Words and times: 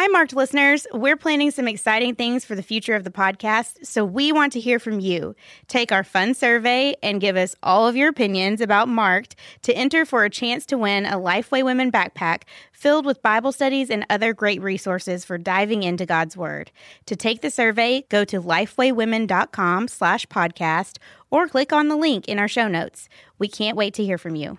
Hi, 0.00 0.06
Marked 0.06 0.36
listeners. 0.36 0.86
We're 0.94 1.16
planning 1.16 1.50
some 1.50 1.66
exciting 1.66 2.14
things 2.14 2.44
for 2.44 2.54
the 2.54 2.62
future 2.62 2.94
of 2.94 3.02
the 3.02 3.10
podcast, 3.10 3.84
so 3.84 4.04
we 4.04 4.30
want 4.30 4.52
to 4.52 4.60
hear 4.60 4.78
from 4.78 5.00
you. 5.00 5.34
Take 5.66 5.90
our 5.90 6.04
fun 6.04 6.34
survey 6.34 6.94
and 7.02 7.20
give 7.20 7.34
us 7.34 7.56
all 7.64 7.88
of 7.88 7.96
your 7.96 8.08
opinions 8.08 8.60
about 8.60 8.86
Marked 8.86 9.34
to 9.62 9.76
enter 9.76 10.04
for 10.04 10.22
a 10.22 10.30
chance 10.30 10.64
to 10.66 10.78
win 10.78 11.04
a 11.04 11.16
Lifeway 11.16 11.64
Women 11.64 11.90
backpack 11.90 12.42
filled 12.70 13.06
with 13.06 13.24
Bible 13.24 13.50
studies 13.50 13.90
and 13.90 14.06
other 14.08 14.32
great 14.32 14.62
resources 14.62 15.24
for 15.24 15.36
diving 15.36 15.82
into 15.82 16.06
God's 16.06 16.36
Word. 16.36 16.70
To 17.06 17.16
take 17.16 17.40
the 17.40 17.50
survey, 17.50 18.04
go 18.08 18.24
to 18.24 18.40
lifewaywomen.com 18.40 19.88
slash 19.88 20.26
podcast 20.26 20.98
or 21.28 21.48
click 21.48 21.72
on 21.72 21.88
the 21.88 21.96
link 21.96 22.28
in 22.28 22.38
our 22.38 22.46
show 22.46 22.68
notes. 22.68 23.08
We 23.40 23.48
can't 23.48 23.76
wait 23.76 23.94
to 23.94 24.04
hear 24.04 24.16
from 24.16 24.36
you. 24.36 24.58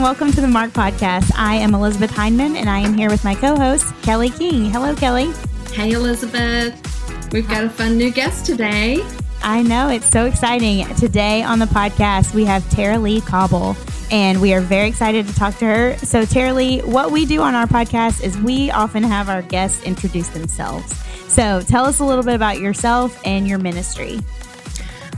And 0.00 0.06
welcome 0.06 0.32
to 0.32 0.40
the 0.40 0.48
Marked 0.48 0.72
Podcast. 0.72 1.30
I 1.36 1.56
am 1.56 1.74
Elizabeth 1.74 2.10
Hyndman, 2.10 2.56
and 2.56 2.70
I 2.70 2.78
am 2.78 2.94
here 2.94 3.10
with 3.10 3.22
my 3.22 3.34
co 3.34 3.54
host, 3.54 3.92
Kelly 4.00 4.30
King. 4.30 4.64
Hello, 4.64 4.94
Kelly. 4.94 5.30
Hey, 5.74 5.92
Elizabeth. 5.92 7.30
We've 7.34 7.46
got 7.46 7.64
a 7.64 7.68
fun 7.68 7.98
new 7.98 8.10
guest 8.10 8.46
today. 8.46 9.04
I 9.42 9.60
know, 9.60 9.90
it's 9.90 10.08
so 10.08 10.24
exciting. 10.24 10.86
Today 10.94 11.42
on 11.42 11.58
the 11.58 11.66
podcast, 11.66 12.32
we 12.32 12.46
have 12.46 12.66
Tara-Leigh 12.70 13.20
Cobble, 13.20 13.76
and 14.10 14.40
we 14.40 14.54
are 14.54 14.62
very 14.62 14.88
excited 14.88 15.26
to 15.28 15.34
talk 15.34 15.58
to 15.58 15.66
her. 15.66 15.98
So, 15.98 16.24
Tara-Leigh, 16.24 16.80
what 16.80 17.10
we 17.10 17.26
do 17.26 17.42
on 17.42 17.54
our 17.54 17.66
podcast 17.66 18.22
is 18.22 18.38
we 18.38 18.70
often 18.70 19.02
have 19.02 19.28
our 19.28 19.42
guests 19.42 19.82
introduce 19.82 20.28
themselves. 20.28 20.96
So, 21.30 21.60
tell 21.60 21.84
us 21.84 22.00
a 22.00 22.04
little 22.06 22.24
bit 22.24 22.36
about 22.36 22.58
yourself 22.58 23.20
and 23.26 23.46
your 23.46 23.58
ministry. 23.58 24.20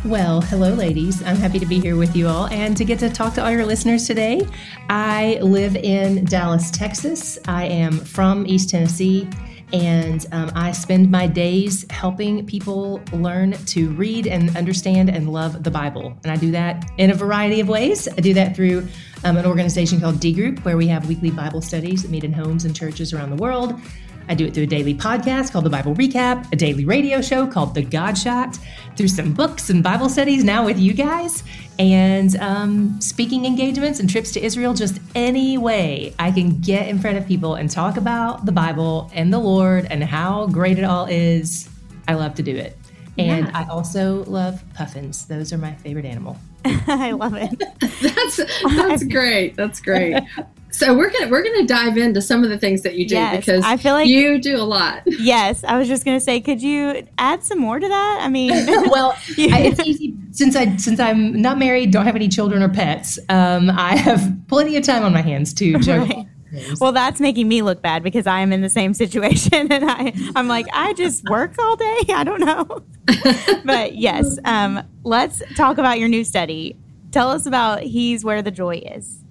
Well, 0.04 0.40
hello, 0.40 0.74
ladies. 0.74 1.22
I'm 1.22 1.36
happy 1.36 1.60
to 1.60 1.66
be 1.66 1.78
here 1.78 1.94
with 1.94 2.16
you 2.16 2.26
all 2.26 2.48
and 2.48 2.76
to 2.76 2.84
get 2.84 2.98
to 2.98 3.08
talk 3.08 3.34
to 3.34 3.44
all 3.44 3.52
your 3.52 3.64
listeners 3.64 4.04
today. 4.04 4.44
I 4.88 5.38
live 5.40 5.76
in 5.76 6.24
Dallas, 6.24 6.72
Texas. 6.72 7.38
I 7.46 7.66
am 7.66 7.92
from 8.00 8.44
East 8.44 8.70
Tennessee, 8.70 9.28
and 9.72 10.26
um, 10.32 10.50
I 10.56 10.72
spend 10.72 11.08
my 11.08 11.28
days 11.28 11.86
helping 11.88 12.44
people 12.46 13.00
learn 13.12 13.52
to 13.52 13.90
read 13.90 14.26
and 14.26 14.56
understand 14.56 15.08
and 15.08 15.32
love 15.32 15.62
the 15.62 15.70
Bible. 15.70 16.18
And 16.24 16.32
I 16.32 16.36
do 16.36 16.50
that 16.50 16.90
in 16.98 17.12
a 17.12 17.14
variety 17.14 17.60
of 17.60 17.68
ways. 17.68 18.08
I 18.08 18.22
do 18.22 18.34
that 18.34 18.56
through 18.56 18.88
um, 19.22 19.36
an 19.36 19.46
organization 19.46 20.00
called 20.00 20.18
D 20.18 20.32
Group, 20.32 20.64
where 20.64 20.76
we 20.76 20.88
have 20.88 21.06
weekly 21.06 21.30
Bible 21.30 21.60
studies 21.62 22.02
that 22.02 22.10
meet 22.10 22.24
in 22.24 22.32
homes 22.32 22.64
and 22.64 22.74
churches 22.74 23.12
around 23.12 23.30
the 23.30 23.36
world. 23.36 23.80
I 24.28 24.34
do 24.34 24.46
it 24.46 24.54
through 24.54 24.64
a 24.64 24.66
daily 24.66 24.94
podcast 24.94 25.52
called 25.52 25.64
The 25.64 25.70
Bible 25.70 25.94
Recap, 25.94 26.52
a 26.52 26.56
daily 26.56 26.84
radio 26.84 27.20
show 27.20 27.46
called 27.46 27.74
The 27.74 27.82
God 27.82 28.16
Shot, 28.16 28.58
through 28.96 29.08
some 29.08 29.32
books 29.32 29.70
and 29.70 29.82
Bible 29.82 30.08
studies 30.08 30.44
now 30.44 30.64
with 30.64 30.78
you 30.78 30.92
guys, 30.92 31.42
and 31.78 32.36
um, 32.36 33.00
speaking 33.00 33.44
engagements 33.44 34.00
and 34.00 34.08
trips 34.08 34.32
to 34.32 34.44
Israel. 34.44 34.74
Just 34.74 35.00
any 35.14 35.58
way 35.58 36.14
I 36.18 36.30
can 36.30 36.60
get 36.60 36.88
in 36.88 36.98
front 36.98 37.18
of 37.18 37.26
people 37.26 37.54
and 37.54 37.70
talk 37.70 37.96
about 37.96 38.46
the 38.46 38.52
Bible 38.52 39.10
and 39.14 39.32
the 39.32 39.38
Lord 39.38 39.86
and 39.90 40.02
how 40.02 40.46
great 40.46 40.78
it 40.78 40.84
all 40.84 41.06
is. 41.06 41.68
I 42.08 42.14
love 42.14 42.34
to 42.36 42.42
do 42.42 42.56
it. 42.56 42.76
And 43.18 43.46
yeah. 43.46 43.58
I 43.58 43.68
also 43.68 44.24
love 44.24 44.62
puffins. 44.74 45.26
Those 45.26 45.52
are 45.52 45.58
my 45.58 45.74
favorite 45.74 46.06
animal. 46.06 46.38
I 46.64 47.12
love 47.12 47.34
it. 47.36 47.62
that's 48.00 48.40
that's 48.76 49.04
great. 49.12 49.56
That's 49.56 49.80
great. 49.80 50.22
So 50.82 50.94
we're 50.94 51.10
gonna 51.10 51.28
we're 51.28 51.44
gonna 51.44 51.64
dive 51.64 51.96
into 51.96 52.20
some 52.20 52.42
of 52.42 52.50
the 52.50 52.58
things 52.58 52.82
that 52.82 52.96
you 52.96 53.06
do 53.06 53.14
yes, 53.14 53.36
because 53.36 53.64
I 53.64 53.76
feel 53.76 53.94
like 53.94 54.08
you 54.08 54.40
do 54.40 54.56
a 54.56 54.64
lot. 54.64 55.02
Yes, 55.22 55.62
I 55.62 55.78
was 55.78 55.86
just 55.86 56.04
gonna 56.04 56.18
say, 56.18 56.40
could 56.40 56.60
you 56.60 57.06
add 57.16 57.44
some 57.44 57.58
more 57.58 57.78
to 57.78 57.88
that? 57.88 58.18
I 58.22 58.28
mean, 58.28 58.50
well, 58.90 59.12
I, 59.38 59.60
it's 59.60 59.78
easy 59.86 60.16
since 60.32 60.56
I 60.56 60.74
since 60.76 60.98
I'm 60.98 61.40
not 61.40 61.58
married, 61.58 61.92
don't 61.92 62.04
have 62.04 62.16
any 62.16 62.28
children 62.28 62.62
or 62.62 62.68
pets. 62.68 63.20
Um, 63.28 63.70
I 63.70 63.96
have 63.96 64.32
plenty 64.48 64.76
of 64.76 64.82
time 64.82 65.04
on 65.04 65.12
my 65.12 65.22
hands 65.22 65.54
to 65.54 65.78
juggle. 65.78 66.26
Right. 66.52 66.66
Well, 66.80 66.90
that's 66.92 67.20
making 67.20 67.46
me 67.46 67.62
look 67.62 67.80
bad 67.80 68.02
because 68.02 68.26
I 68.26 68.40
am 68.40 68.52
in 68.52 68.62
the 68.62 68.68
same 68.68 68.94
situation, 68.94 69.70
and 69.70 69.84
I 69.88 70.12
I'm 70.34 70.48
like 70.48 70.66
I 70.72 70.94
just 70.94 71.22
work 71.30 71.54
all 71.60 71.76
day. 71.76 72.00
I 72.08 72.24
don't 72.24 72.40
know, 72.40 72.82
but 73.64 73.94
yes, 73.94 74.38
um, 74.44 74.82
let's 75.04 75.42
talk 75.54 75.78
about 75.78 76.00
your 76.00 76.08
new 76.08 76.24
study. 76.24 76.76
Tell 77.12 77.30
us 77.30 77.46
about 77.46 77.82
He's 77.82 78.24
Where 78.24 78.42
the 78.42 78.50
Joy 78.50 78.82
Is. 78.84 79.21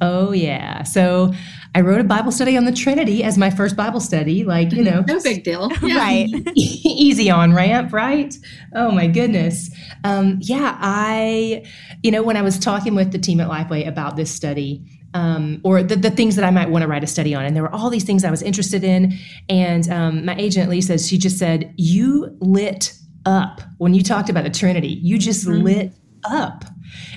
Oh, 0.00 0.32
yeah. 0.32 0.84
So 0.84 1.32
I 1.74 1.80
wrote 1.80 2.00
a 2.00 2.04
Bible 2.04 2.30
study 2.30 2.56
on 2.56 2.64
the 2.64 2.72
Trinity 2.72 3.24
as 3.24 3.36
my 3.36 3.50
first 3.50 3.76
Bible 3.76 4.00
study. 4.00 4.44
Like, 4.44 4.72
you 4.72 4.82
know, 4.82 5.04
no 5.06 5.20
big 5.20 5.44
deal. 5.44 5.70
Yeah. 5.82 5.98
Right. 5.98 6.28
easy 6.56 7.30
on 7.30 7.54
ramp, 7.54 7.92
right? 7.92 8.34
Oh, 8.74 8.90
my 8.90 9.06
goodness. 9.06 9.70
Um, 10.04 10.38
yeah. 10.40 10.76
I, 10.80 11.64
you 12.02 12.10
know, 12.10 12.22
when 12.22 12.36
I 12.36 12.42
was 12.42 12.58
talking 12.58 12.94
with 12.94 13.12
the 13.12 13.18
team 13.18 13.40
at 13.40 13.48
Lifeway 13.48 13.86
about 13.86 14.16
this 14.16 14.30
study, 14.30 14.84
um, 15.14 15.60
or 15.64 15.82
the, 15.82 15.96
the 15.96 16.10
things 16.10 16.36
that 16.36 16.44
I 16.44 16.50
might 16.50 16.70
want 16.70 16.82
to 16.82 16.88
write 16.88 17.02
a 17.02 17.06
study 17.06 17.34
on. 17.34 17.44
And 17.44 17.56
there 17.56 17.62
were 17.62 17.74
all 17.74 17.90
these 17.90 18.04
things 18.04 18.24
I 18.24 18.30
was 18.30 18.42
interested 18.42 18.84
in. 18.84 19.14
And 19.48 19.88
um, 19.88 20.24
my 20.24 20.36
agent, 20.36 20.68
Lisa, 20.68 20.98
she 20.98 21.16
just 21.16 21.38
said, 21.38 21.72
You 21.76 22.36
lit 22.40 22.92
up 23.24 23.60
when 23.78 23.94
you 23.94 24.02
talked 24.02 24.28
about 24.28 24.44
the 24.44 24.50
Trinity. 24.50 24.98
You 25.02 25.18
just 25.18 25.46
mm-hmm. 25.46 25.64
lit 25.64 25.92
up. 26.24 26.64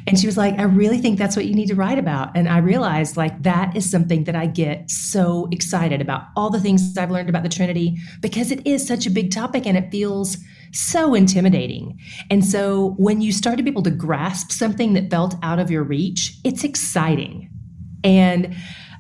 And 0.07 0.19
she 0.19 0.25
was 0.25 0.37
like, 0.37 0.57
I 0.59 0.63
really 0.63 0.97
think 0.97 1.17
that's 1.17 1.35
what 1.35 1.45
you 1.45 1.53
need 1.53 1.67
to 1.67 1.75
write 1.75 1.97
about. 1.97 2.35
And 2.35 2.49
I 2.49 2.57
realized 2.57 3.17
like 3.17 3.41
that 3.43 3.75
is 3.75 3.89
something 3.89 4.23
that 4.25 4.35
I 4.35 4.45
get 4.45 4.89
so 4.89 5.47
excited 5.51 6.01
about 6.01 6.23
all 6.35 6.49
the 6.49 6.59
things 6.59 6.97
I've 6.97 7.11
learned 7.11 7.29
about 7.29 7.43
the 7.43 7.49
Trinity 7.49 7.97
because 8.19 8.51
it 8.51 8.65
is 8.65 8.85
such 8.85 9.05
a 9.05 9.09
big 9.09 9.31
topic 9.31 9.65
and 9.65 9.77
it 9.77 9.91
feels 9.91 10.37
so 10.73 11.13
intimidating. 11.13 11.99
And 12.29 12.45
so 12.45 12.95
when 12.97 13.21
you 13.21 13.31
start 13.31 13.57
to 13.57 13.63
be 13.63 13.69
able 13.69 13.83
to 13.83 13.91
grasp 13.91 14.51
something 14.51 14.93
that 14.93 15.09
felt 15.09 15.35
out 15.43 15.59
of 15.59 15.69
your 15.69 15.83
reach, 15.83 16.37
it's 16.43 16.63
exciting. 16.63 17.49
And 18.03 18.55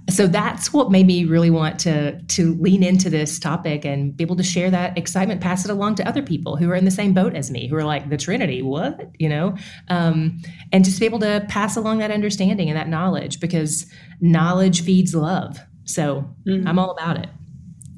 so 0.09 0.27
that's 0.27 0.73
what 0.73 0.91
made 0.91 1.05
me 1.05 1.25
really 1.25 1.49
want 1.49 1.79
to 1.79 2.19
to 2.23 2.55
lean 2.55 2.83
into 2.83 3.09
this 3.09 3.39
topic 3.39 3.85
and 3.85 4.15
be 4.15 4.23
able 4.23 4.35
to 4.35 4.43
share 4.43 4.71
that 4.71 4.97
excitement 4.97 5.41
pass 5.41 5.63
it 5.63 5.71
along 5.71 5.95
to 5.95 6.07
other 6.07 6.21
people 6.21 6.55
who 6.55 6.69
are 6.69 6.75
in 6.75 6.85
the 6.85 6.91
same 6.91 7.13
boat 7.13 7.35
as 7.35 7.51
me 7.51 7.67
who 7.67 7.75
are 7.75 7.83
like 7.83 8.09
the 8.09 8.17
trinity 8.17 8.61
what? 8.61 9.09
You 9.19 9.29
know? 9.29 9.55
Um, 9.89 10.41
and 10.71 10.83
just 10.83 10.99
be 10.99 11.05
able 11.05 11.19
to 11.19 11.45
pass 11.49 11.75
along 11.75 11.99
that 11.99 12.11
understanding 12.11 12.69
and 12.69 12.77
that 12.77 12.89
knowledge 12.89 13.39
because 13.39 13.85
knowledge 14.19 14.83
feeds 14.83 15.13
love. 15.13 15.59
So 15.85 16.27
mm-hmm. 16.47 16.67
i'm 16.67 16.79
all 16.79 16.91
about 16.91 17.17
it. 17.17 17.29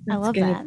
That's 0.06 0.18
i 0.18 0.20
love 0.20 0.34
good. 0.34 0.44
that 0.44 0.66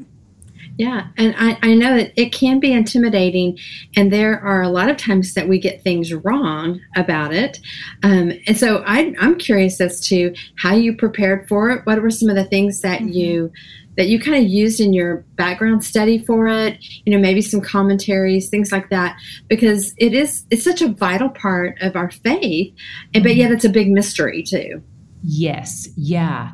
yeah, 0.78 1.08
and 1.16 1.34
I, 1.38 1.58
I 1.62 1.74
know 1.74 1.96
that 1.96 2.12
it 2.20 2.32
can 2.32 2.60
be 2.60 2.72
intimidating, 2.72 3.58
and 3.96 4.12
there 4.12 4.38
are 4.40 4.62
a 4.62 4.68
lot 4.68 4.90
of 4.90 4.96
times 4.96 5.34
that 5.34 5.48
we 5.48 5.58
get 5.58 5.82
things 5.82 6.12
wrong 6.12 6.80
about 6.96 7.32
it. 7.32 7.58
Um, 8.02 8.32
and 8.46 8.56
so 8.56 8.82
I, 8.86 9.14
I'm 9.18 9.38
curious 9.38 9.80
as 9.80 10.00
to 10.08 10.34
how 10.58 10.74
you 10.74 10.94
prepared 10.94 11.48
for 11.48 11.70
it. 11.70 11.86
What 11.86 12.02
were 12.02 12.10
some 12.10 12.28
of 12.28 12.36
the 12.36 12.44
things 12.44 12.80
that 12.82 13.00
mm-hmm. 13.00 13.08
you 13.08 13.52
that 13.96 14.08
you 14.08 14.20
kind 14.20 14.36
of 14.36 14.50
used 14.50 14.78
in 14.78 14.92
your 14.92 15.24
background 15.36 15.82
study 15.82 16.18
for 16.18 16.46
it? 16.46 16.76
You 17.06 17.12
know, 17.12 17.18
maybe 17.18 17.40
some 17.40 17.62
commentaries, 17.62 18.50
things 18.50 18.70
like 18.70 18.90
that, 18.90 19.16
because 19.48 19.94
it 19.96 20.12
is 20.12 20.44
it's 20.50 20.64
such 20.64 20.82
a 20.82 20.88
vital 20.88 21.30
part 21.30 21.78
of 21.80 21.96
our 21.96 22.10
faith, 22.10 22.74
and 23.14 23.22
but 23.24 23.36
yet 23.36 23.50
it's 23.50 23.64
a 23.64 23.70
big 23.70 23.90
mystery 23.90 24.42
too. 24.42 24.82
Yes, 25.22 25.88
yeah. 25.96 26.52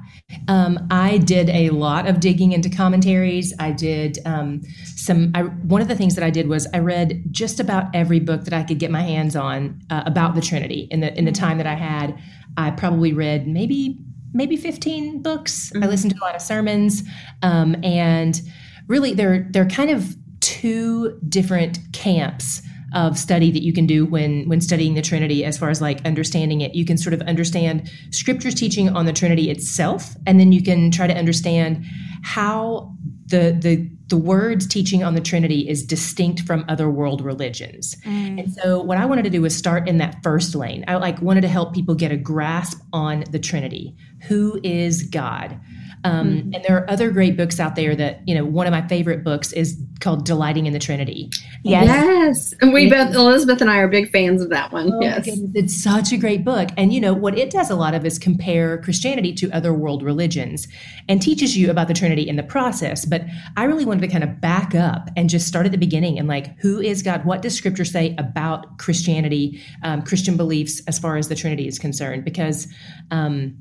Um, 0.49 0.87
I 0.90 1.19
did 1.19 1.49
a 1.50 1.70
lot 1.70 2.06
of 2.06 2.20
digging 2.20 2.52
into 2.52 2.69
commentaries. 2.69 3.55
I 3.58 3.73
did 3.73 4.19
um, 4.25 4.62
some. 4.84 5.31
I, 5.34 5.43
one 5.43 5.82
of 5.82 5.88
the 5.88 5.94
things 5.94 6.14
that 6.14 6.25
I 6.25 6.31
did 6.31 6.49
was 6.49 6.67
I 6.75 6.79
read 6.79 7.23
just 7.31 7.61
about 7.61 7.94
every 7.94 8.20
book 8.20 8.44
that 8.44 8.52
I 8.52 8.62
could 8.62 8.79
get 8.79 8.90
my 8.90 9.02
hands 9.02 9.37
on 9.37 9.81
uh, 9.90 10.02
about 10.06 10.34
the 10.34 10.40
Trinity. 10.40 10.88
In 10.90 11.00
the 11.00 11.17
in 11.17 11.25
the 11.25 11.32
time 11.32 11.58
that 11.58 11.67
I 11.67 11.75
had, 11.75 12.19
I 12.56 12.70
probably 12.70 13.12
read 13.12 13.46
maybe 13.46 13.99
maybe 14.32 14.56
fifteen 14.56 15.23
books. 15.23 15.70
Mm-hmm. 15.70 15.84
I 15.84 15.87
listened 15.87 16.14
to 16.14 16.23
a 16.23 16.25
lot 16.25 16.34
of 16.34 16.43
sermons, 16.43 17.02
um, 17.43 17.76
and 17.84 18.40
really, 18.88 19.14
they're 19.14 19.46
they're 19.50 19.69
kind 19.69 19.90
of 19.90 20.17
two 20.40 21.19
different 21.29 21.79
camps 21.93 22.62
of 22.94 23.19
study 23.19 23.50
that 23.50 23.62
you 23.62 23.73
can 23.73 23.87
do 23.87 24.05
when 24.05 24.49
when 24.49 24.61
studying 24.61 24.94
the 24.94 25.03
Trinity, 25.03 25.44
as 25.44 25.59
far 25.59 25.71
as 25.71 25.81
like 25.81 26.05
understanding 26.05 26.61
it. 26.61 26.75
You 26.75 26.85
can 26.85 26.99
sort 26.99 27.15
of 27.15 27.23
understand 27.23 27.91
Scripture's 28.11 28.55
teaching 28.55 28.89
on 28.89 29.06
the 29.06 29.12
Trinity 29.12 29.50
itself, 29.50 30.15
and 30.27 30.39
then 30.39 30.53
you 30.53 30.62
can 30.62 30.91
try 30.91 31.06
to 31.06 31.15
understand 31.15 31.85
how 32.23 32.94
the 33.27 33.56
the 33.59 33.91
the 34.09 34.17
words 34.19 34.67
teaching 34.67 35.03
on 35.03 35.15
the 35.15 35.21
Trinity 35.23 35.67
is 35.67 35.83
distinct 35.83 36.43
from 36.43 36.67
other 36.69 36.91
world 36.91 37.23
religions. 37.23 37.97
Mm. 38.05 38.41
And 38.41 38.53
so 38.53 38.83
what 38.83 38.99
I 38.99 39.06
wanted 39.06 39.23
to 39.23 39.31
do 39.31 39.41
was 39.41 39.56
start 39.56 39.89
in 39.89 39.97
that 39.99 40.23
first 40.23 40.55
lane. 40.55 40.85
I 40.87 40.97
like 40.97 41.23
wanted 41.23 41.41
to 41.41 41.49
help 41.49 41.75
people 41.75 41.94
get 41.94 42.12
a 42.12 42.17
grasp 42.19 42.79
on 42.93 43.25
the 43.31 43.39
Trinity. 43.39 43.97
Who 44.29 44.61
is 44.62 45.05
God? 45.05 45.59
Um, 46.04 46.28
mm-hmm. 46.28 46.54
And 46.54 46.64
there 46.64 46.76
are 46.76 46.90
other 46.90 47.10
great 47.10 47.37
books 47.37 47.60
out 47.60 47.76
there 47.76 47.94
that, 47.94 48.26
you 48.26 48.34
know, 48.34 48.44
one 48.44 48.66
of 48.66 48.72
my 48.72 48.87
favorite 48.88 49.22
books 49.22 49.52
is 49.52 49.81
called 50.00 50.25
Delighting 50.25 50.66
in 50.66 50.72
the 50.72 50.81
Trinity. 50.81 51.31
Yes. 51.62 51.87
yes. 51.87 52.54
And 52.60 52.72
we 52.72 52.90
both, 52.90 53.14
Elizabeth 53.14 53.60
and 53.60 53.70
I 53.70 53.78
are 53.78 53.88
big 53.88 54.10
fans 54.10 54.43
of 54.43 54.50
that 54.50 54.72
one. 54.72 54.93
Oh 54.93 55.00
yes. 55.00 55.28
It's 55.54 55.81
such 55.81 56.12
a 56.12 56.16
great 56.16 56.44
book. 56.44 56.70
And, 56.76 56.93
you 56.93 57.00
know, 57.00 57.12
what 57.14 57.38
it 57.38 57.50
does 57.50 57.70
a 57.70 57.76
lot 57.76 57.94
of 57.94 58.04
is 58.04 58.19
compare 58.19 58.78
Christianity 58.78 59.32
to 59.34 59.50
other 59.52 59.72
world 59.72 60.02
religions 60.02 60.66
and 61.08 61.22
teaches 61.22 61.56
you 61.56 61.70
about 61.70 61.87
the 61.87 61.94
Trinity 61.94 62.28
in 62.28 62.34
the 62.34 62.43
process. 62.43 63.05
But 63.05 63.22
I 63.56 63.64
really 63.64 63.84
wanted 63.84 64.00
to 64.00 64.08
kind 64.08 64.25
of 64.25 64.40
back 64.40 64.75
up 64.75 65.08
and 65.16 65.31
just 65.31 65.46
start 65.46 65.66
at 65.66 65.72
the 65.72 65.78
beginning 65.78 66.19
and 66.19 66.26
like, 66.26 66.58
who 66.58 66.81
is 66.81 67.02
God? 67.02 67.25
What 67.25 67.43
does 67.43 67.55
scripture 67.55 67.84
say 67.84 68.16
about 68.19 68.78
Christianity, 68.78 69.62
um, 69.84 70.02
Christian 70.02 70.37
beliefs 70.37 70.82
as 70.88 70.98
far 70.98 71.16
as 71.16 71.28
the 71.28 71.37
Trinity 71.37 71.69
is 71.69 71.78
concerned? 71.78 72.25
Because, 72.25 72.66
um, 73.12 73.56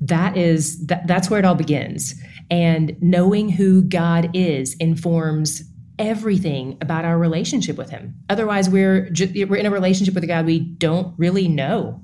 that 0.00 0.36
is 0.36 0.86
that, 0.86 1.06
that's 1.06 1.28
where 1.30 1.38
it 1.38 1.44
all 1.44 1.54
begins. 1.54 2.14
And 2.50 2.96
knowing 3.00 3.48
who 3.48 3.82
god 3.82 4.30
is 4.34 4.74
informs 4.76 5.62
everything 5.98 6.78
about 6.80 7.04
our 7.04 7.18
relationship 7.18 7.76
with 7.76 7.90
him. 7.90 8.14
Otherwise 8.28 8.70
we're 8.70 9.10
we're 9.48 9.56
in 9.56 9.66
a 9.66 9.70
relationship 9.70 10.14
with 10.14 10.24
a 10.24 10.26
god 10.26 10.46
we 10.46 10.60
don't 10.60 11.14
really 11.18 11.48
know. 11.48 12.02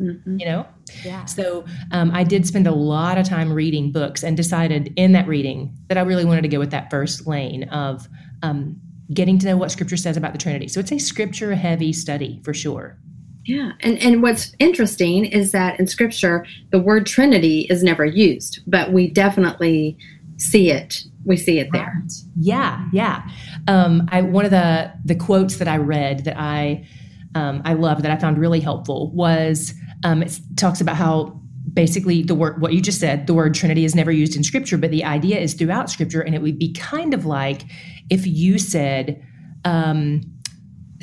Mm-hmm. 0.00 0.40
you 0.40 0.46
know? 0.46 0.66
Yeah. 1.04 1.24
So 1.26 1.64
um, 1.92 2.10
i 2.12 2.24
did 2.24 2.46
spend 2.46 2.66
a 2.66 2.72
lot 2.72 3.16
of 3.16 3.28
time 3.28 3.52
reading 3.52 3.92
books 3.92 4.24
and 4.24 4.36
decided 4.36 4.92
in 4.96 5.12
that 5.12 5.28
reading 5.28 5.72
that 5.86 5.96
i 5.96 6.00
really 6.00 6.24
wanted 6.24 6.42
to 6.42 6.48
go 6.48 6.58
with 6.58 6.72
that 6.72 6.90
first 6.90 7.28
lane 7.28 7.64
of 7.64 8.08
um, 8.42 8.80
getting 9.12 9.38
to 9.38 9.46
know 9.46 9.56
what 9.56 9.70
scripture 9.70 9.96
says 9.96 10.16
about 10.16 10.32
the 10.32 10.38
trinity. 10.38 10.66
So 10.66 10.80
it's 10.80 10.92
a 10.92 10.98
scripture 10.98 11.54
heavy 11.54 11.92
study 11.92 12.40
for 12.42 12.54
sure 12.54 12.98
yeah, 13.44 13.72
and 13.80 13.98
and 13.98 14.22
what's 14.22 14.52
interesting 14.58 15.26
is 15.26 15.52
that 15.52 15.78
in 15.78 15.86
Scripture 15.86 16.46
the 16.70 16.78
word 16.78 17.06
Trinity 17.06 17.66
is 17.70 17.82
never 17.82 18.04
used, 18.04 18.60
but 18.66 18.92
we 18.92 19.10
definitely 19.10 19.98
see 20.38 20.70
it. 20.70 21.04
We 21.24 21.36
see 21.36 21.58
it 21.58 21.68
there. 21.72 22.02
Yeah, 22.38 22.86
yeah. 22.92 23.28
Um, 23.68 24.08
I 24.10 24.22
one 24.22 24.44
of 24.44 24.50
the 24.50 24.92
the 25.04 25.14
quotes 25.14 25.56
that 25.56 25.68
I 25.68 25.76
read 25.76 26.24
that 26.24 26.38
I 26.38 26.86
um, 27.34 27.60
I 27.64 27.74
love 27.74 28.02
that 28.02 28.10
I 28.10 28.16
found 28.16 28.38
really 28.38 28.60
helpful 28.60 29.10
was 29.12 29.74
um, 30.04 30.22
it 30.22 30.38
talks 30.56 30.80
about 30.80 30.96
how 30.96 31.40
basically 31.72 32.22
the 32.22 32.34
word 32.34 32.60
what 32.60 32.72
you 32.72 32.80
just 32.80 33.00
said 33.00 33.26
the 33.26 33.34
word 33.34 33.54
Trinity 33.54 33.84
is 33.84 33.94
never 33.94 34.10
used 34.10 34.36
in 34.36 34.44
Scripture, 34.44 34.78
but 34.78 34.90
the 34.90 35.04
idea 35.04 35.38
is 35.38 35.52
throughout 35.52 35.90
Scripture, 35.90 36.22
and 36.22 36.34
it 36.34 36.40
would 36.40 36.58
be 36.58 36.72
kind 36.72 37.12
of 37.12 37.26
like 37.26 37.64
if 38.08 38.26
you 38.26 38.58
said. 38.58 39.22
Um, 39.66 40.33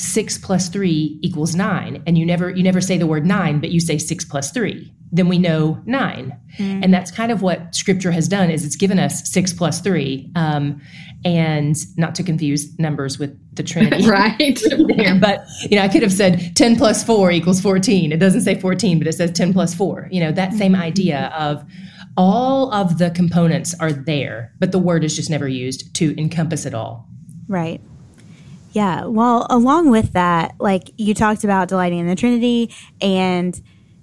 six 0.02 0.38
plus 0.38 0.70
three 0.70 1.20
equals 1.22 1.56
nine. 1.56 2.02
And 2.08 2.18
you 2.18 2.26
never 2.26 2.50
you 2.50 2.64
never 2.64 2.82
say 2.82 2.98
the 2.98 3.08
word 3.08 3.26
nine 3.26 3.60
but 3.60 3.72
you 3.72 3.80
say 3.80 3.98
six 3.98 4.26
plus 4.26 4.52
three. 4.52 4.94
Then 5.14 5.28
we 5.28 5.38
know 5.38 5.82
9 5.86 6.40
mm. 6.58 6.84
and 6.84 6.94
that's 6.94 7.12
kind 7.12 7.34
of 7.34 7.42
what 7.42 7.76
scripture 7.76 8.12
has 8.12 8.30
done 8.30 8.50
is 8.50 8.64
it's 8.64 8.78
given 8.78 8.98
us 8.98 9.30
six 9.30 9.52
plus 9.52 9.82
three 9.82 10.32
um, 10.36 10.82
and 11.26 11.76
not 11.98 12.16
to 12.16 12.24
confuse 12.24 12.80
numbers 12.80 13.20
with 13.20 13.38
the 13.56 13.64
trinity. 13.64 14.08
Right. 14.10 14.62
There, 14.72 15.16
but 15.20 15.46
you 15.70 15.78
know 15.78 15.84
i 15.84 15.88
could 15.88 16.02
have 16.02 16.12
said 16.12 16.56
10 16.56 16.76
plus 16.76 17.04
4 17.04 17.32
equals 17.32 17.62
14 17.62 18.12
it 18.12 18.20
doesn't 18.20 18.42
say 18.42 18.60
14 18.60 18.98
but 18.98 19.08
it 19.08 19.14
says 19.14 19.32
10 19.32 19.54
plus 19.54 19.74
4 19.74 20.10
you 20.12 20.20
know 20.20 20.32
that 20.32 20.54
same 20.54 20.74
mm-hmm. 20.74 20.82
idea 20.82 21.34
of 21.38 21.64
all 22.18 22.72
of 22.74 22.98
the 22.98 23.10
components 23.12 23.74
are 23.80 23.92
there 23.92 24.54
but 24.60 24.72
the 24.72 24.80
word 24.80 25.04
is 25.04 25.16
just 25.16 25.30
never 25.30 25.48
used 25.48 25.94
to 25.96 26.20
encompass 26.20 26.66
it 26.66 26.74
all. 26.74 27.08
Right 27.48 27.82
yeah. 28.72 29.06
Well, 29.06 29.48
along 29.50 29.90
with 29.90 30.14
that, 30.14 30.56
like 30.60 30.92
you 30.98 31.14
talked 31.14 31.44
about 31.44 31.68
delighting 31.68 32.00
in 32.00 32.08
the 32.08 32.16
Trinity 32.16 32.74
and 33.02 33.60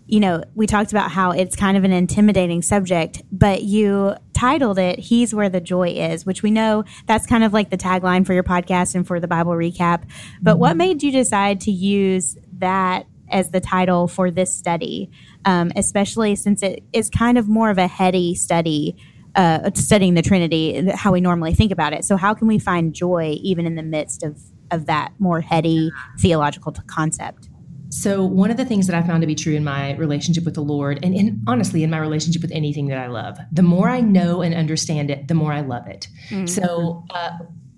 you 0.08 0.20
know, 0.20 0.42
we 0.54 0.66
talked 0.66 0.90
about 0.90 1.10
how 1.10 1.32
it's 1.32 1.54
kind 1.54 1.76
of 1.76 1.84
an 1.84 1.92
intimidating 1.92 2.62
subject, 2.62 3.22
but 3.30 3.62
you 3.62 4.14
titled 4.32 4.78
it 4.78 4.98
He's 4.98 5.34
Where 5.34 5.50
the 5.50 5.60
Joy 5.60 5.90
Is, 5.90 6.24
which 6.24 6.42
we 6.42 6.50
know 6.50 6.84
that's 7.06 7.26
kind 7.26 7.44
of 7.44 7.52
like 7.52 7.68
the 7.68 7.76
tagline 7.76 8.26
for 8.26 8.32
your 8.32 8.42
podcast 8.42 8.94
and 8.94 9.06
for 9.06 9.20
the 9.20 9.28
Bible 9.28 9.52
recap. 9.52 10.04
But 10.40 10.52
mm-hmm. 10.52 10.60
what 10.60 10.76
made 10.78 11.02
you 11.02 11.12
decide 11.12 11.60
to 11.62 11.70
use 11.70 12.38
that 12.54 13.06
as 13.30 13.50
the 13.50 13.60
title 13.60 14.08
for 14.08 14.30
this 14.30 14.52
study, 14.52 15.10
um, 15.44 15.70
especially 15.76 16.34
since 16.36 16.62
it 16.62 16.82
is 16.94 17.10
kind 17.10 17.36
of 17.36 17.46
more 17.46 17.68
of 17.70 17.76
a 17.78 17.86
heady 17.86 18.34
study? 18.34 18.96
Uh, 19.34 19.70
studying 19.74 20.14
the 20.14 20.22
Trinity, 20.22 20.90
how 20.90 21.12
we 21.12 21.20
normally 21.20 21.54
think 21.54 21.70
about 21.70 21.92
it. 21.92 22.04
So, 22.04 22.16
how 22.16 22.34
can 22.34 22.48
we 22.48 22.58
find 22.58 22.92
joy 22.92 23.36
even 23.42 23.66
in 23.66 23.76
the 23.76 23.84
midst 23.84 24.24
of 24.24 24.40
of 24.70 24.86
that 24.86 25.12
more 25.18 25.40
heady 25.40 25.90
theological 26.20 26.72
concept. 26.86 27.48
So, 27.90 28.22
one 28.24 28.50
of 28.50 28.58
the 28.58 28.66
things 28.66 28.86
that 28.86 28.94
I 28.94 29.06
found 29.06 29.22
to 29.22 29.26
be 29.26 29.34
true 29.34 29.54
in 29.54 29.64
my 29.64 29.94
relationship 29.94 30.44
with 30.44 30.54
the 30.54 30.62
Lord, 30.62 30.98
and 31.02 31.14
in, 31.14 31.42
honestly, 31.46 31.82
in 31.82 31.90
my 31.90 31.98
relationship 31.98 32.42
with 32.42 32.52
anything 32.52 32.88
that 32.88 32.98
I 32.98 33.06
love, 33.06 33.38
the 33.50 33.62
more 33.62 33.88
I 33.88 34.00
know 34.00 34.42
and 34.42 34.54
understand 34.54 35.10
it, 35.10 35.28
the 35.28 35.34
more 35.34 35.52
I 35.52 35.62
love 35.62 35.86
it. 35.86 36.06
Mm-hmm. 36.28 36.46
So, 36.46 37.04
uh, 37.10 37.30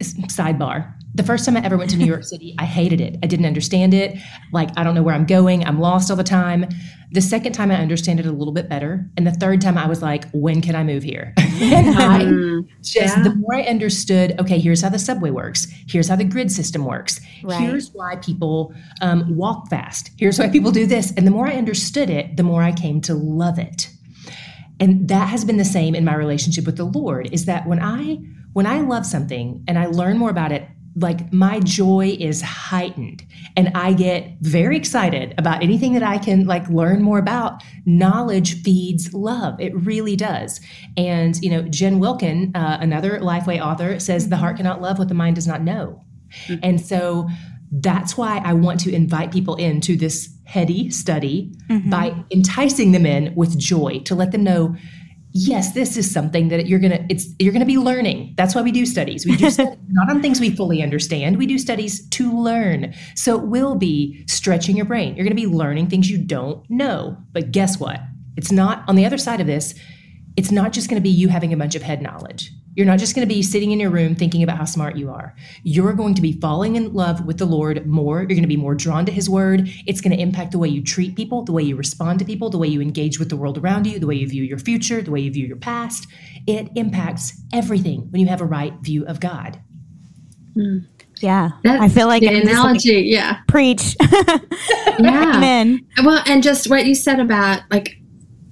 sidebar 0.02 0.94
the 1.20 1.26
first 1.26 1.44
time 1.44 1.54
I 1.54 1.60
ever 1.62 1.76
went 1.76 1.90
to 1.90 1.98
New 1.98 2.06
York 2.06 2.24
City, 2.24 2.54
I 2.58 2.64
hated 2.64 2.98
it. 2.98 3.18
I 3.22 3.26
didn't 3.26 3.44
understand 3.44 3.92
it. 3.92 4.16
Like, 4.52 4.70
I 4.78 4.82
don't 4.82 4.94
know 4.94 5.02
where 5.02 5.14
I'm 5.14 5.26
going. 5.26 5.66
I'm 5.66 5.78
lost 5.78 6.10
all 6.10 6.16
the 6.16 6.24
time. 6.24 6.64
The 7.12 7.20
second 7.20 7.52
time 7.52 7.70
I 7.70 7.74
understand 7.74 8.20
it 8.20 8.24
a 8.24 8.32
little 8.32 8.54
bit 8.54 8.70
better. 8.70 9.06
And 9.18 9.26
the 9.26 9.32
third 9.32 9.60
time 9.60 9.76
I 9.76 9.86
was 9.86 10.00
like, 10.00 10.30
when 10.30 10.62
can 10.62 10.74
I 10.74 10.82
move 10.82 11.02
here? 11.02 11.34
and 11.38 11.90
I 11.98 12.20
mm-hmm. 12.22 12.60
just, 12.80 13.18
yeah. 13.18 13.22
the 13.22 13.34
more 13.34 13.54
I 13.54 13.64
understood, 13.64 14.40
okay, 14.40 14.58
here's 14.58 14.80
how 14.80 14.88
the 14.88 14.98
subway 14.98 15.28
works. 15.28 15.66
Here's 15.86 16.08
how 16.08 16.16
the 16.16 16.24
grid 16.24 16.50
system 16.50 16.86
works. 16.86 17.20
Right. 17.42 17.60
Here's 17.60 17.90
why 17.90 18.16
people 18.16 18.72
um, 19.02 19.36
walk 19.36 19.68
fast. 19.68 20.12
Here's 20.16 20.38
why 20.38 20.48
people 20.48 20.70
do 20.70 20.86
this. 20.86 21.12
And 21.18 21.26
the 21.26 21.30
more 21.30 21.48
I 21.48 21.52
understood 21.52 22.08
it, 22.08 22.38
the 22.38 22.44
more 22.44 22.62
I 22.62 22.72
came 22.72 23.02
to 23.02 23.14
love 23.14 23.58
it. 23.58 23.90
And 24.78 25.06
that 25.08 25.28
has 25.28 25.44
been 25.44 25.58
the 25.58 25.66
same 25.66 25.94
in 25.94 26.06
my 26.06 26.14
relationship 26.14 26.64
with 26.64 26.78
the 26.78 26.84
Lord 26.84 27.28
is 27.30 27.44
that 27.44 27.66
when 27.66 27.82
I 27.82 28.20
when 28.52 28.66
I 28.66 28.80
love 28.80 29.06
something 29.06 29.62
and 29.68 29.78
I 29.78 29.86
learn 29.86 30.18
more 30.18 30.30
about 30.30 30.50
it, 30.50 30.66
like 30.96 31.32
my 31.32 31.60
joy 31.60 32.16
is 32.18 32.42
heightened. 32.42 33.24
And 33.56 33.70
i 33.74 33.92
get 33.92 34.36
very 34.40 34.76
excited 34.76 35.34
about 35.38 35.62
anything 35.62 35.92
that 35.94 36.02
i 36.02 36.18
can 36.18 36.46
like 36.46 36.68
learn 36.68 37.02
more 37.02 37.18
about. 37.18 37.62
Knowledge 37.86 38.62
feeds 38.62 39.12
love. 39.14 39.60
It 39.60 39.74
really 39.74 40.16
does. 40.16 40.60
And 40.96 41.36
you 41.42 41.50
know 41.50 41.62
jen 41.62 41.98
wilkin 41.98 42.52
uh, 42.54 42.78
another 42.80 43.20
lifeway 43.20 43.60
author 43.60 43.98
says 43.98 44.28
the 44.28 44.36
heart 44.36 44.56
cannot 44.56 44.80
love 44.80 44.98
what 44.98 45.08
the 45.08 45.14
mind 45.14 45.36
does 45.36 45.46
not 45.46 45.62
know. 45.62 46.04
Mm-hmm. 46.46 46.60
and 46.62 46.80
so 46.80 47.28
that's 47.72 48.16
why 48.16 48.40
i 48.44 48.52
want 48.52 48.78
to 48.80 48.94
invite 48.94 49.32
people 49.32 49.56
into 49.56 49.96
this 49.96 50.28
heady 50.44 50.90
study 50.90 51.52
mm-hmm. 51.68 51.90
by 51.90 52.14
enticing 52.30 52.92
them 52.92 53.06
in 53.06 53.32
with 53.34 53.58
joy 53.58 54.00
to 54.04 54.14
let 54.14 54.32
them 54.32 54.42
know 54.42 54.76
yes 55.32 55.72
this 55.72 55.96
is 55.96 56.10
something 56.10 56.48
that 56.48 56.66
you're 56.66 56.78
gonna 56.78 57.04
it's 57.08 57.26
you're 57.38 57.52
gonna 57.52 57.64
be 57.66 57.78
learning. 57.78 58.34
That's 58.36 58.54
why 58.54 58.62
we 58.62 58.72
do 58.72 58.86
studies. 58.86 59.26
We 59.26 59.36
do 59.36 59.50
studies 59.50 59.76
not 59.88 60.10
on 60.10 60.22
things 60.22 60.40
we 60.40 60.54
fully 60.54 60.82
understand. 60.82 61.38
We 61.38 61.46
do 61.46 61.58
studies 61.58 62.08
to 62.10 62.32
learn. 62.32 62.94
So 63.14 63.38
it 63.38 63.46
will 63.46 63.74
be 63.74 64.24
stretching 64.26 64.76
your 64.76 64.86
brain. 64.86 65.16
You're 65.16 65.24
gonna 65.24 65.34
be 65.34 65.46
learning 65.46 65.88
things 65.88 66.10
you 66.10 66.18
don't 66.18 66.68
know. 66.70 67.16
But 67.32 67.52
guess 67.52 67.78
what? 67.78 68.00
It's 68.36 68.52
not 68.52 68.88
on 68.88 68.96
the 68.96 69.04
other 69.04 69.18
side 69.18 69.40
of 69.40 69.46
this 69.46 69.74
it's 70.36 70.50
not 70.50 70.72
just 70.72 70.88
gonna 70.88 71.00
be 71.00 71.10
you 71.10 71.28
having 71.28 71.52
a 71.52 71.56
bunch 71.56 71.74
of 71.74 71.82
head 71.82 72.02
knowledge 72.02 72.52
you're 72.74 72.86
not 72.86 72.98
just 72.98 73.16
going 73.16 73.26
to 73.26 73.34
be 73.34 73.42
sitting 73.42 73.72
in 73.72 73.80
your 73.80 73.90
room 73.90 74.14
thinking 74.14 74.42
about 74.42 74.56
how 74.56 74.64
smart 74.64 74.96
you 74.96 75.10
are. 75.10 75.34
You're 75.64 75.92
going 75.92 76.14
to 76.14 76.22
be 76.22 76.32
falling 76.32 76.76
in 76.76 76.92
love 76.94 77.26
with 77.26 77.38
the 77.38 77.44
Lord 77.44 77.84
more. 77.86 78.18
You're 78.20 78.28
going 78.28 78.42
to 78.42 78.48
be 78.48 78.56
more 78.56 78.76
drawn 78.76 79.04
to 79.06 79.12
his 79.12 79.28
word. 79.28 79.68
It's 79.86 80.00
going 80.00 80.16
to 80.16 80.22
impact 80.22 80.52
the 80.52 80.58
way 80.58 80.68
you 80.68 80.82
treat 80.82 81.16
people, 81.16 81.44
the 81.44 81.52
way 81.52 81.62
you 81.62 81.74
respond 81.74 82.20
to 82.20 82.24
people, 82.24 82.48
the 82.48 82.58
way 82.58 82.68
you 82.68 82.80
engage 82.80 83.18
with 83.18 83.28
the 83.28 83.36
world 83.36 83.58
around 83.58 83.86
you, 83.86 83.98
the 83.98 84.06
way 84.06 84.14
you 84.14 84.28
view 84.28 84.44
your 84.44 84.58
future, 84.58 85.02
the 85.02 85.10
way 85.10 85.20
you 85.20 85.32
view 85.32 85.46
your 85.46 85.56
past. 85.56 86.06
It 86.46 86.70
impacts 86.76 87.42
everything 87.52 88.08
when 88.10 88.22
you 88.22 88.28
have 88.28 88.40
a 88.40 88.46
right 88.46 88.72
view 88.80 89.04
of 89.04 89.18
God. 89.18 89.60
Mm. 90.56 90.86
Yeah. 91.18 91.50
That's 91.64 91.82
I 91.82 91.88
feel 91.88 92.06
like 92.06 92.22
the 92.22 92.28
analogy. 92.28 92.96
Like, 92.96 93.06
yeah. 93.06 93.40
Preach. 93.48 93.96
yeah. 94.00 95.36
Amen. 95.36 95.86
Well, 96.04 96.22
and 96.26 96.42
just 96.42 96.70
what 96.70 96.86
you 96.86 96.94
said 96.94 97.18
about 97.18 97.62
like 97.70 97.99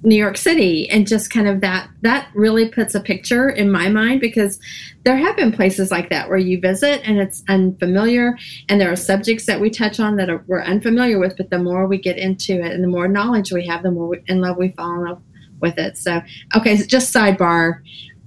New 0.01 0.15
York 0.15 0.37
City 0.37 0.89
and 0.89 1.07
just 1.07 1.29
kind 1.29 1.47
of 1.47 1.59
that 1.61 1.89
that 2.01 2.29
really 2.33 2.69
puts 2.69 2.95
a 2.95 3.01
picture 3.01 3.49
in 3.49 3.69
my 3.69 3.89
mind 3.89 4.21
because 4.21 4.59
there 5.03 5.17
have 5.17 5.35
been 5.35 5.51
places 5.51 5.91
like 5.91 6.09
that 6.09 6.29
where 6.29 6.37
you 6.37 6.59
visit 6.59 7.01
and 7.03 7.19
it's 7.19 7.43
unfamiliar 7.49 8.37
and 8.69 8.79
there 8.79 8.91
are 8.91 8.95
subjects 8.95 9.45
that 9.45 9.59
we 9.59 9.69
touch 9.69 9.99
on 9.99 10.15
that 10.15 10.29
are, 10.29 10.43
we're 10.47 10.63
unfamiliar 10.63 11.19
with 11.19 11.35
but 11.35 11.49
the 11.49 11.59
more 11.59 11.85
we 11.85 11.97
get 11.97 12.17
into 12.17 12.53
it 12.53 12.71
and 12.71 12.83
the 12.83 12.87
more 12.87 13.09
knowledge 13.09 13.51
we 13.51 13.65
have 13.65 13.83
the 13.83 13.91
more 13.91 14.07
we, 14.07 14.23
in 14.27 14.39
love 14.39 14.57
we 14.57 14.69
fall 14.69 14.93
in 14.93 15.05
love 15.05 15.21
with 15.61 15.77
it. 15.77 15.97
So 15.97 16.21
okay 16.55 16.77
so 16.77 16.85
just 16.85 17.13
sidebar 17.13 17.81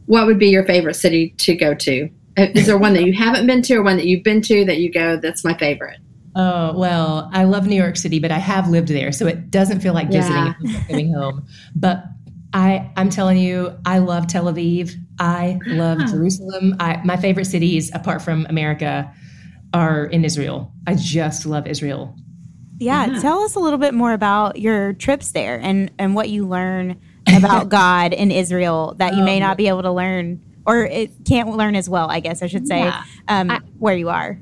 what 0.05 0.27
would 0.27 0.39
be 0.39 0.49
your 0.49 0.65
favorite 0.65 0.95
city 0.95 1.31
to 1.39 1.55
go 1.55 1.75
to? 1.75 2.11
Uh, 2.37 2.49
is 2.55 2.67
there 2.67 2.77
one 2.77 2.93
that 2.93 3.05
you 3.05 3.13
haven't 3.13 3.47
been 3.47 3.63
to 3.63 3.77
or 3.77 3.83
one 3.83 3.97
that 3.97 4.07
you've 4.07 4.25
been 4.25 4.43
to 4.43 4.65
that 4.67 4.79
you 4.79 4.93
go 4.93 5.17
that's 5.17 5.45
my 5.45 5.57
favorite 5.57 5.99
Oh, 6.35 6.73
well, 6.79 7.29
I 7.33 7.45
love 7.45 7.67
New 7.67 7.77
York 7.77 7.97
City, 7.97 8.19
but 8.19 8.31
I 8.33 8.39
have 8.39 8.69
lived 8.69 8.89
there, 8.89 9.13
so 9.13 9.27
it 9.27 9.51
doesn't 9.51 9.81
feel 9.81 9.93
like 9.95 10.09
visiting 10.11 10.37
Yeah. 10.37 10.55
like 10.63 10.89
coming 10.89 11.13
home. 11.13 11.47
But 11.77 12.05
I, 12.55 12.91
I'm 12.97 13.11
telling 13.11 13.37
you, 13.39 13.77
I 13.85 13.99
love 13.99 14.27
Tel 14.29 14.45
Aviv. 14.45 14.93
I 15.19 15.59
love. 15.67 15.99
Jerusalem. 16.09 16.77
I, 16.81 17.01
my 17.05 17.17
favorite 17.17 17.45
cities, 17.47 17.91
apart 17.95 18.23
from 18.23 18.47
America, 18.49 19.13
are 19.75 20.07
in 20.07 20.25
Israel. 20.25 20.73
I 20.87 20.95
just 20.95 21.45
love 21.47 21.67
Israel. 21.67 22.15
Yeah, 22.79 23.07
Yeah. 23.07 23.21
tell 23.21 23.41
us 23.43 23.55
a 23.55 23.61
little 23.61 23.79
bit 23.79 23.95
more 23.95 24.13
about 24.13 24.59
your 24.59 24.93
trips 24.95 25.33
there 25.33 25.59
and 25.63 25.91
and 25.99 26.15
what 26.15 26.29
you 26.31 26.47
learn 26.47 26.99
about 27.37 27.69
God 27.81 28.13
in 28.13 28.31
Israel 28.31 28.95
that 28.99 29.15
you 29.17 29.23
may 29.23 29.37
Um, 29.37 29.41
not 29.41 29.57
be 29.57 29.69
able 29.69 29.83
to 29.83 29.93
learn 29.93 30.41
or 30.67 30.85
it 30.87 31.11
can't 31.27 31.57
learn 31.57 31.75
as 31.77 31.89
well, 31.89 32.09
I 32.11 32.21
guess 32.21 32.43
I 32.43 32.47
should 32.49 32.67
say, 32.67 32.81
Yeah. 32.81 33.03
um, 33.29 33.51
I- 33.51 33.61
where 33.79 33.97
you 33.97 34.09
are. 34.09 34.39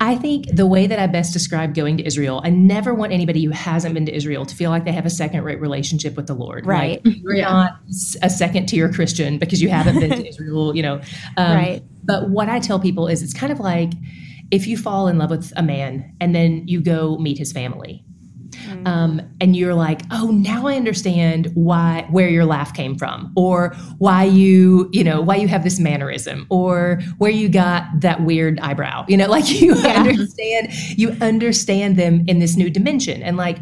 I 0.00 0.16
think 0.16 0.46
the 0.52 0.66
way 0.66 0.86
that 0.86 0.98
I 0.98 1.06
best 1.06 1.32
describe 1.32 1.74
going 1.74 1.96
to 1.98 2.04
Israel, 2.06 2.40
I 2.44 2.50
never 2.50 2.92
want 2.94 3.12
anybody 3.12 3.44
who 3.44 3.50
hasn't 3.52 3.94
been 3.94 4.06
to 4.06 4.14
Israel 4.14 4.44
to 4.44 4.54
feel 4.54 4.70
like 4.70 4.84
they 4.84 4.92
have 4.92 5.06
a 5.06 5.10
second 5.10 5.44
rate 5.44 5.60
relationship 5.60 6.16
with 6.16 6.26
the 6.26 6.34
Lord. 6.34 6.66
Right. 6.66 7.04
Like, 7.04 7.16
you're 7.22 7.36
Yeah. 7.36 7.48
not 7.52 7.78
a 8.22 8.28
second 8.28 8.66
tier 8.66 8.92
Christian 8.92 9.38
because 9.38 9.62
you 9.62 9.68
haven't 9.68 10.00
been 10.00 10.10
to 10.10 10.28
Israel, 10.28 10.74
you 10.76 10.82
know. 10.82 11.00
Um, 11.36 11.56
Right. 11.56 11.82
But 12.02 12.28
what 12.30 12.48
I 12.48 12.58
tell 12.58 12.80
people 12.80 13.06
is 13.06 13.22
it's 13.22 13.32
kind 13.34 13.52
of 13.52 13.60
like 13.60 13.92
if 14.50 14.66
you 14.66 14.76
fall 14.76 15.08
in 15.08 15.16
love 15.18 15.30
with 15.30 15.52
a 15.56 15.62
man 15.62 16.14
and 16.20 16.34
then 16.34 16.66
you 16.66 16.80
go 16.80 17.16
meet 17.18 17.38
his 17.38 17.52
family. 17.52 18.04
Um, 18.86 19.20
and 19.40 19.56
you're 19.56 19.74
like, 19.74 20.02
oh, 20.10 20.30
now 20.30 20.66
I 20.66 20.76
understand 20.76 21.50
why 21.54 22.06
where 22.10 22.28
your 22.28 22.44
laugh 22.44 22.74
came 22.74 22.96
from, 22.96 23.32
or 23.36 23.74
why 23.98 24.24
you, 24.24 24.88
you 24.92 25.04
know, 25.04 25.20
why 25.20 25.36
you 25.36 25.48
have 25.48 25.64
this 25.64 25.78
mannerism, 25.78 26.46
or 26.50 27.00
where 27.18 27.30
you 27.30 27.48
got 27.48 27.84
that 28.00 28.22
weird 28.22 28.60
eyebrow. 28.60 29.04
You 29.08 29.16
know, 29.16 29.28
like 29.34 29.48
you 29.60 29.74
understand, 29.74 30.68
you 30.98 31.10
understand 31.20 31.96
them 31.96 32.24
in 32.26 32.38
this 32.38 32.56
new 32.56 32.70
dimension, 32.70 33.22
and 33.22 33.36
like 33.36 33.58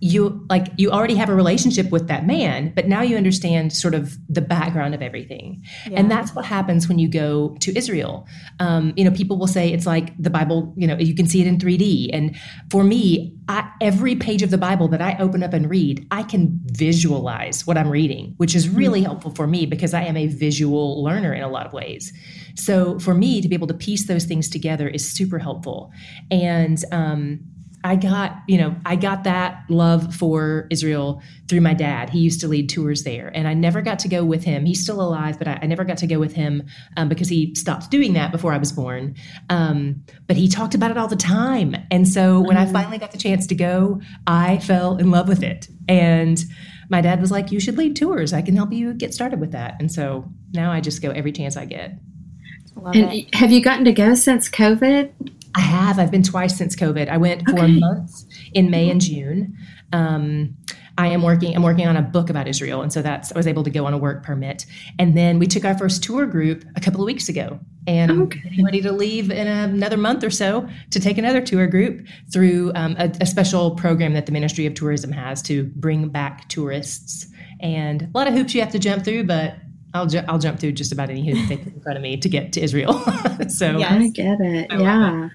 you 0.00 0.44
like 0.48 0.68
you 0.76 0.90
already 0.90 1.14
have 1.14 1.28
a 1.28 1.34
relationship 1.34 1.90
with 1.90 2.08
that 2.08 2.26
man 2.26 2.72
but 2.74 2.86
now 2.86 3.02
you 3.02 3.16
understand 3.16 3.72
sort 3.72 3.94
of 3.94 4.16
the 4.28 4.40
background 4.40 4.94
of 4.94 5.02
everything. 5.02 5.64
And 5.92 6.10
that's 6.10 6.34
what 6.34 6.44
happens 6.44 6.88
when 6.88 6.98
you 6.98 7.08
go 7.08 7.56
to 7.60 7.76
israel. 7.76 8.26
Um, 8.60 8.92
you 8.96 9.04
know 9.04 9.10
people 9.10 9.38
will 9.38 9.46
say 9.46 9.72
it's 9.72 9.86
like 9.86 10.16
the 10.18 10.30
bible 10.30 10.74
you 10.76 10.86
know 10.86 10.96
you 10.98 11.14
can 11.14 11.26
see 11.26 11.40
it 11.40 11.46
in 11.46 11.58
3d 11.58 12.10
and 12.12 12.36
for 12.70 12.84
me 12.84 13.34
I, 13.48 13.70
every 13.80 14.14
page 14.14 14.42
of 14.42 14.50
the 14.50 14.58
bible 14.58 14.88
that 14.88 15.00
i 15.00 15.16
open 15.18 15.42
up 15.42 15.52
and 15.52 15.70
read 15.70 16.06
i 16.10 16.22
can 16.22 16.60
visualize 16.66 17.66
what 17.66 17.78
i'm 17.78 17.88
reading 17.88 18.34
which 18.36 18.54
is 18.54 18.68
really 18.68 19.02
helpful 19.02 19.34
for 19.34 19.46
me 19.46 19.66
because 19.66 19.94
i 19.94 20.02
am 20.02 20.16
a 20.16 20.26
visual 20.26 21.02
learner 21.02 21.32
in 21.32 21.42
a 21.42 21.48
lot 21.48 21.66
of 21.66 21.72
ways. 21.72 22.12
So 22.54 22.98
for 22.98 23.14
me 23.14 23.40
to 23.40 23.48
be 23.48 23.54
able 23.54 23.66
to 23.68 23.74
piece 23.74 24.06
those 24.06 24.24
things 24.24 24.48
together 24.48 24.88
is 24.88 25.10
super 25.10 25.38
helpful. 25.38 25.92
And 26.30 26.82
um, 26.92 27.40
I 27.84 27.96
got, 27.96 28.42
you 28.48 28.58
know, 28.58 28.74
I 28.84 28.96
got 28.96 29.24
that 29.24 29.64
love 29.68 30.14
for 30.14 30.66
Israel 30.70 31.22
through 31.48 31.60
my 31.60 31.74
dad. 31.74 32.10
He 32.10 32.18
used 32.18 32.40
to 32.40 32.48
lead 32.48 32.68
tours 32.68 33.04
there, 33.04 33.30
and 33.32 33.46
I 33.46 33.54
never 33.54 33.82
got 33.82 34.00
to 34.00 34.08
go 34.08 34.24
with 34.24 34.42
him. 34.44 34.64
He's 34.64 34.82
still 34.82 35.00
alive, 35.00 35.38
but 35.38 35.46
I, 35.46 35.60
I 35.62 35.66
never 35.66 35.84
got 35.84 35.98
to 35.98 36.06
go 36.06 36.18
with 36.18 36.32
him 36.32 36.64
um, 36.96 37.08
because 37.08 37.28
he 37.28 37.54
stopped 37.54 37.90
doing 37.90 38.14
that 38.14 38.32
before 38.32 38.52
I 38.52 38.58
was 38.58 38.72
born. 38.72 39.14
Um, 39.48 40.02
but 40.26 40.36
he 40.36 40.48
talked 40.48 40.74
about 40.74 40.90
it 40.90 40.98
all 40.98 41.08
the 41.08 41.16
time, 41.16 41.76
and 41.90 42.08
so 42.08 42.40
when 42.40 42.56
I 42.56 42.66
finally 42.66 42.98
got 42.98 43.12
the 43.12 43.18
chance 43.18 43.46
to 43.46 43.54
go, 43.54 44.00
I 44.26 44.58
fell 44.58 44.96
in 44.96 45.10
love 45.10 45.28
with 45.28 45.42
it. 45.42 45.68
And 45.88 46.42
my 46.90 47.00
dad 47.00 47.20
was 47.20 47.30
like, 47.30 47.52
"You 47.52 47.60
should 47.60 47.78
lead 47.78 47.94
tours. 47.96 48.32
I 48.32 48.42
can 48.42 48.56
help 48.56 48.72
you 48.72 48.92
get 48.92 49.14
started 49.14 49.40
with 49.40 49.52
that." 49.52 49.76
And 49.78 49.90
so 49.90 50.28
now 50.52 50.72
I 50.72 50.80
just 50.80 51.00
go 51.00 51.10
every 51.10 51.32
chance 51.32 51.56
I 51.56 51.64
get. 51.64 51.98
Love 52.74 52.96
it. 52.96 53.02
And 53.02 53.34
have 53.34 53.52
you 53.52 53.60
gotten 53.60 53.84
to 53.84 53.92
go 53.92 54.14
since 54.14 54.48
COVID? 54.48 55.12
I 55.54 55.60
have. 55.60 55.98
I've 55.98 56.10
been 56.10 56.22
twice 56.22 56.56
since 56.56 56.76
COVID. 56.76 57.08
I 57.08 57.16
went 57.16 57.42
for 57.48 57.58
Okay. 57.58 57.78
months 57.78 58.26
in 58.54 58.70
May 58.70 58.90
and 58.90 59.00
June. 59.00 59.56
Um, 59.92 60.54
I 60.98 61.06
am 61.08 61.22
working. 61.22 61.54
I'm 61.54 61.62
working 61.62 61.86
on 61.86 61.96
a 61.96 62.02
book 62.02 62.28
about 62.28 62.48
Israel, 62.48 62.82
and 62.82 62.92
so 62.92 63.02
that's. 63.02 63.32
I 63.32 63.36
was 63.36 63.46
able 63.46 63.62
to 63.64 63.70
go 63.70 63.86
on 63.86 63.94
a 63.94 63.98
work 63.98 64.24
permit, 64.24 64.66
and 64.98 65.16
then 65.16 65.38
we 65.38 65.46
took 65.46 65.64
our 65.64 65.76
first 65.78 66.02
tour 66.02 66.26
group 66.26 66.64
a 66.76 66.80
couple 66.80 67.00
of 67.00 67.06
weeks 67.06 67.28
ago, 67.28 67.60
and 67.86 68.10
I'm 68.10 68.28
getting 68.28 68.64
ready 68.64 68.80
to 68.82 68.90
leave 68.92 69.30
in 69.30 69.46
another 69.46 69.96
month 69.96 70.24
or 70.24 70.30
so 70.30 70.68
to 70.90 71.00
take 71.00 71.16
another 71.16 71.40
tour 71.40 71.66
group 71.68 72.06
through 72.32 72.72
um, 72.74 72.96
a, 72.98 73.12
a 73.20 73.26
special 73.26 73.76
program 73.76 74.12
that 74.14 74.26
the 74.26 74.32
Ministry 74.32 74.66
of 74.66 74.74
Tourism 74.74 75.12
has 75.12 75.40
to 75.42 75.64
bring 75.76 76.08
back 76.08 76.48
tourists. 76.48 77.26
And 77.60 78.02
a 78.02 78.10
lot 78.18 78.26
of 78.28 78.34
hoops 78.34 78.54
you 78.54 78.60
have 78.60 78.72
to 78.72 78.78
jump 78.80 79.04
through, 79.04 79.24
but 79.24 79.54
I'll 79.94 80.06
ju- 80.06 80.22
I'll 80.28 80.38
jump 80.38 80.58
through 80.60 80.72
just 80.72 80.92
about 80.92 81.10
any 81.10 81.24
hoop 81.28 81.48
they 81.48 81.56
put 81.56 81.72
in 81.74 81.80
front 81.80 81.96
of 81.96 82.02
me 82.02 82.16
to 82.16 82.28
get 82.28 82.52
to 82.54 82.60
Israel. 82.60 82.92
so 83.48 83.78
Yeah. 83.78 83.94
I 83.94 84.08
get 84.08 84.38
it. 84.40 84.66
I 84.70 84.78
yeah. 84.80 85.28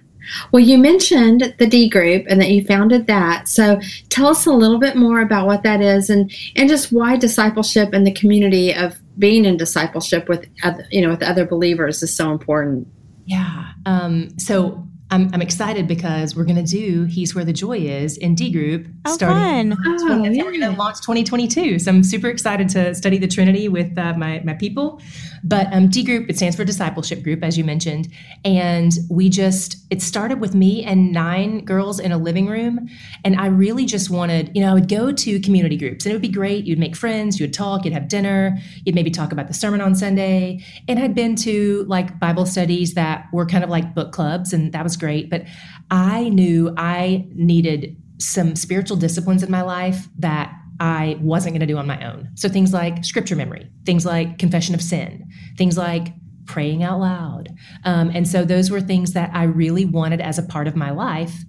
Well, 0.51 0.61
you 0.61 0.77
mentioned 0.77 1.53
the 1.57 1.67
D 1.67 1.89
group 1.89 2.25
and 2.27 2.39
that 2.41 2.49
you 2.49 2.63
founded 2.65 3.07
that. 3.07 3.47
So 3.47 3.79
tell 4.09 4.27
us 4.27 4.45
a 4.45 4.51
little 4.51 4.79
bit 4.79 4.95
more 4.95 5.21
about 5.21 5.47
what 5.47 5.63
that 5.63 5.81
is 5.81 6.09
and, 6.09 6.31
and 6.55 6.69
just 6.69 6.91
why 6.91 7.17
discipleship 7.17 7.93
and 7.93 8.05
the 8.05 8.13
community 8.13 8.73
of 8.73 8.97
being 9.17 9.45
in 9.45 9.57
discipleship 9.57 10.27
with 10.27 10.47
other, 10.63 10.85
you 10.91 11.01
know 11.01 11.09
with 11.09 11.23
other 11.23 11.45
believers 11.45 12.01
is 12.01 12.15
so 12.15 12.31
important. 12.31 12.87
Yeah. 13.25 13.71
Um, 13.85 14.37
so 14.37 14.87
I'm, 15.11 15.29
I'm 15.31 15.41
excited 15.43 15.87
because 15.87 16.35
we're 16.35 16.45
going 16.45 16.63
to 16.63 16.69
do 16.71 17.03
He's 17.03 17.35
Where 17.35 17.45
the 17.45 17.53
Joy 17.53 17.77
Is 17.77 18.17
in 18.17 18.33
D 18.33 18.51
Group 18.51 18.87
Oh, 19.05 19.13
starting. 19.13 19.75
fun. 19.75 19.77
Oh, 19.85 20.23
and 20.23 20.35
we're 20.37 20.51
going 20.57 20.61
to 20.61 20.71
launch 20.71 21.01
2022. 21.01 21.77
So 21.79 21.91
I'm 21.91 22.03
super 22.03 22.29
excited 22.29 22.67
to 22.69 22.95
study 22.95 23.17
the 23.19 23.27
Trinity 23.27 23.67
with 23.67 23.95
uh, 23.97 24.13
my, 24.15 24.41
my 24.43 24.53
people. 24.53 25.01
But 25.43 25.71
um, 25.73 25.89
D 25.89 26.03
Group, 26.03 26.29
it 26.29 26.37
stands 26.37 26.55
for 26.55 26.63
Discipleship 26.63 27.21
Group, 27.21 27.43
as 27.43 27.57
you 27.57 27.63
mentioned. 27.63 28.07
And 28.43 28.91
we 29.09 29.29
just, 29.29 29.75
it 29.91 30.01
started 30.01 30.39
with 30.39 30.55
me 30.55 30.83
and 30.83 31.11
nine 31.11 31.63
girls 31.63 31.99
in 31.99 32.11
a 32.11 32.17
living 32.17 32.47
room. 32.47 32.87
And 33.23 33.35
I 33.39 33.47
really 33.47 33.85
just 33.85 34.09
wanted, 34.09 34.51
you 34.55 34.61
know, 34.63 34.71
I 34.71 34.73
would 34.73 34.89
go 34.89 35.11
to 35.11 35.39
community 35.41 35.77
groups 35.77 36.05
and 36.05 36.11
it 36.11 36.15
would 36.15 36.21
be 36.21 36.29
great. 36.29 36.65
You'd 36.65 36.79
make 36.79 36.95
friends, 36.95 37.39
you'd 37.39 37.53
talk, 37.53 37.85
you'd 37.85 37.93
have 37.93 38.07
dinner, 38.07 38.57
you'd 38.85 38.95
maybe 38.95 39.11
talk 39.11 39.31
about 39.31 39.47
the 39.47 39.53
sermon 39.53 39.81
on 39.81 39.93
Sunday. 39.95 40.63
And 40.87 40.97
I'd 40.97 41.13
been 41.13 41.35
to 41.37 41.83
like 41.87 42.19
Bible 42.19 42.45
studies 42.47 42.93
that 42.95 43.27
were 43.33 43.45
kind 43.45 43.63
of 43.63 43.69
like 43.69 43.93
book 43.93 44.11
clubs, 44.13 44.53
and 44.53 44.71
that 44.71 44.81
was 44.83 44.92
great. 44.97 45.29
But 45.29 45.43
I 45.91 46.29
knew 46.29 46.73
I 46.77 47.27
needed 47.33 47.97
some 48.19 48.55
spiritual 48.55 48.97
disciplines 48.97 49.43
in 49.43 49.51
my 49.51 49.61
life 49.61 50.07
that 50.19 50.53
I 50.79 51.17
wasn't 51.21 51.53
going 51.53 51.61
to 51.61 51.67
do 51.67 51.77
on 51.77 51.87
my 51.87 52.03
own. 52.05 52.29
So 52.35 52.49
things 52.49 52.73
like 52.73 53.05
scripture 53.05 53.35
memory, 53.35 53.69
things 53.85 54.05
like 54.05 54.39
confession 54.39 54.73
of 54.73 54.81
sin, 54.81 55.25
things 55.57 55.77
like 55.77 56.13
praying 56.45 56.83
out 56.83 56.99
loud. 56.99 57.49
Um, 57.85 58.11
and 58.13 58.27
so 58.27 58.43
those 58.43 58.69
were 58.69 58.81
things 58.81 59.13
that 59.13 59.31
I 59.33 59.43
really 59.43 59.85
wanted 59.85 60.19
as 60.19 60.37
a 60.37 60.43
part 60.43 60.67
of 60.67 60.75
my 60.75 60.91
life. 60.91 61.43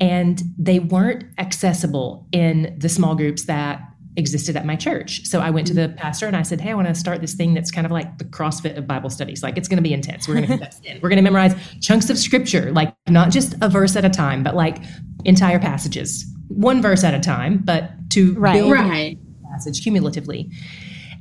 And 0.00 0.42
they 0.58 0.80
weren't 0.80 1.24
accessible 1.38 2.26
in 2.32 2.76
the 2.78 2.88
small 2.88 3.14
groups 3.14 3.44
that 3.44 3.80
existed 4.16 4.56
at 4.56 4.64
my 4.64 4.76
church. 4.76 5.24
So 5.26 5.40
I 5.40 5.50
went 5.50 5.66
to 5.68 5.74
mm-hmm. 5.74 5.92
the 5.92 5.98
pastor 5.98 6.26
and 6.26 6.36
I 6.36 6.42
said, 6.42 6.60
Hey, 6.60 6.70
I 6.70 6.74
want 6.74 6.88
to 6.88 6.94
start 6.94 7.20
this 7.20 7.34
thing 7.34 7.54
that's 7.54 7.70
kind 7.70 7.84
of 7.84 7.90
like 7.90 8.18
the 8.18 8.24
CrossFit 8.24 8.76
of 8.76 8.86
Bible 8.86 9.10
studies. 9.10 9.42
Like 9.42 9.56
it's 9.58 9.68
going 9.68 9.78
to 9.78 9.82
be 9.82 9.92
intense. 9.92 10.28
We're 10.28 10.40
going 10.40 10.58
to 10.58 10.72
sin. 10.72 11.00
We're 11.02 11.08
going 11.08 11.16
to 11.16 11.22
memorize 11.22 11.54
chunks 11.80 12.10
of 12.10 12.18
scripture, 12.18 12.70
like 12.72 12.94
not 13.08 13.30
just 13.30 13.54
a 13.60 13.68
verse 13.68 13.96
at 13.96 14.04
a 14.04 14.10
time, 14.10 14.42
but 14.42 14.54
like 14.54 14.82
entire 15.24 15.58
passages, 15.58 16.26
one 16.48 16.80
verse 16.80 17.02
at 17.02 17.14
a 17.14 17.20
time, 17.20 17.58
but 17.58 17.90
to 18.10 18.34
Right. 18.34 18.54
build 18.54 18.72
Right. 18.72 19.18
passage 19.50 19.82
cumulatively. 19.82 20.50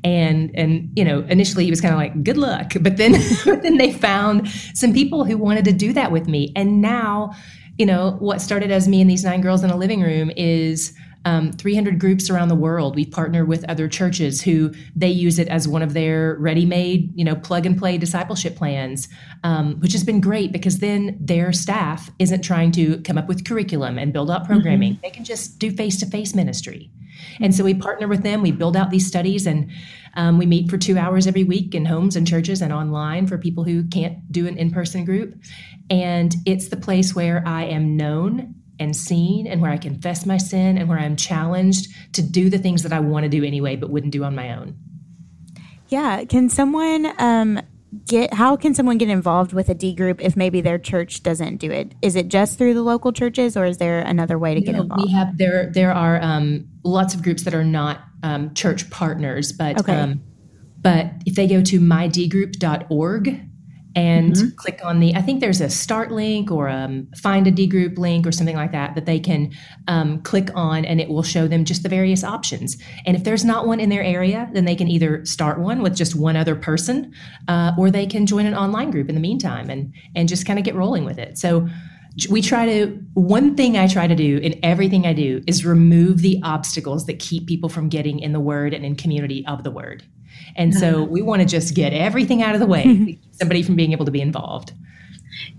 And 0.03 0.51
and 0.53 0.91
you 0.95 1.05
know, 1.05 1.21
initially 1.29 1.63
he 1.63 1.69
was 1.71 1.81
kind 1.81 1.93
of 1.93 1.99
like, 1.99 2.23
good 2.23 2.37
luck. 2.37 2.73
But 2.81 2.97
then 2.97 3.13
but 3.45 3.63
then 3.63 3.77
they 3.77 3.91
found 3.91 4.49
some 4.75 4.93
people 4.93 5.25
who 5.25 5.37
wanted 5.37 5.65
to 5.65 5.71
do 5.71 5.93
that 5.93 6.11
with 6.11 6.27
me. 6.27 6.51
And 6.55 6.81
now, 6.81 7.31
you 7.79 7.87
know, 7.87 8.17
what 8.19 8.39
started 8.39 8.69
as 8.69 8.87
me 8.87 9.01
and 9.01 9.09
these 9.09 9.23
nine 9.23 9.41
girls 9.41 9.63
in 9.63 9.71
a 9.71 9.77
living 9.77 10.01
room 10.01 10.29
is 10.35 10.93
um, 11.25 11.51
300 11.53 11.99
groups 11.99 12.29
around 12.29 12.49
the 12.49 12.55
world. 12.55 12.95
We 12.95 13.05
partner 13.05 13.45
with 13.45 13.67
other 13.69 13.87
churches 13.87 14.41
who 14.41 14.73
they 14.95 15.09
use 15.09 15.39
it 15.39 15.47
as 15.47 15.67
one 15.67 15.81
of 15.81 15.93
their 15.93 16.35
ready-made, 16.39 17.11
you 17.15 17.23
know, 17.23 17.35
plug 17.35 17.65
and 17.65 17.77
play 17.77 17.97
discipleship 17.97 18.55
plans, 18.55 19.07
um, 19.43 19.79
which 19.79 19.93
has 19.93 20.03
been 20.03 20.19
great 20.19 20.51
because 20.51 20.79
then 20.79 21.17
their 21.19 21.53
staff 21.53 22.09
isn't 22.19 22.41
trying 22.41 22.71
to 22.73 22.99
come 23.01 23.17
up 23.17 23.27
with 23.27 23.45
curriculum 23.45 23.97
and 23.97 24.11
build 24.11 24.29
out 24.29 24.45
programming. 24.45 24.99
They 25.01 25.09
can 25.09 25.23
just 25.23 25.59
do 25.59 25.71
face-to-face 25.71 26.35
ministry. 26.35 26.91
And 27.39 27.55
so 27.55 27.63
we 27.63 27.73
partner 27.73 28.07
with 28.07 28.23
them. 28.23 28.41
We 28.41 28.51
build 28.51 28.75
out 28.75 28.89
these 28.89 29.07
studies, 29.07 29.45
and 29.45 29.71
um, 30.15 30.37
we 30.37 30.45
meet 30.45 30.69
for 30.69 30.77
two 30.77 30.97
hours 30.97 31.27
every 31.27 31.43
week 31.43 31.73
in 31.73 31.85
homes 31.85 32.15
and 32.15 32.27
churches 32.27 32.61
and 32.61 32.73
online 32.73 33.27
for 33.27 33.37
people 33.37 33.63
who 33.63 33.83
can't 33.87 34.31
do 34.31 34.47
an 34.47 34.57
in-person 34.57 35.05
group. 35.05 35.35
And 35.89 36.35
it's 36.45 36.69
the 36.69 36.77
place 36.77 37.15
where 37.15 37.43
I 37.45 37.63
am 37.65 37.95
known 37.95 38.55
and 38.83 38.95
seen 38.95 39.47
and 39.47 39.61
where 39.61 39.71
I 39.71 39.77
confess 39.77 40.25
my 40.25 40.37
sin 40.37 40.77
and 40.77 40.87
where 40.87 40.99
I'm 40.99 41.15
challenged 41.15 41.87
to 42.13 42.21
do 42.21 42.49
the 42.49 42.57
things 42.59 42.83
that 42.83 42.93
I 42.93 42.99
want 42.99 43.23
to 43.23 43.29
do 43.29 43.43
anyway 43.43 43.75
but 43.75 43.89
wouldn't 43.89 44.13
do 44.13 44.23
on 44.23 44.35
my 44.35 44.53
own. 44.55 44.75
Yeah. 45.87 46.25
Can 46.25 46.49
someone 46.49 47.11
um, 47.19 47.61
get, 48.07 48.33
how 48.33 48.55
can 48.55 48.73
someone 48.73 48.97
get 48.97 49.09
involved 49.09 49.53
with 49.53 49.69
a 49.69 49.73
D 49.73 49.93
group 49.93 50.21
if 50.21 50.35
maybe 50.35 50.61
their 50.61 50.77
church 50.77 51.23
doesn't 51.23 51.57
do 51.57 51.71
it? 51.71 51.93
Is 52.01 52.15
it 52.15 52.27
just 52.27 52.57
through 52.57 52.73
the 52.73 52.83
local 52.83 53.11
churches 53.11 53.55
or 53.55 53.65
is 53.65 53.77
there 53.77 54.01
another 54.01 54.37
way 54.37 54.53
to 54.53 54.61
get 54.61 54.75
involved? 54.75 55.05
We 55.05 55.11
have 55.11 55.37
there 55.37 55.71
there 55.73 55.93
are 55.93 56.21
um, 56.21 56.67
lots 56.83 57.13
of 57.13 57.23
groups 57.23 57.43
that 57.43 57.53
are 57.53 57.63
not 57.63 57.99
um, 58.23 58.53
church 58.53 58.89
partners, 58.89 59.51
but 59.51 59.79
Okay. 59.79 59.93
um, 59.93 60.21
but 60.81 61.11
if 61.25 61.35
they 61.35 61.47
go 61.47 61.61
to 61.61 61.79
mydgroup.org 61.79 63.41
and 63.95 64.33
mm-hmm. 64.33 64.55
click 64.55 64.79
on 64.83 64.99
the 64.99 65.13
i 65.15 65.21
think 65.21 65.39
there's 65.39 65.61
a 65.61 65.69
start 65.69 66.11
link 66.11 66.51
or 66.51 66.67
a 66.67 66.73
um, 66.73 67.07
find 67.15 67.47
a 67.47 67.51
d 67.51 67.67
group 67.67 67.97
link 67.97 68.25
or 68.25 68.31
something 68.31 68.55
like 68.55 68.71
that 68.71 68.95
that 68.95 69.05
they 69.05 69.19
can 69.19 69.51
um, 69.87 70.21
click 70.21 70.49
on 70.55 70.83
and 70.85 70.99
it 70.99 71.09
will 71.09 71.23
show 71.23 71.47
them 71.47 71.63
just 71.63 71.83
the 71.83 71.89
various 71.89 72.23
options 72.23 72.77
and 73.05 73.15
if 73.15 73.23
there's 73.23 73.45
not 73.45 73.67
one 73.67 73.79
in 73.79 73.89
their 73.89 74.03
area 74.03 74.49
then 74.53 74.65
they 74.65 74.75
can 74.75 74.87
either 74.87 75.23
start 75.25 75.59
one 75.59 75.81
with 75.81 75.95
just 75.95 76.15
one 76.15 76.35
other 76.35 76.55
person 76.55 77.13
uh, 77.47 77.71
or 77.77 77.91
they 77.91 78.05
can 78.05 78.25
join 78.25 78.45
an 78.45 78.55
online 78.55 78.91
group 78.91 79.09
in 79.09 79.15
the 79.15 79.21
meantime 79.21 79.69
and 79.69 79.93
and 80.15 80.27
just 80.27 80.45
kind 80.45 80.57
of 80.57 80.65
get 80.65 80.75
rolling 80.75 81.05
with 81.05 81.19
it 81.19 81.37
so 81.37 81.67
we 82.29 82.41
try 82.41 82.65
to 82.65 82.87
one 83.13 83.55
thing 83.55 83.77
i 83.77 83.87
try 83.87 84.07
to 84.07 84.15
do 84.15 84.37
in 84.37 84.59
everything 84.63 85.05
i 85.05 85.13
do 85.13 85.41
is 85.47 85.65
remove 85.65 86.21
the 86.21 86.39
obstacles 86.43 87.05
that 87.05 87.19
keep 87.19 87.47
people 87.47 87.69
from 87.69 87.89
getting 87.89 88.19
in 88.19 88.33
the 88.33 88.39
word 88.39 88.73
and 88.73 88.85
in 88.85 88.95
community 88.95 89.45
of 89.47 89.63
the 89.63 89.71
word 89.71 90.03
and 90.55 90.73
so 90.73 90.89
uh-huh. 90.89 91.05
we 91.05 91.21
want 91.21 91.41
to 91.41 91.47
just 91.47 91.73
get 91.73 91.93
everything 91.93 92.41
out 92.41 92.53
of 92.53 92.59
the 92.59 92.67
way, 92.67 93.19
somebody 93.33 93.63
from 93.63 93.75
being 93.75 93.91
able 93.91 94.05
to 94.05 94.11
be 94.11 94.21
involved. 94.21 94.73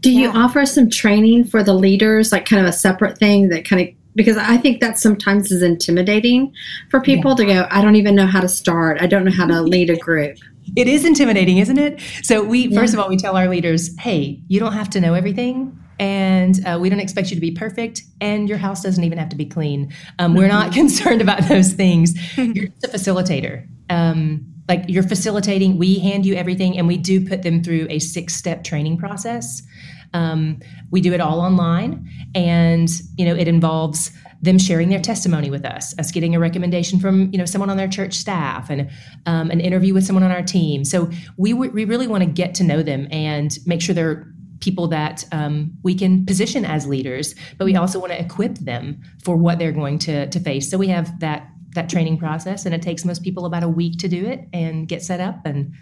Do 0.00 0.10
you 0.12 0.32
yeah. 0.32 0.38
offer 0.38 0.64
some 0.66 0.88
training 0.88 1.44
for 1.44 1.62
the 1.62 1.74
leaders, 1.74 2.32
like 2.32 2.46
kind 2.46 2.62
of 2.62 2.68
a 2.68 2.72
separate 2.72 3.18
thing 3.18 3.48
that 3.48 3.64
kind 3.64 3.82
of 3.82 3.94
because 4.16 4.36
I 4.36 4.56
think 4.58 4.80
that 4.80 4.96
sometimes 4.96 5.50
is 5.50 5.60
intimidating 5.60 6.54
for 6.88 7.00
people 7.00 7.32
yeah. 7.32 7.36
to 7.36 7.44
go, 7.46 7.66
I 7.70 7.82
don't 7.82 7.96
even 7.96 8.14
know 8.14 8.26
how 8.26 8.40
to 8.40 8.48
start. 8.48 9.02
I 9.02 9.08
don't 9.08 9.24
know 9.24 9.32
how 9.32 9.46
to 9.46 9.60
lead 9.60 9.90
a 9.90 9.96
group. 9.96 10.38
It 10.76 10.86
is 10.86 11.04
intimidating, 11.04 11.58
isn't 11.58 11.78
it? 11.78 12.00
So 12.22 12.44
we 12.44 12.68
yeah. 12.68 12.78
first 12.78 12.94
of 12.94 13.00
all 13.00 13.08
we 13.08 13.16
tell 13.16 13.36
our 13.36 13.48
leaders, 13.48 13.90
hey, 13.98 14.40
you 14.46 14.60
don't 14.60 14.72
have 14.72 14.88
to 14.90 15.00
know 15.00 15.14
everything 15.14 15.76
and 15.98 16.64
uh, 16.66 16.78
we 16.80 16.88
don't 16.88 17.00
expect 17.00 17.30
you 17.30 17.36
to 17.36 17.40
be 17.40 17.52
perfect 17.52 18.02
and 18.20 18.48
your 18.48 18.58
house 18.58 18.82
doesn't 18.82 19.04
even 19.04 19.18
have 19.18 19.28
to 19.28 19.36
be 19.36 19.46
clean 19.46 19.92
um, 20.18 20.34
we're 20.34 20.48
not 20.48 20.72
concerned 20.80 21.20
about 21.20 21.42
those 21.48 21.72
things 21.72 22.14
you're 22.36 22.66
just 22.66 22.84
a 22.84 22.88
facilitator 22.88 23.66
um, 23.90 24.44
like 24.68 24.84
you're 24.88 25.02
facilitating 25.02 25.76
we 25.76 25.98
hand 25.98 26.24
you 26.24 26.34
everything 26.34 26.78
and 26.78 26.86
we 26.86 26.96
do 26.96 27.26
put 27.26 27.42
them 27.42 27.62
through 27.62 27.86
a 27.90 27.98
six 27.98 28.34
step 28.34 28.64
training 28.64 28.96
process. 28.96 29.62
Um, 30.12 30.60
we 30.90 31.00
do 31.00 31.12
it 31.12 31.20
all 31.20 31.40
online 31.40 32.08
and 32.34 32.88
you 33.16 33.24
know 33.24 33.34
it 33.34 33.48
involves 33.48 34.10
them 34.42 34.58
sharing 34.58 34.90
their 34.90 35.00
testimony 35.00 35.50
with 35.50 35.64
us 35.64 35.98
us 35.98 36.10
getting 36.10 36.34
a 36.34 36.38
recommendation 36.38 37.00
from 37.00 37.32
you 37.32 37.38
know 37.38 37.46
someone 37.46 37.70
on 37.70 37.76
their 37.76 37.88
church 37.88 38.14
staff 38.14 38.70
and 38.70 38.90
um, 39.26 39.50
an 39.50 39.60
interview 39.60 39.94
with 39.94 40.04
someone 40.04 40.22
on 40.22 40.30
our 40.30 40.42
team. 40.42 40.84
So 40.84 41.10
we, 41.36 41.52
we 41.52 41.84
really 41.84 42.06
want 42.06 42.22
to 42.22 42.30
get 42.30 42.54
to 42.56 42.64
know 42.64 42.82
them 42.82 43.08
and 43.10 43.56
make 43.66 43.82
sure 43.82 43.94
they're 43.94 44.26
people 44.60 44.86
that 44.88 45.24
um, 45.32 45.72
we 45.82 45.94
can 45.94 46.24
position 46.24 46.64
as 46.64 46.86
leaders 46.86 47.34
but 47.58 47.64
we 47.66 47.76
also 47.76 47.98
want 47.98 48.12
to 48.12 48.20
equip 48.20 48.54
them 48.58 49.00
for 49.22 49.36
what 49.36 49.58
they're 49.58 49.72
going 49.72 49.98
to, 49.98 50.26
to 50.28 50.40
face. 50.40 50.70
So 50.70 50.78
we 50.78 50.88
have 50.88 51.20
that 51.20 51.48
that 51.74 51.88
training 51.88 52.18
process, 52.18 52.66
and 52.66 52.74
it 52.74 52.82
takes 52.82 53.04
most 53.04 53.22
people 53.22 53.46
about 53.46 53.62
a 53.62 53.68
week 53.68 53.98
to 53.98 54.08
do 54.08 54.26
it 54.26 54.48
and 54.52 54.88
get 54.88 55.02
set 55.02 55.20
up. 55.20 55.44
And 55.44 55.72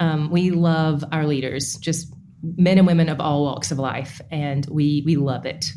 um, 0.00 0.30
we 0.30 0.50
love 0.50 1.04
our 1.12 1.26
leaders, 1.26 1.76
just 1.76 2.12
men 2.42 2.78
and 2.78 2.86
women 2.86 3.08
of 3.08 3.20
all 3.20 3.44
walks 3.44 3.70
of 3.70 3.78
life, 3.78 4.20
and 4.30 4.66
we 4.66 5.02
we 5.06 5.16
love 5.16 5.46
it. 5.46 5.72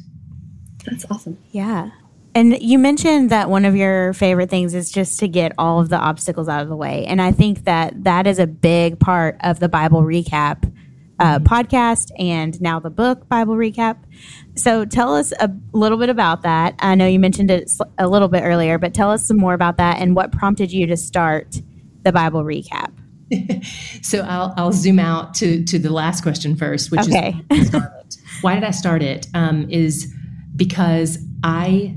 That's 0.86 1.06
awesome. 1.10 1.38
Yeah. 1.52 1.92
And 2.36 2.62
you 2.62 2.78
mentioned 2.78 3.32
that 3.32 3.50
one 3.50 3.66
of 3.66 3.76
your 3.76 4.14
favorite 4.14 4.50
things 4.50 4.74
is 4.74 4.92
just 4.92 5.20
to 5.20 5.28
get 5.28 5.52
all 5.58 5.80
of 5.80 5.90
the 5.90 5.98
obstacles 5.98 6.48
out 6.48 6.62
of 6.62 6.70
the 6.70 6.76
way. 6.76 7.06
And 7.06 7.22
I 7.22 7.32
think 7.32 7.64
that 7.64 8.04
that 8.04 8.28
is 8.28 8.38
a 8.38 8.46
big 8.48 9.00
part 9.00 9.38
of 9.42 9.60
the 9.60 9.68
Bible 9.68 10.04
recap 10.04 10.72
uh, 11.20 11.40
podcast 11.40 12.12
and 12.18 12.60
now 12.62 12.80
the 12.80 12.90
book 12.90 13.28
Bible 13.28 13.56
Recap. 13.56 13.98
So 14.56 14.86
tell 14.86 15.16
us 15.16 15.32
a 15.40 15.50
little 15.74 15.98
bit 15.98 16.10
about 16.10 16.42
that. 16.44 16.76
I 16.80 16.96
know 16.96 17.06
you 17.06 17.20
mentioned 17.20 17.52
it 17.52 17.72
a 17.98 18.08
little 18.08 18.28
bit 18.28 18.44
earlier, 18.44 18.78
but 18.78 18.94
tell 18.94 19.12
us 19.12 19.26
some 19.26 19.38
more 19.38 19.54
about 19.54 19.78
that 19.78 20.00
and 20.00 20.16
what 20.16 20.32
prompted 20.32 20.72
you 20.72 20.88
to 20.88 20.98
start 20.98 21.62
the 22.04 22.12
Bible 22.12 22.44
Recap. 22.44 22.94
so 24.02 24.22
I'll, 24.22 24.54
I'll 24.58 24.72
zoom 24.72 25.00
out 25.00 25.34
to, 25.36 25.64
to 25.66 25.78
the 25.78 25.92
last 25.92 26.22
question 26.22 26.56
first, 26.56 26.92
which 26.92 27.02
okay. 27.02 27.40
is 27.52 27.76
why 28.42 28.56
did 28.56 28.64
I 28.64 28.72
start 28.72 29.04
it? 29.04 29.28
Um, 29.34 29.70
is 29.70 30.14
because 30.56 31.20
I, 31.44 31.96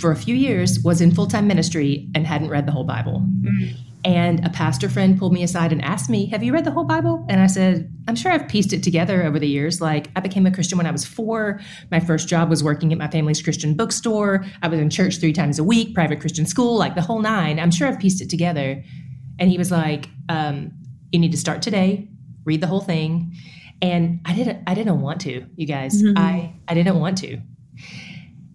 for 0.00 0.10
a 0.10 0.16
few 0.16 0.34
years, 0.34 0.80
was 0.80 1.00
in 1.00 1.14
full 1.14 1.26
time 1.26 1.46
ministry 1.46 2.08
and 2.14 2.26
hadn't 2.26 2.48
read 2.48 2.66
the 2.66 2.72
whole 2.72 2.84
Bible. 2.84 3.24
Mm-hmm. 3.40 3.76
And 4.06 4.46
a 4.46 4.50
pastor 4.50 4.88
friend 4.88 5.18
pulled 5.18 5.32
me 5.32 5.42
aside 5.42 5.72
and 5.72 5.82
asked 5.82 6.08
me, 6.08 6.26
Have 6.26 6.40
you 6.44 6.52
read 6.52 6.64
the 6.64 6.70
whole 6.70 6.84
Bible? 6.84 7.26
And 7.28 7.40
I 7.40 7.48
said, 7.48 7.92
I'm 8.06 8.14
sure 8.14 8.30
I've 8.30 8.46
pieced 8.46 8.72
it 8.72 8.84
together 8.84 9.24
over 9.24 9.40
the 9.40 9.48
years. 9.48 9.80
Like, 9.80 10.10
I 10.14 10.20
became 10.20 10.46
a 10.46 10.52
Christian 10.52 10.78
when 10.78 10.86
I 10.86 10.92
was 10.92 11.04
four. 11.04 11.60
My 11.90 11.98
first 11.98 12.28
job 12.28 12.48
was 12.48 12.62
working 12.62 12.92
at 12.92 12.98
my 12.98 13.08
family's 13.08 13.42
Christian 13.42 13.74
bookstore. 13.74 14.44
I 14.62 14.68
was 14.68 14.78
in 14.78 14.90
church 14.90 15.18
three 15.18 15.32
times 15.32 15.58
a 15.58 15.64
week, 15.64 15.92
private 15.92 16.20
Christian 16.20 16.46
school, 16.46 16.78
like 16.78 16.94
the 16.94 17.02
whole 17.02 17.20
nine. 17.20 17.58
I'm 17.58 17.72
sure 17.72 17.88
I've 17.88 17.98
pieced 17.98 18.22
it 18.22 18.30
together. 18.30 18.80
And 19.40 19.50
he 19.50 19.58
was 19.58 19.72
like, 19.72 20.08
um, 20.28 20.70
You 21.10 21.18
need 21.18 21.32
to 21.32 21.38
start 21.38 21.60
today, 21.60 22.08
read 22.44 22.60
the 22.60 22.68
whole 22.68 22.82
thing. 22.82 23.34
And 23.82 24.20
I 24.24 24.34
didn't 24.34 24.62
I 24.68 24.74
didn't 24.74 25.00
want 25.00 25.20
to, 25.22 25.44
you 25.56 25.66
guys. 25.66 26.00
Mm-hmm. 26.00 26.16
I, 26.16 26.54
I 26.68 26.74
didn't 26.74 27.00
want 27.00 27.18
to. 27.18 27.40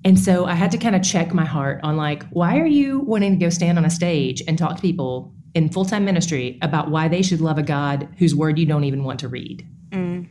And 0.06 0.18
so 0.18 0.46
I 0.46 0.54
had 0.54 0.72
to 0.72 0.78
kind 0.78 0.96
of 0.96 1.04
check 1.04 1.34
my 1.34 1.46
heart 1.46 1.82
on 1.84 1.98
like, 1.98 2.24
why 2.30 2.58
are 2.58 2.66
you 2.66 3.02
wanting 3.02 3.38
to 3.38 3.46
go 3.46 3.50
stand 3.50 3.78
on 3.78 3.84
a 3.84 3.90
stage 3.90 4.42
and 4.48 4.58
talk 4.58 4.78
to 4.78 4.82
people 4.82 5.36
in 5.54 5.70
full 5.70 5.86
time 5.86 6.06
ministry 6.06 6.58
about 6.62 6.90
why 6.90 7.08
they 7.08 7.22
should 7.22 7.42
love 7.42 7.58
a 7.58 7.64
God 7.64 8.08
whose 8.18 8.36
word 8.36 8.58
you 8.58 8.66
don't 8.66 8.84
even 8.84 9.04
want 9.04 9.20
to 9.22 9.28
read. 9.28 9.68
Mm. 9.92 10.28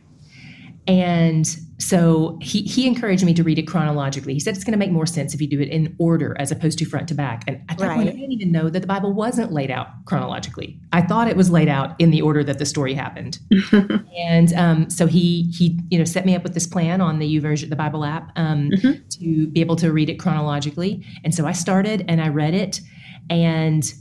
And 0.87 1.47
so 1.77 2.37
he, 2.41 2.63
he 2.63 2.87
encouraged 2.87 3.23
me 3.23 3.33
to 3.35 3.43
read 3.43 3.59
it 3.59 3.63
chronologically. 3.63 4.33
He 4.33 4.39
said 4.39 4.55
it's 4.55 4.63
going 4.63 4.73
to 4.73 4.77
make 4.77 4.91
more 4.91 5.05
sense 5.05 5.33
if 5.33 5.41
you 5.41 5.47
do 5.47 5.59
it 5.59 5.69
in 5.69 5.95
order 5.99 6.35
as 6.39 6.51
opposed 6.51 6.79
to 6.79 6.85
front 6.85 7.07
to 7.09 7.13
back. 7.13 7.43
And 7.47 7.61
at 7.69 7.77
that 7.77 7.87
right. 7.87 7.95
point, 7.97 8.09
I 8.09 8.11
didn't 8.13 8.31
even 8.31 8.51
know 8.51 8.69
that 8.69 8.81
the 8.81 8.87
Bible 8.87 9.13
wasn't 9.13 9.51
laid 9.51 9.69
out 9.71 9.87
chronologically. 10.05 10.79
I 10.91 11.01
thought 11.01 11.27
it 11.27 11.37
was 11.37 11.49
laid 11.49 11.67
out 11.67 11.95
in 11.99 12.11
the 12.11 12.21
order 12.21 12.43
that 12.43 12.59
the 12.59 12.65
story 12.65 12.93
happened. 12.93 13.39
and 14.17 14.53
um, 14.53 14.89
so 14.89 15.05
he 15.07 15.43
he 15.51 15.79
you 15.89 15.97
know 15.97 16.05
set 16.05 16.25
me 16.25 16.35
up 16.35 16.43
with 16.43 16.53
this 16.53 16.67
plan 16.67 16.99
on 16.99 17.19
the 17.19 17.39
YouVersion 17.39 17.69
the 17.69 17.75
Bible 17.75 18.03
app 18.03 18.31
um, 18.35 18.69
mm-hmm. 18.71 19.07
to 19.09 19.47
be 19.47 19.61
able 19.61 19.75
to 19.77 19.91
read 19.91 20.09
it 20.09 20.15
chronologically. 20.15 21.05
And 21.23 21.33
so 21.33 21.45
I 21.45 21.51
started 21.51 22.05
and 22.07 22.21
I 22.21 22.27
read 22.27 22.53
it, 22.53 22.81
and 23.29 23.91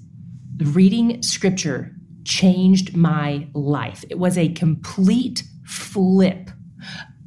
reading 0.60 1.22
scripture 1.22 1.94
changed 2.24 2.96
my 2.96 3.48
life. 3.54 4.04
It 4.10 4.18
was 4.18 4.36
a 4.36 4.48
complete 4.50 5.42
flip. 5.64 6.50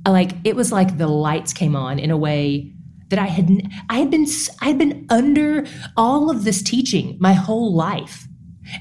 Like 0.08 0.34
it 0.44 0.56
was 0.56 0.72
like 0.72 0.98
the 0.98 1.08
lights 1.08 1.54
came 1.54 1.76
on 1.76 2.00
in 2.00 2.12
a 2.12 2.18
way 2.18 2.74
that 3.10 3.20
I 3.20 3.28
had 3.28 3.70
I 3.90 4.00
had 4.00 4.12
been 4.12 4.26
I 4.62 4.66
had 4.66 4.78
been 4.78 5.06
under 5.10 5.66
all 5.96 6.30
of 6.30 6.44
this 6.44 6.62
teaching 6.62 7.18
my 7.20 7.34
whole 7.34 7.74
life 7.74 8.28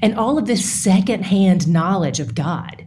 and 0.01 0.17
all 0.19 0.38
of 0.38 0.47
this 0.47 0.65
secondhand 0.65 1.69
knowledge 1.69 2.21
of 2.21 2.35
God. 2.35 2.87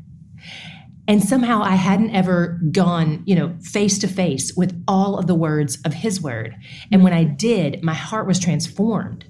And 1.07 1.23
somehow 1.23 1.61
I 1.61 1.75
hadn't 1.75 2.15
ever 2.15 2.59
gone, 2.71 3.21
you 3.25 3.35
know, 3.35 3.55
face 3.61 3.99
to 3.99 4.07
face 4.07 4.55
with 4.55 4.83
all 4.87 5.19
of 5.19 5.27
the 5.27 5.35
words 5.35 5.77
of 5.85 5.93
his 5.93 6.19
word. 6.19 6.55
And 6.91 7.03
when 7.03 7.13
I 7.13 7.23
did, 7.23 7.83
my 7.83 7.93
heart 7.93 8.25
was 8.25 8.39
transformed. 8.39 9.23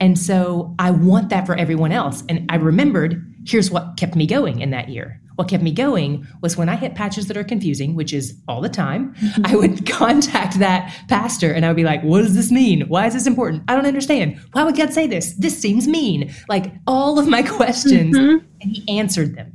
And 0.00 0.18
so 0.18 0.74
I 0.78 0.90
want 0.90 1.30
that 1.30 1.46
for 1.46 1.54
everyone 1.56 1.92
else. 1.92 2.22
And 2.28 2.50
I 2.50 2.56
remembered 2.56 3.22
here's 3.46 3.70
what 3.70 3.96
kept 3.96 4.16
me 4.16 4.26
going 4.26 4.60
in 4.60 4.70
that 4.70 4.88
year. 4.88 5.20
What 5.36 5.48
kept 5.48 5.62
me 5.62 5.72
going 5.72 6.26
was 6.40 6.56
when 6.56 6.68
I 6.68 6.76
hit 6.76 6.94
patches 6.94 7.28
that 7.28 7.36
are 7.36 7.44
confusing, 7.44 7.94
which 7.94 8.12
is 8.12 8.40
all 8.48 8.60
the 8.60 8.70
time, 8.70 9.14
I 9.44 9.54
would 9.54 9.86
contact 9.86 10.58
that 10.58 10.94
pastor 11.08 11.52
and 11.52 11.64
I 11.64 11.68
would 11.68 11.76
be 11.76 11.84
like, 11.84 12.02
what 12.02 12.22
does 12.22 12.34
this 12.34 12.50
mean? 12.50 12.82
Why 12.88 13.06
is 13.06 13.14
this 13.14 13.26
important? 13.26 13.62
I 13.68 13.76
don't 13.76 13.86
understand. 13.86 14.40
Why 14.52 14.64
would 14.64 14.76
God 14.76 14.92
say 14.92 15.06
this? 15.06 15.34
This 15.34 15.58
seems 15.58 15.86
mean. 15.86 16.34
Like 16.48 16.72
all 16.86 17.18
of 17.18 17.28
my 17.28 17.42
questions. 17.56 18.16
Mm-hmm. 18.16 18.46
And 18.60 18.70
he 18.76 18.98
answered 18.98 19.36
them. 19.36 19.52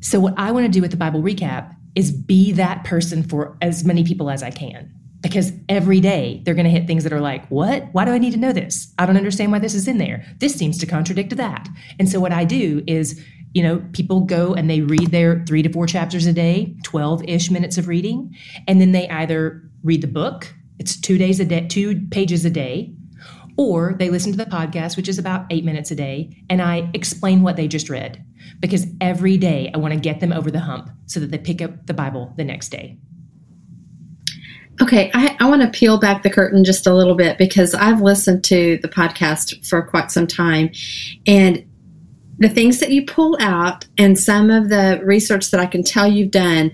So, 0.00 0.18
what 0.18 0.34
I 0.38 0.50
want 0.50 0.64
to 0.64 0.72
do 0.72 0.80
with 0.80 0.90
the 0.90 0.96
Bible 0.96 1.22
recap 1.22 1.74
is 1.94 2.10
be 2.10 2.52
that 2.52 2.84
person 2.84 3.22
for 3.22 3.58
as 3.60 3.84
many 3.84 4.02
people 4.02 4.30
as 4.30 4.42
I 4.42 4.50
can 4.50 4.90
because 5.20 5.52
every 5.68 6.00
day 6.00 6.42
they're 6.44 6.54
going 6.54 6.64
to 6.64 6.70
hit 6.70 6.86
things 6.86 7.04
that 7.04 7.12
are 7.12 7.20
like, 7.20 7.46
what? 7.48 7.84
Why 7.92 8.04
do 8.04 8.12
I 8.12 8.18
need 8.18 8.32
to 8.32 8.38
know 8.38 8.52
this? 8.52 8.92
I 8.98 9.06
don't 9.06 9.16
understand 9.16 9.52
why 9.52 9.58
this 9.58 9.74
is 9.74 9.86
in 9.86 9.98
there. 9.98 10.24
This 10.38 10.54
seems 10.54 10.78
to 10.78 10.86
contradict 10.86 11.36
that. 11.36 11.68
And 11.98 12.08
so 12.08 12.20
what 12.20 12.32
I 12.32 12.44
do 12.44 12.82
is, 12.86 13.22
you 13.52 13.62
know, 13.62 13.84
people 13.92 14.20
go 14.20 14.54
and 14.54 14.70
they 14.70 14.80
read 14.80 15.10
their 15.10 15.44
three 15.46 15.62
to 15.62 15.72
four 15.72 15.86
chapters 15.86 16.26
a 16.26 16.32
day, 16.32 16.74
12 16.84 17.24
ish 17.24 17.50
minutes 17.50 17.76
of 17.76 17.88
reading. 17.88 18.34
And 18.66 18.80
then 18.80 18.92
they 18.92 19.08
either 19.08 19.62
read 19.82 20.02
the 20.02 20.08
book, 20.08 20.54
it's 20.78 20.98
two 20.98 21.18
days 21.18 21.40
a 21.40 21.44
day, 21.44 21.66
two 21.68 22.00
pages 22.10 22.44
a 22.44 22.50
day, 22.50 22.94
or 23.56 23.94
they 23.98 24.08
listen 24.08 24.32
to 24.32 24.38
the 24.38 24.46
podcast, 24.46 24.96
which 24.96 25.08
is 25.08 25.18
about 25.18 25.44
eight 25.50 25.64
minutes 25.64 25.90
a 25.90 25.94
day, 25.94 26.34
and 26.48 26.62
I 26.62 26.90
explain 26.94 27.42
what 27.42 27.56
they 27.56 27.68
just 27.68 27.90
read. 27.90 28.24
Because 28.58 28.86
every 29.00 29.36
day 29.36 29.70
I 29.74 29.78
want 29.78 29.92
to 29.92 30.00
get 30.00 30.20
them 30.20 30.32
over 30.32 30.50
the 30.50 30.60
hump 30.60 30.88
so 31.04 31.20
that 31.20 31.30
they 31.30 31.36
pick 31.36 31.60
up 31.60 31.86
the 31.86 31.92
Bible 31.92 32.32
the 32.38 32.44
next 32.44 32.70
day. 32.70 32.98
Okay, 34.82 35.10
I, 35.12 35.36
I 35.40 35.48
want 35.48 35.60
to 35.62 35.68
peel 35.68 35.98
back 35.98 36.22
the 36.22 36.30
curtain 36.30 36.64
just 36.64 36.86
a 36.86 36.94
little 36.94 37.14
bit 37.14 37.36
because 37.36 37.74
I've 37.74 38.00
listened 38.00 38.44
to 38.44 38.78
the 38.80 38.88
podcast 38.88 39.66
for 39.66 39.82
quite 39.82 40.10
some 40.10 40.26
time. 40.26 40.70
And 41.26 41.66
the 42.38 42.48
things 42.48 42.80
that 42.80 42.90
you 42.90 43.04
pull 43.04 43.36
out 43.40 43.86
and 43.98 44.18
some 44.18 44.50
of 44.50 44.70
the 44.70 45.00
research 45.04 45.50
that 45.50 45.60
I 45.60 45.66
can 45.66 45.82
tell 45.82 46.06
you've 46.06 46.30
done, 46.30 46.72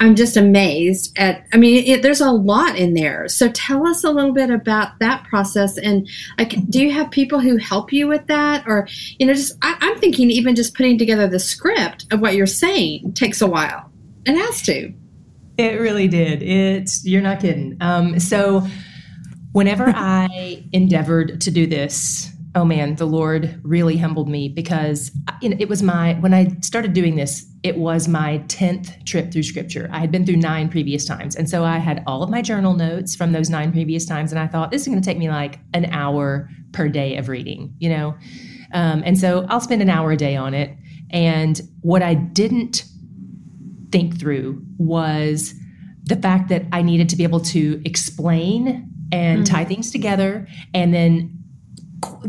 I'm 0.00 0.16
just 0.16 0.36
amazed 0.36 1.16
at. 1.16 1.46
I 1.52 1.56
mean, 1.56 1.84
it, 1.84 2.02
there's 2.02 2.20
a 2.20 2.32
lot 2.32 2.76
in 2.76 2.94
there. 2.94 3.28
So 3.28 3.48
tell 3.52 3.86
us 3.86 4.02
a 4.02 4.10
little 4.10 4.32
bit 4.32 4.50
about 4.50 4.98
that 4.98 5.24
process. 5.24 5.78
And 5.78 6.08
like, 6.36 6.56
do 6.68 6.80
you 6.80 6.90
have 6.92 7.12
people 7.12 7.38
who 7.38 7.56
help 7.58 7.92
you 7.92 8.08
with 8.08 8.26
that, 8.26 8.64
or 8.66 8.88
you 9.18 9.26
know, 9.26 9.34
just 9.34 9.56
I, 9.62 9.76
I'm 9.80 10.00
thinking 10.00 10.30
even 10.32 10.56
just 10.56 10.74
putting 10.74 10.98
together 10.98 11.28
the 11.28 11.38
script 11.38 12.06
of 12.12 12.20
what 12.20 12.34
you're 12.34 12.46
saying 12.46 13.12
takes 13.14 13.40
a 13.40 13.46
while. 13.46 13.90
It 14.26 14.36
has 14.36 14.62
to. 14.62 14.92
It 15.56 15.80
really 15.80 16.08
did. 16.08 16.42
It's 16.42 17.04
you're 17.04 17.22
not 17.22 17.40
kidding. 17.40 17.76
Um, 17.80 18.18
so 18.18 18.66
whenever 19.52 19.84
I 19.94 20.64
endeavored 20.72 21.40
to 21.40 21.50
do 21.50 21.66
this, 21.66 22.30
oh 22.56 22.64
man, 22.64 22.96
the 22.96 23.06
Lord 23.06 23.60
really 23.62 23.96
humbled 23.96 24.28
me 24.28 24.48
because 24.48 25.10
it 25.42 25.68
was 25.68 25.82
my 25.82 26.14
when 26.14 26.34
I 26.34 26.56
started 26.60 26.92
doing 26.92 27.16
this, 27.16 27.46
it 27.62 27.76
was 27.76 28.08
my 28.08 28.38
tenth 28.48 29.04
trip 29.04 29.32
through 29.32 29.42
Scripture. 29.44 29.88
I 29.92 29.98
had 29.98 30.10
been 30.10 30.26
through 30.26 30.36
nine 30.36 30.68
previous 30.68 31.04
times, 31.04 31.36
and 31.36 31.48
so 31.48 31.64
I 31.64 31.78
had 31.78 32.02
all 32.06 32.22
of 32.22 32.30
my 32.30 32.42
journal 32.42 32.74
notes 32.74 33.14
from 33.14 33.32
those 33.32 33.50
nine 33.50 33.72
previous 33.72 34.04
times, 34.06 34.32
and 34.32 34.38
I 34.38 34.46
thought 34.46 34.70
this 34.70 34.82
is 34.82 34.88
going 34.88 35.00
to 35.00 35.04
take 35.04 35.18
me 35.18 35.28
like 35.28 35.58
an 35.72 35.86
hour 35.86 36.48
per 36.72 36.88
day 36.88 37.16
of 37.16 37.28
reading, 37.28 37.74
you 37.78 37.88
know, 37.88 38.16
um, 38.74 39.02
and 39.06 39.18
so 39.18 39.46
I'll 39.48 39.60
spend 39.60 39.80
an 39.80 39.88
hour 39.88 40.10
a 40.10 40.16
day 40.16 40.36
on 40.36 40.52
it. 40.52 40.76
And 41.10 41.60
what 41.80 42.02
I 42.02 42.14
didn't 42.14 42.84
think 43.94 44.18
through 44.18 44.60
was 44.76 45.54
the 46.02 46.16
fact 46.16 46.48
that 46.48 46.64
I 46.72 46.82
needed 46.82 47.08
to 47.10 47.16
be 47.16 47.22
able 47.22 47.38
to 47.42 47.80
explain 47.84 48.90
and 49.12 49.44
mm-hmm. 49.44 49.54
tie 49.54 49.64
things 49.64 49.92
together 49.92 50.48
and 50.74 50.92
then 50.92 51.30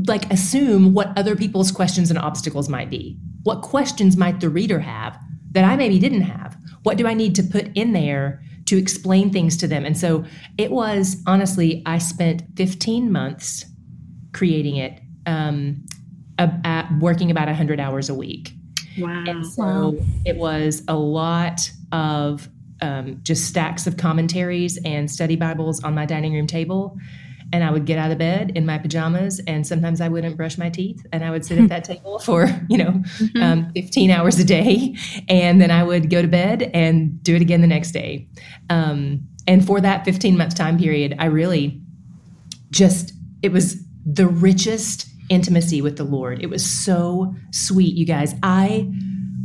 like 0.06 0.32
assume 0.32 0.94
what 0.94 1.12
other 1.18 1.36
people's 1.36 1.72
questions 1.72 2.12
and 2.12 2.20
obstacles 2.20 2.70
might 2.70 2.92
be. 2.92 3.18
What 3.42 3.64
questions 3.64 4.16
might 4.16 4.42
the 4.42 4.50
reader 4.50 4.80
have 4.80 5.18
that 5.54 5.66
I 5.66 5.76
maybe 5.76 5.98
didn't 5.98 6.22
have? 6.22 6.56
What 6.84 7.00
do 7.00 7.08
I 7.08 7.16
need 7.16 7.34
to 7.34 7.44
put 7.44 7.76
in 7.76 7.94
there 7.94 8.44
to 8.66 8.78
explain 8.78 9.32
things 9.32 9.58
to 9.58 9.68
them? 9.68 9.86
And 9.86 9.98
so 9.98 10.24
it 10.60 10.70
was 10.70 11.18
honestly, 11.26 11.82
I 11.88 11.98
spent 11.98 12.44
15 12.58 13.12
months 13.12 13.66
creating 14.34 14.76
it, 14.76 15.00
um, 15.26 15.84
at 16.38 16.88
working 17.00 17.32
about 17.32 17.48
100 17.48 17.80
hours 17.80 18.08
a 18.08 18.14
week. 18.14 18.52
Wow. 18.98 19.24
And 19.28 19.46
so 19.46 19.98
it 20.26 20.38
was 20.38 20.84
a 20.88 20.96
lot 20.96 21.72
of 21.92 22.50
um, 22.82 23.20
just 23.24 23.46
stacks 23.46 23.88
of 23.88 23.98
commentaries 23.98 24.78
and 24.84 25.10
study 25.10 25.36
Bibles 25.36 25.84
on 25.84 25.96
my 25.96 26.06
dining 26.06 26.34
room 26.34 26.48
table. 26.48 26.98
And 27.54 27.64
I 27.64 27.72
would 27.72 27.86
get 27.86 27.98
out 27.98 28.12
of 28.12 28.18
bed 28.18 28.52
in 28.56 28.66
my 28.66 28.80
pajamas, 28.80 29.40
and 29.46 29.66
sometimes 29.66 30.02
I 30.02 30.10
wouldn't 30.10 30.36
brush 30.36 30.58
my 30.58 30.70
teeth, 30.70 31.06
and 31.14 31.24
I 31.24 31.30
would 31.30 31.46
sit 31.46 31.60
at 31.60 31.70
that 31.70 31.84
table 31.86 32.18
for 32.18 32.48
you 32.70 32.78
know 32.78 32.92
mm-hmm. 33.20 33.42
um, 33.42 33.72
15 33.74 34.10
hours 34.10 34.40
a 34.40 34.44
day, 34.44 34.96
and 35.30 35.62
then 35.62 35.70
I 35.70 35.84
would 35.84 36.10
go 36.10 36.24
to 36.24 36.28
bed 36.28 36.72
and 36.74 37.22
do 37.22 37.36
it 37.36 37.42
again 37.42 37.62
the 37.62 37.68
next 37.68 37.92
day. 37.92 38.28
Um, 38.70 39.28
and 39.48 39.66
for 39.66 39.80
that 39.80 40.06
15 40.06 40.36
month 40.36 40.56
time 40.56 40.78
period, 40.78 41.16
I 41.20 41.26
really 41.26 41.80
just 42.72 43.14
it 43.44 43.52
was 43.52 43.78
the 44.06 44.28
richest 44.28 45.08
intimacy 45.30 45.82
with 45.82 45.98
the 45.98 46.04
Lord. 46.04 46.42
It 46.42 46.50
was 46.50 46.66
so 46.66 47.36
sweet, 47.52 47.96
you 47.96 48.06
guys. 48.06 48.36
I 48.44 48.90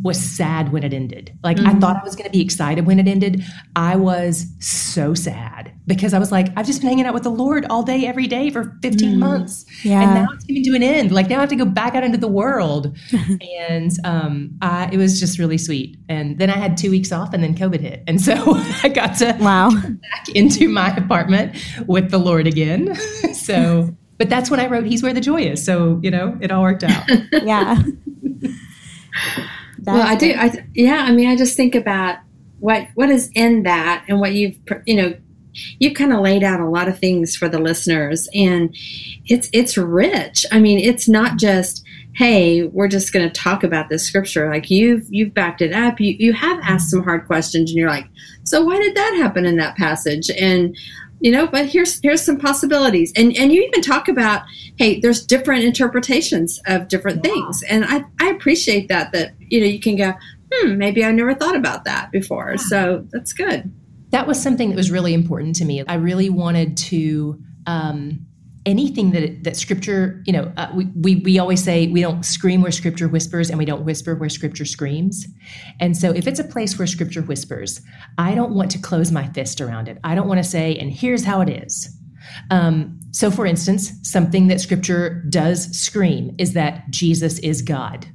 was 0.02 0.18
sad 0.18 0.72
when 0.72 0.82
it 0.82 0.94
ended. 0.94 1.36
Like 1.42 1.58
mm-hmm. 1.58 1.76
I 1.76 1.78
thought 1.78 1.96
I 1.96 2.04
was 2.04 2.16
going 2.16 2.24
to 2.24 2.30
be 2.30 2.40
excited 2.40 2.86
when 2.86 2.98
it 2.98 3.06
ended. 3.06 3.44
I 3.76 3.96
was 3.96 4.46
so 4.58 5.14
sad 5.14 5.72
because 5.86 6.14
I 6.14 6.18
was 6.18 6.32
like, 6.32 6.48
I've 6.56 6.66
just 6.66 6.80
been 6.80 6.88
hanging 6.88 7.06
out 7.06 7.12
with 7.12 7.24
the 7.24 7.30
Lord 7.30 7.66
all 7.68 7.82
day, 7.82 8.06
every 8.06 8.26
day 8.26 8.50
for 8.50 8.76
15 8.82 9.10
mm. 9.14 9.18
months. 9.18 9.66
Yeah. 9.84 10.02
And 10.02 10.14
now 10.14 10.26
it's 10.32 10.44
coming 10.46 10.64
to 10.64 10.74
an 10.74 10.82
end. 10.82 11.12
Like 11.12 11.28
now 11.28 11.36
I 11.38 11.40
have 11.40 11.50
to 11.50 11.56
go 11.56 11.66
back 11.66 11.94
out 11.94 12.02
into 12.02 12.18
the 12.18 12.28
world. 12.28 12.96
and 13.60 13.90
um, 14.04 14.56
I, 14.62 14.88
it 14.90 14.96
was 14.96 15.20
just 15.20 15.38
really 15.38 15.58
sweet. 15.58 15.98
And 16.08 16.38
then 16.38 16.48
I 16.48 16.56
had 16.56 16.78
two 16.78 16.90
weeks 16.90 17.12
off 17.12 17.34
and 17.34 17.42
then 17.42 17.54
COVID 17.54 17.80
hit. 17.80 18.02
And 18.06 18.20
so 18.20 18.34
I 18.82 18.88
got 18.88 19.18
to 19.18 19.36
wow. 19.40 19.70
back 19.70 20.28
into 20.34 20.68
my 20.68 20.96
apartment 20.96 21.56
with 21.86 22.10
the 22.10 22.18
Lord 22.18 22.46
again. 22.46 22.94
so 23.34 23.94
but 24.20 24.28
that's 24.28 24.50
when 24.50 24.60
I 24.60 24.66
wrote 24.66 24.84
He's 24.84 25.02
Where 25.02 25.14
the 25.14 25.20
Joy 25.22 25.44
Is. 25.44 25.64
So, 25.64 25.98
you 26.02 26.10
know, 26.10 26.36
it 26.42 26.52
all 26.52 26.60
worked 26.60 26.84
out. 26.84 27.08
yeah. 27.42 27.82
well, 29.82 30.06
I 30.06 30.14
do. 30.14 30.34
I, 30.36 30.62
yeah. 30.74 31.06
I 31.08 31.12
mean, 31.12 31.26
I 31.26 31.36
just 31.36 31.56
think 31.56 31.74
about 31.74 32.18
what, 32.58 32.86
what 32.96 33.08
is 33.08 33.30
in 33.34 33.62
that 33.62 34.04
and 34.08 34.20
what 34.20 34.34
you've, 34.34 34.58
you 34.84 34.94
know, 34.94 35.16
you've 35.78 35.94
kind 35.94 36.12
of 36.12 36.20
laid 36.20 36.44
out 36.44 36.60
a 36.60 36.68
lot 36.68 36.86
of 36.86 36.98
things 36.98 37.34
for 37.34 37.48
the 37.48 37.58
listeners 37.58 38.28
and 38.34 38.76
it's, 39.24 39.48
it's 39.54 39.78
rich. 39.78 40.44
I 40.52 40.60
mean, 40.60 40.78
it's 40.80 41.08
not 41.08 41.38
just, 41.38 41.82
hey 42.16 42.64
we're 42.64 42.88
just 42.88 43.12
going 43.12 43.24
to 43.24 43.32
talk 43.32 43.62
about 43.62 43.88
this 43.88 44.04
scripture 44.04 44.50
like 44.50 44.68
you've 44.68 45.06
you've 45.10 45.32
backed 45.32 45.62
it 45.62 45.72
up 45.72 46.00
you 46.00 46.16
you 46.18 46.32
have 46.32 46.58
asked 46.64 46.90
some 46.90 47.04
hard 47.04 47.24
questions 47.24 47.70
and 47.70 47.78
you're 47.78 47.88
like 47.88 48.08
so 48.42 48.64
why 48.64 48.76
did 48.80 48.96
that 48.96 49.14
happen 49.14 49.46
in 49.46 49.56
that 49.56 49.76
passage 49.76 50.28
and 50.30 50.76
you 51.20 51.30
know 51.30 51.46
but 51.46 51.66
here's 51.66 52.00
here's 52.02 52.22
some 52.22 52.38
possibilities. 52.38 53.12
And 53.16 53.36
and 53.36 53.52
you 53.52 53.62
even 53.62 53.82
talk 53.82 54.08
about 54.08 54.42
hey 54.76 55.00
there's 55.00 55.24
different 55.24 55.64
interpretations 55.64 56.60
of 56.66 56.88
different 56.88 57.24
yeah. 57.24 57.32
things. 57.32 57.62
And 57.68 57.84
i 57.84 58.04
i 58.20 58.28
appreciate 58.30 58.88
that 58.88 59.12
that 59.12 59.34
you 59.38 59.60
know 59.60 59.66
you 59.66 59.80
can 59.80 59.96
go 59.96 60.12
hmm 60.52 60.76
maybe 60.76 61.04
i 61.04 61.12
never 61.12 61.34
thought 61.34 61.56
about 61.56 61.84
that 61.84 62.10
before. 62.10 62.52
Yeah. 62.52 62.64
so 62.64 63.06
that's 63.10 63.32
good. 63.32 63.72
That 64.10 64.26
was 64.26 64.42
something 64.42 64.70
that 64.70 64.76
was 64.76 64.90
really 64.90 65.14
important 65.14 65.54
to 65.56 65.64
me. 65.64 65.84
I 65.86 65.94
really 65.94 66.30
wanted 66.30 66.76
to 66.78 67.40
um 67.66 68.26
anything 68.66 69.12
that 69.12 69.42
that 69.44 69.56
scripture 69.56 70.22
you 70.26 70.32
know 70.32 70.52
uh, 70.56 70.70
we, 70.74 70.84
we 70.96 71.16
we 71.16 71.38
always 71.38 71.62
say 71.62 71.88
we 71.88 72.02
don't 72.02 72.24
scream 72.24 72.60
where 72.60 72.70
scripture 72.70 73.08
whispers 73.08 73.48
and 73.48 73.58
we 73.58 73.64
don't 73.64 73.84
whisper 73.84 74.14
where 74.14 74.28
scripture 74.28 74.66
screams. 74.66 75.26
And 75.80 75.96
so 75.96 76.10
if 76.10 76.26
it's 76.26 76.38
a 76.38 76.44
place 76.44 76.78
where 76.78 76.86
scripture 76.86 77.22
whispers 77.22 77.80
i 78.18 78.34
don't 78.34 78.52
want 78.52 78.70
to 78.72 78.78
close 78.78 79.10
my 79.10 79.26
fist 79.28 79.60
around 79.60 79.88
it. 79.88 79.98
I 80.04 80.14
don't 80.14 80.28
want 80.28 80.38
to 80.38 80.48
say 80.48 80.76
and 80.76 80.92
here's 80.92 81.24
how 81.24 81.40
it 81.40 81.48
is. 81.48 81.96
Um, 82.50 83.00
so 83.12 83.30
for 83.30 83.46
instance 83.46 83.92
something 84.02 84.48
that 84.48 84.60
scripture 84.60 85.24
does 85.30 85.76
scream 85.76 86.34
is 86.38 86.52
that 86.52 86.88
jesus 86.90 87.38
is 87.38 87.62
god 87.62 88.06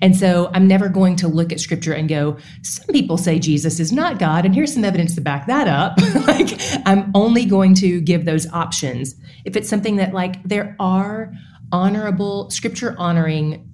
and 0.00 0.16
so 0.16 0.50
I'm 0.54 0.66
never 0.66 0.88
going 0.88 1.16
to 1.16 1.28
look 1.28 1.52
at 1.52 1.60
scripture 1.60 1.92
and 1.92 2.08
go, 2.08 2.36
some 2.62 2.86
people 2.88 3.16
say 3.16 3.38
Jesus 3.38 3.80
is 3.80 3.92
not 3.92 4.18
God, 4.18 4.44
and 4.44 4.54
here's 4.54 4.74
some 4.74 4.84
evidence 4.84 5.14
to 5.14 5.20
back 5.20 5.46
that 5.46 5.68
up. 5.68 5.98
like, 6.26 6.58
I'm 6.86 7.10
only 7.14 7.44
going 7.44 7.74
to 7.76 8.00
give 8.00 8.24
those 8.24 8.50
options. 8.52 9.14
If 9.44 9.56
it's 9.56 9.68
something 9.68 9.96
that, 9.96 10.12
like, 10.12 10.42
there 10.42 10.76
are 10.78 11.32
honorable, 11.72 12.50
scripture 12.50 12.94
honoring, 12.98 13.70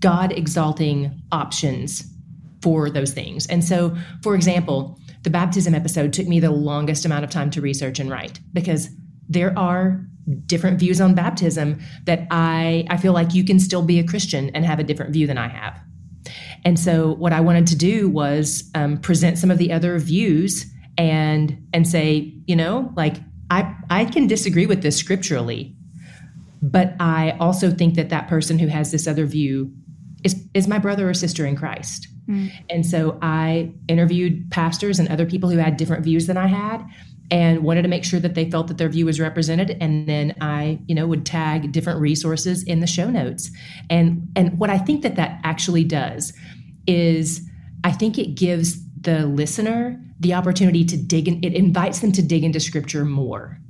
God 0.00 0.32
exalting 0.32 1.22
options 1.32 2.04
for 2.62 2.90
those 2.90 3.12
things. 3.12 3.46
And 3.46 3.64
so, 3.64 3.96
for 4.22 4.34
example, 4.34 4.98
the 5.22 5.30
baptism 5.30 5.74
episode 5.74 6.12
took 6.12 6.26
me 6.26 6.40
the 6.40 6.50
longest 6.50 7.04
amount 7.04 7.24
of 7.24 7.30
time 7.30 7.50
to 7.50 7.60
research 7.60 7.98
and 7.98 8.10
write 8.10 8.40
because 8.52 8.88
there 9.28 9.56
are 9.58 10.04
different 10.46 10.78
views 10.78 11.00
on 11.00 11.14
baptism 11.14 11.80
that 12.04 12.26
I 12.30 12.86
I 12.90 12.96
feel 12.96 13.12
like 13.12 13.34
you 13.34 13.44
can 13.44 13.58
still 13.58 13.82
be 13.82 13.98
a 13.98 14.04
Christian 14.04 14.50
and 14.50 14.64
have 14.64 14.78
a 14.78 14.84
different 14.84 15.12
view 15.12 15.26
than 15.26 15.38
I 15.38 15.48
have. 15.48 15.80
And 16.64 16.78
so 16.78 17.14
what 17.14 17.32
I 17.32 17.40
wanted 17.40 17.66
to 17.68 17.76
do 17.76 18.08
was 18.08 18.70
um, 18.74 18.98
present 18.98 19.38
some 19.38 19.50
of 19.50 19.58
the 19.58 19.72
other 19.72 19.98
views 19.98 20.66
and 20.96 21.66
and 21.72 21.86
say, 21.86 22.34
you 22.46 22.56
know, 22.56 22.92
like 22.96 23.16
I 23.50 23.74
I 23.90 24.04
can 24.04 24.26
disagree 24.26 24.66
with 24.66 24.82
this 24.82 24.96
scripturally, 24.96 25.76
but 26.60 26.94
I 27.00 27.36
also 27.40 27.70
think 27.70 27.94
that 27.94 28.10
that 28.10 28.28
person 28.28 28.58
who 28.58 28.66
has 28.66 28.90
this 28.90 29.06
other 29.06 29.26
view 29.26 29.72
is 30.24 30.44
is 30.54 30.66
my 30.66 30.78
brother 30.78 31.08
or 31.08 31.14
sister 31.14 31.46
in 31.46 31.56
Christ. 31.56 32.08
Mm. 32.28 32.50
And 32.68 32.84
so 32.84 33.18
I 33.22 33.72
interviewed 33.88 34.50
pastors 34.50 34.98
and 34.98 35.08
other 35.08 35.24
people 35.24 35.48
who 35.48 35.56
had 35.58 35.76
different 35.76 36.04
views 36.04 36.26
than 36.26 36.36
I 36.36 36.46
had 36.46 36.84
and 37.30 37.62
wanted 37.62 37.82
to 37.82 37.88
make 37.88 38.04
sure 38.04 38.20
that 38.20 38.34
they 38.34 38.50
felt 38.50 38.68
that 38.68 38.78
their 38.78 38.88
view 38.88 39.06
was 39.06 39.20
represented. 39.20 39.76
And 39.80 40.08
then 40.08 40.34
i 40.40 40.78
you 40.86 40.94
know 40.94 41.06
would 41.06 41.26
tag 41.26 41.72
different 41.72 42.00
resources 42.00 42.62
in 42.62 42.80
the 42.80 42.86
show 42.86 43.10
notes. 43.10 43.50
And 43.90 44.28
and 44.36 44.58
what 44.58 44.70
i 44.70 44.78
think 44.78 45.02
that 45.02 45.16
that 45.16 45.40
actually 45.44 45.84
does 45.84 46.32
is 46.86 47.48
i 47.84 47.92
think 47.92 48.18
it 48.18 48.34
gives 48.34 48.82
the 49.00 49.26
listener 49.26 50.02
the 50.20 50.34
opportunity 50.34 50.84
to 50.84 50.96
dig 50.96 51.28
in 51.28 51.42
it 51.44 51.54
invites 51.54 52.00
them 52.00 52.12
to 52.12 52.22
dig 52.22 52.42
into 52.42 52.58
scripture 52.58 53.04
more 53.04 53.60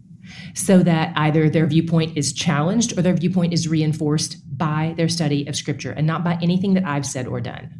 so 0.54 0.82
that 0.82 1.12
either 1.16 1.48
their 1.50 1.66
viewpoint 1.66 2.16
is 2.16 2.32
challenged 2.32 2.96
or 2.98 3.02
their 3.02 3.14
viewpoint 3.14 3.52
is 3.52 3.66
reinforced 3.66 4.36
by 4.56 4.94
their 4.96 5.08
study 5.08 5.46
of 5.46 5.56
scripture 5.56 5.92
and 5.92 6.06
not 6.06 6.24
by 6.24 6.38
anything 6.40 6.74
that 6.74 6.84
i've 6.86 7.04
said 7.04 7.26
or 7.26 7.40
done 7.40 7.70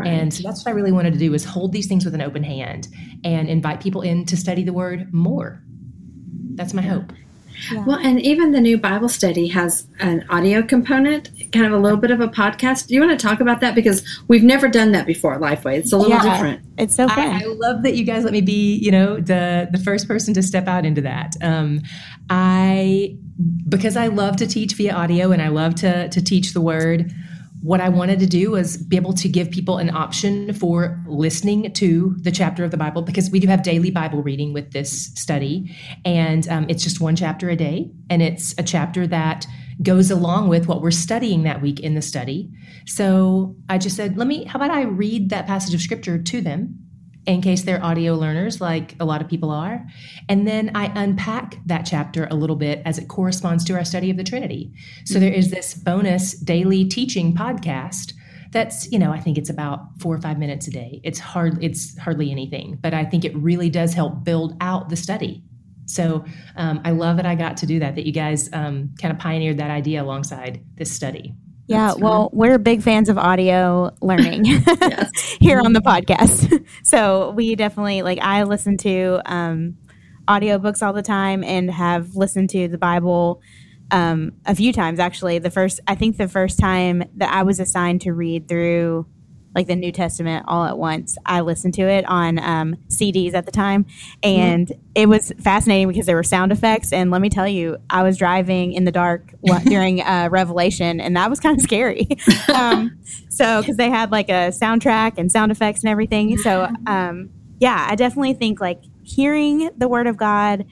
Right. 0.00 0.08
And 0.08 0.32
so 0.32 0.42
that's 0.42 0.64
what 0.64 0.72
I 0.72 0.74
really 0.74 0.92
wanted 0.92 1.12
to 1.12 1.18
do 1.18 1.34
is 1.34 1.44
hold 1.44 1.72
these 1.72 1.86
things 1.86 2.04
with 2.04 2.14
an 2.14 2.22
open 2.22 2.42
hand 2.42 2.88
and 3.24 3.48
invite 3.48 3.80
people 3.80 4.02
in 4.02 4.24
to 4.26 4.36
study 4.36 4.62
the 4.62 4.72
word 4.72 5.12
more. 5.12 5.62
That's 6.54 6.74
my 6.74 6.82
hope. 6.82 7.12
Yeah. 7.70 7.84
Well, 7.84 7.98
and 7.98 8.20
even 8.20 8.52
the 8.52 8.60
new 8.60 8.78
Bible 8.78 9.08
study 9.08 9.48
has 9.48 9.86
an 9.98 10.24
audio 10.30 10.62
component, 10.62 11.30
kind 11.52 11.66
of 11.66 11.72
a 11.72 11.76
little 11.76 11.98
bit 11.98 12.10
of 12.10 12.20
a 12.20 12.28
podcast. 12.28 12.86
Do 12.86 12.94
you 12.94 13.00
want 13.00 13.18
to 13.18 13.26
talk 13.26 13.40
about 13.40 13.60
that? 13.60 13.74
Because 13.74 14.02
we've 14.28 14.42
never 14.42 14.68
done 14.68 14.92
that 14.92 15.06
before 15.06 15.38
Lifeway. 15.38 15.78
It's 15.78 15.92
a 15.92 15.98
little 15.98 16.12
yeah, 16.12 16.32
different. 16.32 16.62
It's 16.78 16.94
so 16.94 17.08
fun. 17.08 17.18
I, 17.18 17.42
I, 17.42 17.44
love 17.44 17.82
that 17.82 17.96
you 17.96 18.04
guys 18.04 18.24
let 18.24 18.32
me 18.32 18.40
be, 18.40 18.76
you 18.76 18.90
know, 18.90 19.16
the 19.16 19.68
the 19.70 19.78
first 19.78 20.08
person 20.08 20.32
to 20.34 20.42
step 20.42 20.68
out 20.68 20.86
into 20.86 21.02
that. 21.02 21.36
Um, 21.42 21.82
I 22.30 23.16
because 23.68 23.96
I 23.96 24.06
love 24.06 24.36
to 24.36 24.46
teach 24.46 24.74
via 24.74 24.94
audio 24.94 25.32
and 25.32 25.42
I 25.42 25.48
love 25.48 25.74
to 25.76 26.08
to 26.08 26.22
teach 26.22 26.52
the 26.54 26.60
word 26.60 27.12
what 27.62 27.80
I 27.80 27.88
wanted 27.88 28.18
to 28.20 28.26
do 28.26 28.52
was 28.52 28.78
be 28.78 28.96
able 28.96 29.12
to 29.14 29.28
give 29.28 29.50
people 29.50 29.78
an 29.78 29.94
option 29.94 30.52
for 30.54 31.02
listening 31.06 31.72
to 31.74 32.16
the 32.20 32.30
chapter 32.30 32.64
of 32.64 32.70
the 32.70 32.76
Bible 32.76 33.02
because 33.02 33.30
we 33.30 33.38
do 33.38 33.48
have 33.48 33.62
daily 33.62 33.90
Bible 33.90 34.22
reading 34.22 34.52
with 34.52 34.72
this 34.72 35.12
study. 35.14 35.76
And 36.04 36.48
um, 36.48 36.66
it's 36.68 36.82
just 36.82 37.00
one 37.00 37.16
chapter 37.16 37.50
a 37.50 37.56
day. 37.56 37.90
And 38.08 38.22
it's 38.22 38.54
a 38.56 38.62
chapter 38.62 39.06
that 39.08 39.46
goes 39.82 40.10
along 40.10 40.48
with 40.48 40.68
what 40.68 40.80
we're 40.80 40.90
studying 40.90 41.42
that 41.42 41.60
week 41.60 41.80
in 41.80 41.94
the 41.94 42.02
study. 42.02 42.50
So 42.86 43.56
I 43.68 43.78
just 43.78 43.96
said, 43.96 44.16
let 44.16 44.26
me, 44.26 44.44
how 44.44 44.58
about 44.58 44.70
I 44.70 44.82
read 44.82 45.30
that 45.30 45.46
passage 45.46 45.74
of 45.74 45.80
scripture 45.80 46.20
to 46.20 46.40
them 46.40 46.89
in 47.26 47.42
case 47.42 47.62
they're 47.62 47.84
audio 47.84 48.14
learners, 48.14 48.60
like 48.60 48.94
a 48.98 49.04
lot 49.04 49.20
of 49.20 49.28
people 49.28 49.50
are. 49.50 49.86
And 50.28 50.46
then 50.46 50.70
I 50.74 50.86
unpack 50.94 51.58
that 51.66 51.82
chapter 51.82 52.26
a 52.30 52.34
little 52.34 52.56
bit 52.56 52.82
as 52.84 52.98
it 52.98 53.08
corresponds 53.08 53.64
to 53.66 53.74
our 53.74 53.84
study 53.84 54.10
of 54.10 54.16
the 54.16 54.24
Trinity. 54.24 54.72
So 55.04 55.18
there 55.18 55.32
is 55.32 55.50
this 55.50 55.74
bonus 55.74 56.32
daily 56.32 56.86
teaching 56.86 57.34
podcast 57.34 58.14
that's 58.52 58.90
you 58.90 58.98
know 58.98 59.12
i 59.12 59.20
think 59.20 59.38
it's 59.38 59.50
about 59.50 59.80
four 60.00 60.14
or 60.14 60.20
five 60.20 60.38
minutes 60.38 60.66
a 60.66 60.70
day 60.70 61.00
it's 61.04 61.18
hard 61.18 61.62
it's 61.62 61.96
hardly 61.98 62.30
anything 62.30 62.76
but 62.80 62.92
i 62.92 63.04
think 63.04 63.24
it 63.24 63.34
really 63.36 63.70
does 63.70 63.94
help 63.94 64.24
build 64.24 64.56
out 64.60 64.88
the 64.88 64.96
study 64.96 65.42
so 65.86 66.24
um, 66.56 66.80
i 66.84 66.90
love 66.90 67.16
that 67.16 67.26
i 67.26 67.34
got 67.34 67.56
to 67.56 67.66
do 67.66 67.78
that 67.78 67.94
that 67.94 68.06
you 68.06 68.12
guys 68.12 68.50
um, 68.52 68.92
kind 69.00 69.12
of 69.12 69.18
pioneered 69.18 69.58
that 69.58 69.70
idea 69.70 70.02
alongside 70.02 70.60
this 70.74 70.90
study 70.90 71.32
yeah, 71.70 71.94
well, 71.96 72.30
we're 72.32 72.58
big 72.58 72.82
fans 72.82 73.08
of 73.08 73.16
audio 73.16 73.92
learning 74.02 74.44
here 75.40 75.60
on 75.60 75.72
the 75.72 75.80
podcast. 75.80 76.66
so 76.82 77.30
we 77.30 77.54
definitely 77.54 78.02
like 78.02 78.18
I 78.18 78.42
listen 78.42 78.76
to 78.78 79.20
um 79.24 79.76
audiobooks 80.26 80.84
all 80.84 80.92
the 80.92 81.02
time 81.02 81.44
and 81.44 81.70
have 81.70 82.16
listened 82.16 82.50
to 82.50 82.66
the 82.66 82.78
Bible 82.78 83.40
um 83.92 84.32
a 84.46 84.54
few 84.54 84.72
times 84.72 84.98
actually. 84.98 85.38
The 85.38 85.50
first 85.50 85.78
I 85.86 85.94
think 85.94 86.16
the 86.16 86.28
first 86.28 86.58
time 86.58 87.04
that 87.16 87.32
I 87.32 87.44
was 87.44 87.60
assigned 87.60 88.00
to 88.02 88.12
read 88.12 88.48
through 88.48 89.06
like 89.54 89.66
the 89.66 89.76
New 89.76 89.92
Testament 89.92 90.44
all 90.48 90.64
at 90.64 90.78
once. 90.78 91.18
I 91.26 91.40
listened 91.40 91.74
to 91.74 91.82
it 91.82 92.04
on 92.06 92.38
um, 92.38 92.76
CDs 92.88 93.34
at 93.34 93.46
the 93.46 93.52
time, 93.52 93.86
and 94.22 94.68
mm-hmm. 94.68 94.80
it 94.94 95.08
was 95.08 95.32
fascinating 95.40 95.88
because 95.88 96.06
there 96.06 96.16
were 96.16 96.22
sound 96.22 96.52
effects. 96.52 96.92
And 96.92 97.10
let 97.10 97.20
me 97.20 97.28
tell 97.28 97.48
you, 97.48 97.78
I 97.88 98.02
was 98.02 98.16
driving 98.16 98.72
in 98.72 98.84
the 98.84 98.92
dark 98.92 99.34
during 99.64 100.02
uh, 100.02 100.28
Revelation, 100.30 101.00
and 101.00 101.16
that 101.16 101.28
was 101.28 101.40
kind 101.40 101.56
of 101.56 101.62
scary. 101.62 102.08
um, 102.54 102.98
so 103.28 103.60
because 103.60 103.76
they 103.76 103.90
had 103.90 104.10
like 104.10 104.28
a 104.28 104.50
soundtrack 104.50 105.14
and 105.18 105.30
sound 105.30 105.50
effects 105.50 105.82
and 105.82 105.90
everything. 105.90 106.36
So 106.38 106.68
um, 106.86 107.30
yeah, 107.58 107.86
I 107.88 107.94
definitely 107.94 108.34
think 108.34 108.60
like 108.60 108.82
hearing 109.02 109.70
the 109.76 109.88
Word 109.88 110.06
of 110.06 110.16
God. 110.16 110.66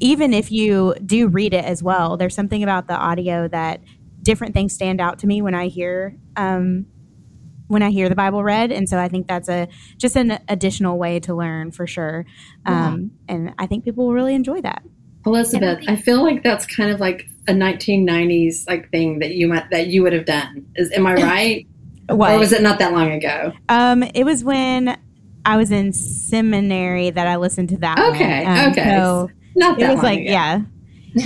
Even 0.00 0.32
if 0.32 0.52
you 0.52 0.94
do 1.04 1.26
read 1.26 1.52
it 1.52 1.64
as 1.64 1.82
well, 1.82 2.16
there's 2.16 2.34
something 2.34 2.62
about 2.62 2.86
the 2.86 2.94
audio 2.94 3.48
that 3.48 3.80
different 4.22 4.54
things 4.54 4.72
stand 4.72 5.00
out 5.00 5.18
to 5.18 5.26
me 5.26 5.42
when 5.42 5.54
I 5.54 5.66
hear 5.66 6.16
um, 6.36 6.86
when 7.68 7.82
I 7.82 7.90
hear 7.90 8.08
the 8.08 8.14
Bible 8.14 8.42
read, 8.42 8.72
and 8.72 8.88
so 8.88 8.98
I 8.98 9.08
think 9.08 9.28
that's 9.28 9.48
a 9.48 9.68
just 9.96 10.16
an 10.16 10.38
additional 10.48 10.98
way 10.98 11.20
to 11.20 11.34
learn 11.34 11.70
for 11.70 11.86
sure. 11.86 12.26
Um, 12.66 13.12
yeah. 13.28 13.34
And 13.34 13.54
I 13.58 13.66
think 13.66 13.84
people 13.84 14.06
will 14.06 14.14
really 14.14 14.34
enjoy 14.34 14.60
that. 14.62 14.82
Elizabeth, 15.24 15.84
I, 15.86 15.92
I, 15.92 15.96
feel 15.96 16.22
like 16.22 16.42
that's 16.42 16.64
kind 16.64 16.90
of 16.90 17.00
like 17.00 17.28
a 17.46 17.52
1990s 17.52 18.66
like 18.66 18.90
thing 18.90 19.18
that 19.18 19.34
you 19.34 19.48
might 19.48 19.70
that 19.70 19.88
you 19.88 20.02
would 20.02 20.12
have 20.12 20.24
done. 20.24 20.66
Is 20.76 20.90
am 20.92 21.06
I 21.06 21.14
right? 21.14 21.66
what? 22.08 22.32
Or 22.32 22.38
was 22.38 22.52
it 22.52 22.62
not 22.62 22.78
that 22.78 22.92
long 22.92 23.12
ago? 23.12 23.52
Um, 23.68 24.02
it 24.02 24.24
was 24.24 24.42
when 24.42 24.98
I 25.44 25.56
was 25.56 25.70
in 25.70 25.92
seminary 25.92 27.10
that 27.10 27.26
I 27.26 27.36
listened 27.36 27.68
to 27.70 27.76
that. 27.78 27.98
Okay, 27.98 28.44
um, 28.44 28.72
okay, 28.72 28.96
so 28.96 29.30
not 29.56 29.78
that. 29.78 29.90
It 29.90 29.94
was 29.94 30.02
like 30.02 30.20
ago. 30.20 30.30
yeah. 30.30 30.60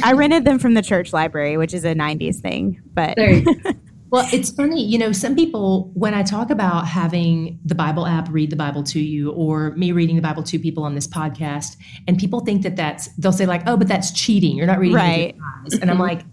I 0.02 0.12
rented 0.12 0.44
them 0.44 0.59
from 0.59 0.74
the 0.74 0.83
church 0.83 1.12
library, 1.12 1.57
which 1.57 1.74
is 1.74 1.85
a 1.85 1.94
90s 1.94 2.40
thing, 2.40 2.81
but 2.94 3.18
Well, 4.12 4.29
it's 4.31 4.51
funny, 4.51 4.85
you 4.85 4.98
know, 4.98 5.11
some 5.11 5.35
people, 5.35 5.90
when 5.94 6.12
I 6.12 6.22
talk 6.22 6.51
about 6.51 6.87
having 6.87 7.59
the 7.64 7.75
Bible 7.75 8.07
app 8.07 8.29
read 8.31 8.51
the 8.51 8.57
Bible 8.57 8.83
to 8.83 9.01
you, 9.01 9.31
or 9.31 9.70
me 9.70 9.90
reading 9.90 10.16
the 10.16 10.22
Bible 10.22 10.42
to 10.42 10.59
people 10.59 10.85
on 10.85 10.94
this 10.94 11.09
podcast, 11.09 11.79
and 12.07 12.18
people 12.18 12.40
think 12.40 12.62
that 12.64 12.77
that's, 12.77 13.09
they'll 13.16 13.33
say, 13.33 13.46
like, 13.46 13.62
oh, 13.66 13.79
but 13.79 13.88
that's 13.88 14.12
cheating. 14.12 14.55
You're 14.55 14.66
not 14.66 14.79
reading 14.79 14.96
right. 14.96 15.35
And 15.81 15.90
I'm 15.90 15.98
like, 15.98 16.27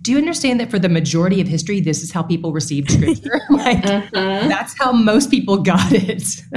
do 0.00 0.12
you 0.12 0.18
understand 0.18 0.58
that 0.60 0.70
for 0.70 0.78
the 0.78 0.88
majority 0.88 1.40
of 1.40 1.46
history, 1.46 1.80
this 1.80 2.02
is 2.02 2.10
how 2.10 2.22
people 2.22 2.52
received 2.52 2.90
scripture? 2.92 3.40
like, 3.50 3.84
uh-huh. 3.84 4.48
that's 4.48 4.76
how 4.78 4.92
most 4.92 5.30
people 5.30 5.58
got 5.58 5.92
it. 5.92 6.22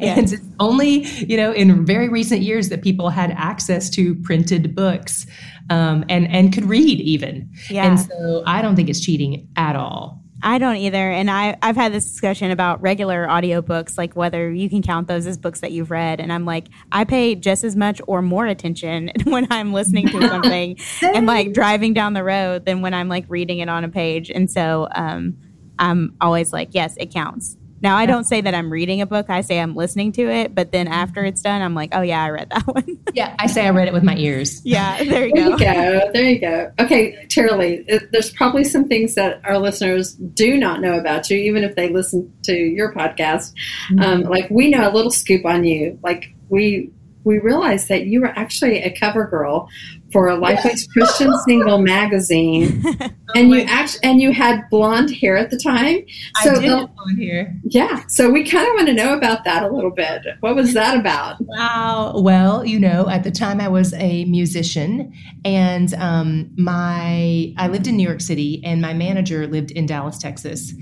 and 0.00 0.32
it's 0.32 0.42
only, 0.58 1.02
you 1.26 1.36
know, 1.36 1.52
in 1.52 1.84
very 1.84 2.08
recent 2.08 2.40
years 2.40 2.70
that 2.70 2.82
people 2.82 3.10
had 3.10 3.30
access 3.32 3.90
to 3.90 4.14
printed 4.16 4.74
books 4.74 5.26
um, 5.68 6.04
and 6.08 6.30
and 6.30 6.52
could 6.52 6.64
read 6.64 7.00
even. 7.00 7.50
Yeah. 7.68 7.86
And 7.86 8.00
so 8.00 8.42
I 8.46 8.62
don't 8.62 8.76
think 8.76 8.88
it's 8.88 9.00
cheating 9.00 9.48
at 9.56 9.76
all. 9.76 10.22
I 10.42 10.58
don't 10.58 10.76
either. 10.76 11.10
And 11.10 11.30
I, 11.30 11.56
I've 11.62 11.76
had 11.76 11.92
this 11.92 12.04
discussion 12.04 12.50
about 12.50 12.82
regular 12.82 13.26
audiobooks, 13.26 13.96
like 13.96 14.14
whether 14.14 14.50
you 14.50 14.68
can 14.68 14.82
count 14.82 15.08
those 15.08 15.26
as 15.26 15.38
books 15.38 15.60
that 15.60 15.72
you've 15.72 15.90
read. 15.90 16.20
And 16.20 16.32
I'm 16.32 16.44
like, 16.44 16.68
I 16.92 17.04
pay 17.04 17.34
just 17.34 17.64
as 17.64 17.74
much 17.74 18.00
or 18.06 18.20
more 18.20 18.46
attention 18.46 19.10
when 19.24 19.50
I'm 19.50 19.72
listening 19.72 20.08
to 20.08 20.28
something 20.28 20.78
and 21.02 21.26
like 21.26 21.52
driving 21.52 21.94
down 21.94 22.12
the 22.12 22.24
road 22.24 22.66
than 22.66 22.82
when 22.82 22.92
I'm 22.92 23.08
like 23.08 23.24
reading 23.28 23.58
it 23.58 23.68
on 23.68 23.84
a 23.84 23.88
page. 23.88 24.30
And 24.30 24.50
so 24.50 24.88
um, 24.94 25.38
I'm 25.78 26.14
always 26.20 26.52
like, 26.52 26.68
yes, 26.72 26.96
it 26.98 27.12
counts. 27.12 27.56
Now, 27.80 27.96
I 27.96 28.06
don't 28.06 28.24
say 28.24 28.40
that 28.40 28.54
I'm 28.54 28.70
reading 28.70 29.00
a 29.00 29.06
book. 29.06 29.26
I 29.28 29.40
say 29.40 29.60
I'm 29.60 29.74
listening 29.74 30.12
to 30.12 30.30
it, 30.30 30.54
but 30.54 30.72
then 30.72 30.88
after 30.88 31.24
it's 31.24 31.42
done, 31.42 31.62
I'm 31.62 31.74
like, 31.74 31.90
oh 31.92 32.02
yeah, 32.02 32.22
I 32.22 32.30
read 32.30 32.50
that 32.50 32.66
one. 32.66 32.98
yeah, 33.12 33.34
I 33.38 33.46
say 33.46 33.66
I 33.66 33.70
read 33.70 33.88
it 33.88 33.94
with 33.94 34.02
my 34.02 34.16
ears. 34.16 34.64
Yeah, 34.64 35.02
there 35.04 35.26
you 35.26 35.34
there 35.34 35.44
go. 35.44 35.50
You 35.50 35.58
go. 35.58 36.10
There 36.12 36.30
you 36.30 36.38
go. 36.38 36.72
Okay, 36.80 37.26
Tara-Leigh, 37.28 37.84
there's 38.12 38.30
probably 38.30 38.64
some 38.64 38.88
things 38.88 39.14
that 39.14 39.40
our 39.44 39.58
listeners 39.58 40.14
do 40.14 40.56
not 40.56 40.80
know 40.80 40.98
about 40.98 41.28
you, 41.30 41.36
even 41.38 41.64
if 41.64 41.76
they 41.76 41.88
listen 41.88 42.32
to 42.44 42.54
your 42.54 42.92
podcast. 42.94 43.52
Mm-hmm. 43.90 44.00
Um, 44.00 44.20
like 44.22 44.48
we 44.50 44.70
know 44.70 44.88
a 44.88 44.92
little 44.92 45.10
scoop 45.10 45.44
on 45.44 45.64
you. 45.64 45.98
Like 46.02 46.34
we 46.48 46.90
we 47.24 47.40
realized 47.40 47.88
that 47.88 48.06
you 48.06 48.20
were 48.20 48.32
actually 48.38 48.80
a 48.82 48.96
cover 48.96 49.26
girl 49.26 49.68
for 50.16 50.28
a 50.28 50.36
Lifeways 50.38 50.88
Christian 50.92 51.30
Single 51.40 51.76
magazine, 51.76 52.82
and 53.34 53.50
you 53.50 53.60
actually 53.68 54.00
and 54.02 54.18
you 54.18 54.32
had 54.32 54.62
blonde 54.70 55.14
hair 55.14 55.36
at 55.36 55.50
the 55.50 55.58
time. 55.58 55.98
So 56.42 56.52
I 56.52 56.54
did 56.54 56.62
the, 56.62 56.86
blonde 56.86 57.18
hair. 57.22 57.54
Yeah, 57.64 58.06
so 58.06 58.30
we 58.30 58.42
kind 58.42 58.66
of 58.66 58.76
want 58.76 58.86
to 58.86 58.94
know 58.94 59.12
about 59.12 59.44
that 59.44 59.62
a 59.62 59.68
little 59.68 59.90
bit. 59.90 60.22
What 60.40 60.56
was 60.56 60.72
that 60.72 60.98
about? 60.98 61.36
Wow. 61.40 62.14
Well, 62.16 62.64
you 62.64 62.80
know, 62.80 63.10
at 63.10 63.24
the 63.24 63.30
time 63.30 63.60
I 63.60 63.68
was 63.68 63.92
a 63.92 64.24
musician, 64.24 65.12
and 65.44 65.92
um, 65.94 66.50
my 66.56 67.52
I 67.58 67.68
lived 67.68 67.86
in 67.86 67.98
New 67.98 68.08
York 68.08 68.22
City, 68.22 68.62
and 68.64 68.80
my 68.80 68.94
manager 68.94 69.46
lived 69.46 69.70
in 69.70 69.84
Dallas, 69.84 70.16
Texas, 70.16 70.72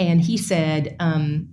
and 0.00 0.20
he 0.20 0.36
said. 0.36 0.96
Um, 0.98 1.48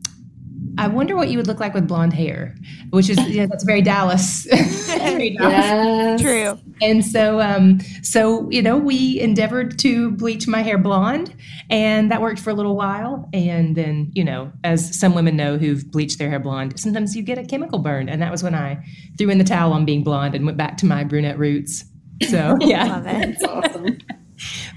I 0.77 0.87
wonder 0.87 1.15
what 1.15 1.29
you 1.29 1.37
would 1.37 1.47
look 1.47 1.59
like 1.59 1.73
with 1.73 1.87
blonde 1.87 2.13
hair, 2.13 2.55
which 2.91 3.09
is 3.09 3.17
you 3.27 3.41
know, 3.41 3.47
that's 3.47 3.63
very 3.63 3.81
Dallas. 3.81 4.45
very 4.87 5.31
Dallas. 5.31 5.55
Yes. 5.55 6.21
True. 6.21 6.59
And 6.81 7.03
so, 7.03 7.41
um, 7.41 7.79
so 8.03 8.49
you 8.51 8.61
know, 8.61 8.77
we 8.77 9.19
endeavored 9.19 9.79
to 9.79 10.11
bleach 10.11 10.47
my 10.47 10.61
hair 10.61 10.77
blonde, 10.77 11.35
and 11.69 12.11
that 12.11 12.21
worked 12.21 12.39
for 12.39 12.49
a 12.49 12.53
little 12.53 12.75
while. 12.75 13.29
And 13.33 13.75
then, 13.75 14.11
you 14.13 14.23
know, 14.23 14.51
as 14.63 14.97
some 14.97 15.15
women 15.15 15.35
know 15.35 15.57
who've 15.57 15.89
bleached 15.89 16.19
their 16.19 16.29
hair 16.29 16.39
blonde, 16.39 16.79
sometimes 16.79 17.15
you 17.15 17.23
get 17.23 17.37
a 17.37 17.43
chemical 17.43 17.79
burn, 17.79 18.09
and 18.09 18.21
that 18.21 18.31
was 18.31 18.43
when 18.43 18.55
I 18.55 18.83
threw 19.17 19.29
in 19.29 19.37
the 19.37 19.43
towel 19.43 19.73
on 19.73 19.85
being 19.85 20.03
blonde 20.03 20.35
and 20.35 20.45
went 20.45 20.57
back 20.57 20.77
to 20.77 20.85
my 20.85 21.03
brunette 21.03 21.39
roots. 21.39 21.85
So 22.29 22.57
yeah, 22.61 22.85
love 22.85 23.07
it. 23.07 23.39
That's 23.39 23.43
awesome. 23.43 23.97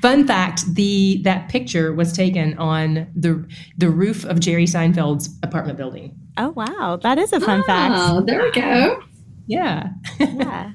Fun 0.01 0.27
fact: 0.27 0.75
the 0.75 1.21
that 1.25 1.49
picture 1.49 1.93
was 1.93 2.13
taken 2.13 2.57
on 2.59 3.07
the 3.15 3.47
the 3.77 3.91
roof 3.91 4.25
of 4.25 4.41
Jerry 4.41 4.65
Seinfeld's 4.65 5.29
apartment 5.43 5.77
building. 5.77 6.17
Oh 6.37 6.51
wow, 6.51 6.99
that 7.03 7.19
is 7.19 7.33
a 7.33 7.41
fun 7.41 7.61
oh, 7.61 7.65
fact. 7.65 7.95
Oh, 7.97 8.23
there 8.23 8.43
we 8.43 8.51
go. 8.53 9.03
Yeah. 9.47 9.89
yeah. 10.21 10.73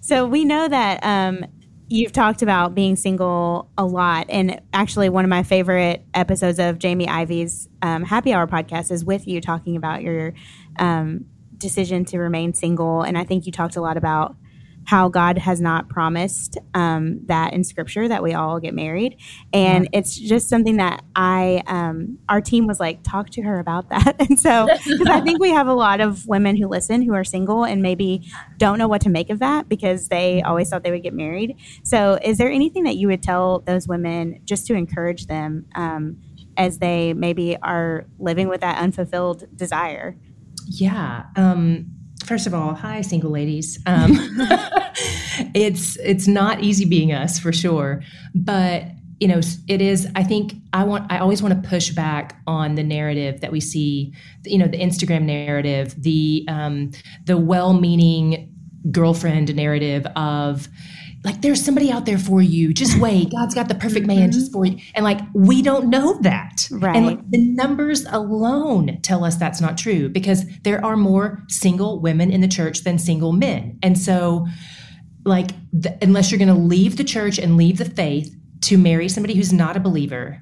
So 0.00 0.26
we 0.26 0.44
know 0.44 0.68
that 0.68 1.00
um, 1.02 1.44
you've 1.88 2.12
talked 2.12 2.40
about 2.40 2.74
being 2.74 2.96
single 2.96 3.70
a 3.76 3.84
lot, 3.84 4.26
and 4.28 4.60
actually, 4.72 5.08
one 5.08 5.24
of 5.24 5.28
my 5.28 5.42
favorite 5.42 6.04
episodes 6.14 6.58
of 6.58 6.78
Jamie 6.78 7.08
Ivey's 7.08 7.68
um, 7.82 8.04
Happy 8.04 8.32
Hour 8.32 8.46
podcast 8.46 8.90
is 8.90 9.04
with 9.04 9.26
you 9.26 9.40
talking 9.40 9.76
about 9.76 10.02
your 10.02 10.34
um, 10.78 11.26
decision 11.58 12.04
to 12.06 12.18
remain 12.18 12.54
single, 12.54 13.02
and 13.02 13.18
I 13.18 13.24
think 13.24 13.44
you 13.44 13.52
talked 13.52 13.76
a 13.76 13.80
lot 13.80 13.96
about 13.96 14.36
how 14.84 15.08
God 15.08 15.38
has 15.38 15.60
not 15.60 15.88
promised 15.88 16.58
um, 16.74 17.20
that 17.26 17.52
in 17.52 17.64
Scripture 17.64 18.08
that 18.08 18.22
we 18.22 18.34
all 18.34 18.58
get 18.60 18.74
married, 18.74 19.16
and 19.52 19.84
yeah. 19.84 19.98
it's 19.98 20.16
just 20.16 20.48
something 20.48 20.76
that 20.76 21.02
I 21.14 21.62
um, 21.66 22.18
our 22.28 22.40
team 22.40 22.66
was 22.66 22.80
like 22.80 23.02
talk 23.02 23.30
to 23.30 23.42
her 23.42 23.58
about 23.58 23.88
that, 23.90 24.16
and 24.28 24.38
so 24.38 24.66
because 24.86 25.06
I 25.08 25.20
think 25.20 25.40
we 25.40 25.50
have 25.50 25.66
a 25.66 25.74
lot 25.74 26.00
of 26.00 26.26
women 26.26 26.56
who 26.56 26.68
listen 26.68 27.02
who 27.02 27.14
are 27.14 27.24
single 27.24 27.64
and 27.64 27.82
maybe 27.82 28.30
don't 28.58 28.78
know 28.78 28.88
what 28.88 29.00
to 29.02 29.08
make 29.08 29.30
of 29.30 29.38
that 29.38 29.68
because 29.68 30.08
they 30.08 30.42
always 30.42 30.68
thought 30.68 30.82
they 30.82 30.90
would 30.90 31.02
get 31.02 31.14
married. 31.14 31.56
So, 31.82 32.18
is 32.22 32.38
there 32.38 32.50
anything 32.50 32.84
that 32.84 32.96
you 32.96 33.08
would 33.08 33.22
tell 33.22 33.60
those 33.60 33.88
women 33.88 34.40
just 34.44 34.66
to 34.66 34.74
encourage 34.74 35.26
them 35.26 35.66
um, 35.74 36.18
as 36.56 36.78
they 36.78 37.12
maybe 37.14 37.56
are 37.62 38.06
living 38.18 38.48
with 38.48 38.60
that 38.60 38.78
unfulfilled 38.78 39.46
desire? 39.56 40.16
Yeah. 40.66 41.24
Um, 41.36 41.92
first 42.24 42.46
of 42.46 42.54
all, 42.54 42.74
hi, 42.74 43.00
single 43.00 43.30
ladies. 43.30 43.78
Um, 43.86 44.10
it's 45.54 45.96
it's 45.96 46.26
not 46.26 46.60
easy 46.62 46.84
being 46.84 47.12
us 47.12 47.38
for 47.38 47.52
sure, 47.52 48.02
but 48.34 48.84
you 49.20 49.28
know, 49.28 49.40
it 49.68 49.80
is. 49.80 50.08
I 50.16 50.24
think 50.24 50.54
I 50.72 50.84
want. 50.84 51.10
I 51.12 51.18
always 51.18 51.42
want 51.42 51.62
to 51.62 51.68
push 51.68 51.90
back 51.90 52.40
on 52.46 52.74
the 52.74 52.82
narrative 52.82 53.40
that 53.40 53.52
we 53.52 53.60
see. 53.60 54.12
You 54.44 54.58
know, 54.58 54.66
the 54.66 54.78
Instagram 54.80 55.22
narrative, 55.22 55.94
the 55.96 56.44
um, 56.48 56.90
the 57.24 57.38
well-meaning 57.38 58.52
girlfriend 58.90 59.54
narrative 59.54 60.06
of 60.16 60.66
like 61.24 61.40
there's 61.40 61.64
somebody 61.64 61.90
out 61.90 62.04
there 62.04 62.18
for 62.18 62.42
you 62.42 62.72
just 62.72 62.98
wait 62.98 63.30
god's 63.36 63.54
got 63.54 63.68
the 63.68 63.74
perfect 63.74 64.06
man 64.06 64.18
mm-hmm. 64.18 64.30
just 64.30 64.52
for 64.52 64.64
you 64.66 64.78
and 64.94 65.04
like 65.04 65.20
we 65.34 65.62
don't 65.62 65.88
know 65.88 66.18
that 66.20 66.68
right 66.70 66.96
and 66.96 67.06
like, 67.06 67.30
the 67.30 67.38
numbers 67.38 68.04
alone 68.10 68.98
tell 69.02 69.24
us 69.24 69.36
that's 69.36 69.60
not 69.60 69.78
true 69.78 70.08
because 70.08 70.44
there 70.60 70.84
are 70.84 70.96
more 70.96 71.42
single 71.48 72.00
women 72.00 72.30
in 72.30 72.40
the 72.40 72.48
church 72.48 72.84
than 72.84 72.98
single 72.98 73.32
men 73.32 73.78
and 73.82 73.98
so 73.98 74.46
like 75.24 75.50
the, 75.72 75.96
unless 76.02 76.30
you're 76.30 76.38
going 76.38 76.48
to 76.48 76.54
leave 76.54 76.96
the 76.96 77.04
church 77.04 77.38
and 77.38 77.56
leave 77.56 77.78
the 77.78 77.84
faith 77.84 78.34
to 78.62 78.78
marry 78.78 79.08
somebody 79.08 79.34
who's 79.34 79.52
not 79.52 79.76
a 79.76 79.80
believer, 79.80 80.40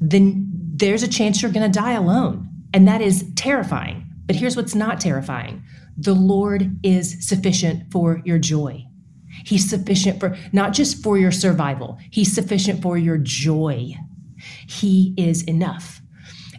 then 0.00 0.48
there's 0.52 1.02
a 1.02 1.08
chance 1.08 1.42
you're 1.42 1.50
going 1.50 1.70
to 1.70 1.78
die 1.78 1.92
alone. 1.92 2.48
And 2.72 2.86
that 2.88 3.00
is 3.00 3.30
terrifying. 3.34 4.06
But 4.26 4.36
here's 4.36 4.56
what's 4.56 4.74
not 4.74 5.00
terrifying 5.00 5.64
the 5.96 6.14
Lord 6.14 6.78
is 6.82 7.28
sufficient 7.28 7.92
for 7.92 8.22
your 8.24 8.38
joy. 8.38 8.86
He's 9.44 9.68
sufficient 9.68 10.20
for 10.20 10.36
not 10.52 10.72
just 10.72 11.02
for 11.02 11.18
your 11.18 11.32
survival, 11.32 11.98
He's 12.10 12.32
sufficient 12.32 12.82
for 12.82 12.96
your 12.98 13.18
joy. 13.18 13.94
He 14.66 15.14
is 15.16 15.42
enough. 15.44 16.00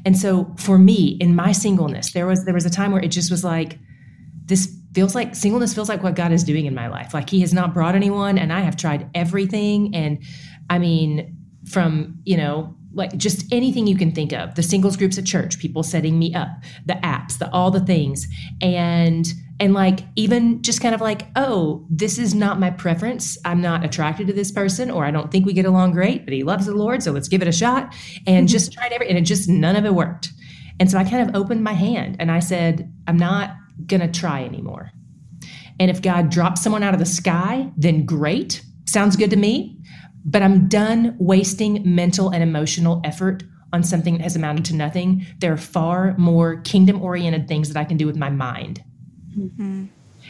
And 0.05 0.17
so 0.17 0.53
for 0.57 0.77
me, 0.77 1.17
in 1.19 1.35
my 1.35 1.51
singleness, 1.51 2.13
there 2.13 2.25
was 2.25 2.45
there 2.45 2.53
was 2.53 2.65
a 2.65 2.69
time 2.69 2.91
where 2.91 3.03
it 3.03 3.09
just 3.09 3.31
was 3.31 3.43
like, 3.43 3.77
this 4.45 4.75
feels 4.93 5.15
like 5.15 5.35
singleness 5.35 5.73
feels 5.73 5.89
like 5.89 6.03
what 6.03 6.15
God 6.15 6.31
is 6.31 6.43
doing 6.43 6.65
in 6.65 6.75
my 6.75 6.87
life. 6.87 7.13
Like 7.13 7.29
He 7.29 7.41
has 7.41 7.53
not 7.53 7.73
brought 7.73 7.95
anyone, 7.95 8.37
and 8.37 8.51
I 8.51 8.61
have 8.61 8.75
tried 8.75 9.09
everything. 9.13 9.95
And 9.95 10.23
I 10.69 10.79
mean, 10.79 11.37
from, 11.69 12.19
you 12.23 12.37
know, 12.37 12.75
like 12.93 13.15
just 13.17 13.51
anything 13.51 13.87
you 13.87 13.97
can 13.97 14.11
think 14.11 14.33
of. 14.33 14.55
The 14.55 14.63
singles 14.63 14.97
groups 14.97 15.17
at 15.17 15.25
church 15.25 15.59
people 15.59 15.83
setting 15.83 16.19
me 16.19 16.33
up 16.33 16.49
the 16.85 16.95
apps 16.95 17.37
the 17.37 17.51
all 17.51 17.71
the 17.71 17.79
things. 17.79 18.27
And 18.61 19.27
and 19.59 19.73
like 19.73 19.99
even 20.15 20.61
just 20.63 20.81
kind 20.81 20.95
of 20.95 21.01
like 21.01 21.27
oh 21.35 21.85
this 21.89 22.17
is 22.17 22.33
not 22.33 22.59
my 22.59 22.69
preference. 22.69 23.37
I'm 23.45 23.61
not 23.61 23.85
attracted 23.85 24.27
to 24.27 24.33
this 24.33 24.51
person 24.51 24.91
or 24.91 25.05
i 25.05 25.11
don't 25.11 25.31
think 25.31 25.45
we 25.45 25.53
get 25.53 25.65
along 25.65 25.93
great 25.93 26.25
but 26.25 26.33
he 26.33 26.43
loves 26.43 26.65
the 26.65 26.75
lord 26.75 27.03
so 27.03 27.11
let's 27.11 27.27
give 27.27 27.41
it 27.41 27.47
a 27.47 27.51
shot. 27.51 27.93
And 28.27 28.47
mm-hmm. 28.47 28.51
just 28.51 28.73
tried 28.73 28.91
every 28.91 29.07
and 29.07 29.17
it 29.17 29.21
just 29.21 29.47
none 29.47 29.75
of 29.75 29.85
it 29.85 29.93
worked. 29.93 30.29
And 30.79 30.89
so 30.89 30.97
i 30.97 31.03
kind 31.03 31.29
of 31.29 31.35
opened 31.35 31.63
my 31.63 31.73
hand 31.73 32.17
and 32.19 32.31
i 32.31 32.39
said 32.39 32.91
i'm 33.07 33.17
not 33.17 33.55
gonna 33.85 34.11
try 34.11 34.43
anymore. 34.43 34.91
And 35.79 35.89
if 35.89 36.01
god 36.01 36.29
drops 36.29 36.61
someone 36.61 36.83
out 36.83 36.93
of 36.93 36.99
the 36.99 37.05
sky 37.05 37.71
then 37.77 38.05
great. 38.05 38.63
Sounds 38.85 39.15
good 39.15 39.29
to 39.29 39.37
me 39.37 39.80
but 40.23 40.41
I'm 40.41 40.67
done 40.67 41.15
wasting 41.19 41.81
mental 41.83 42.29
and 42.29 42.43
emotional 42.43 43.01
effort 43.03 43.43
on 43.73 43.83
something 43.83 44.17
that 44.17 44.23
has 44.23 44.35
amounted 44.35 44.65
to 44.65 44.75
nothing. 44.75 45.25
There 45.39 45.53
are 45.53 45.57
far 45.57 46.15
more 46.17 46.61
kingdom 46.61 47.01
oriented 47.01 47.47
things 47.47 47.69
that 47.69 47.79
I 47.79 47.85
can 47.85 47.97
do 47.97 48.05
with 48.05 48.17
my 48.17 48.29
mind. 48.29 48.83
Mm-hmm. 49.37 49.85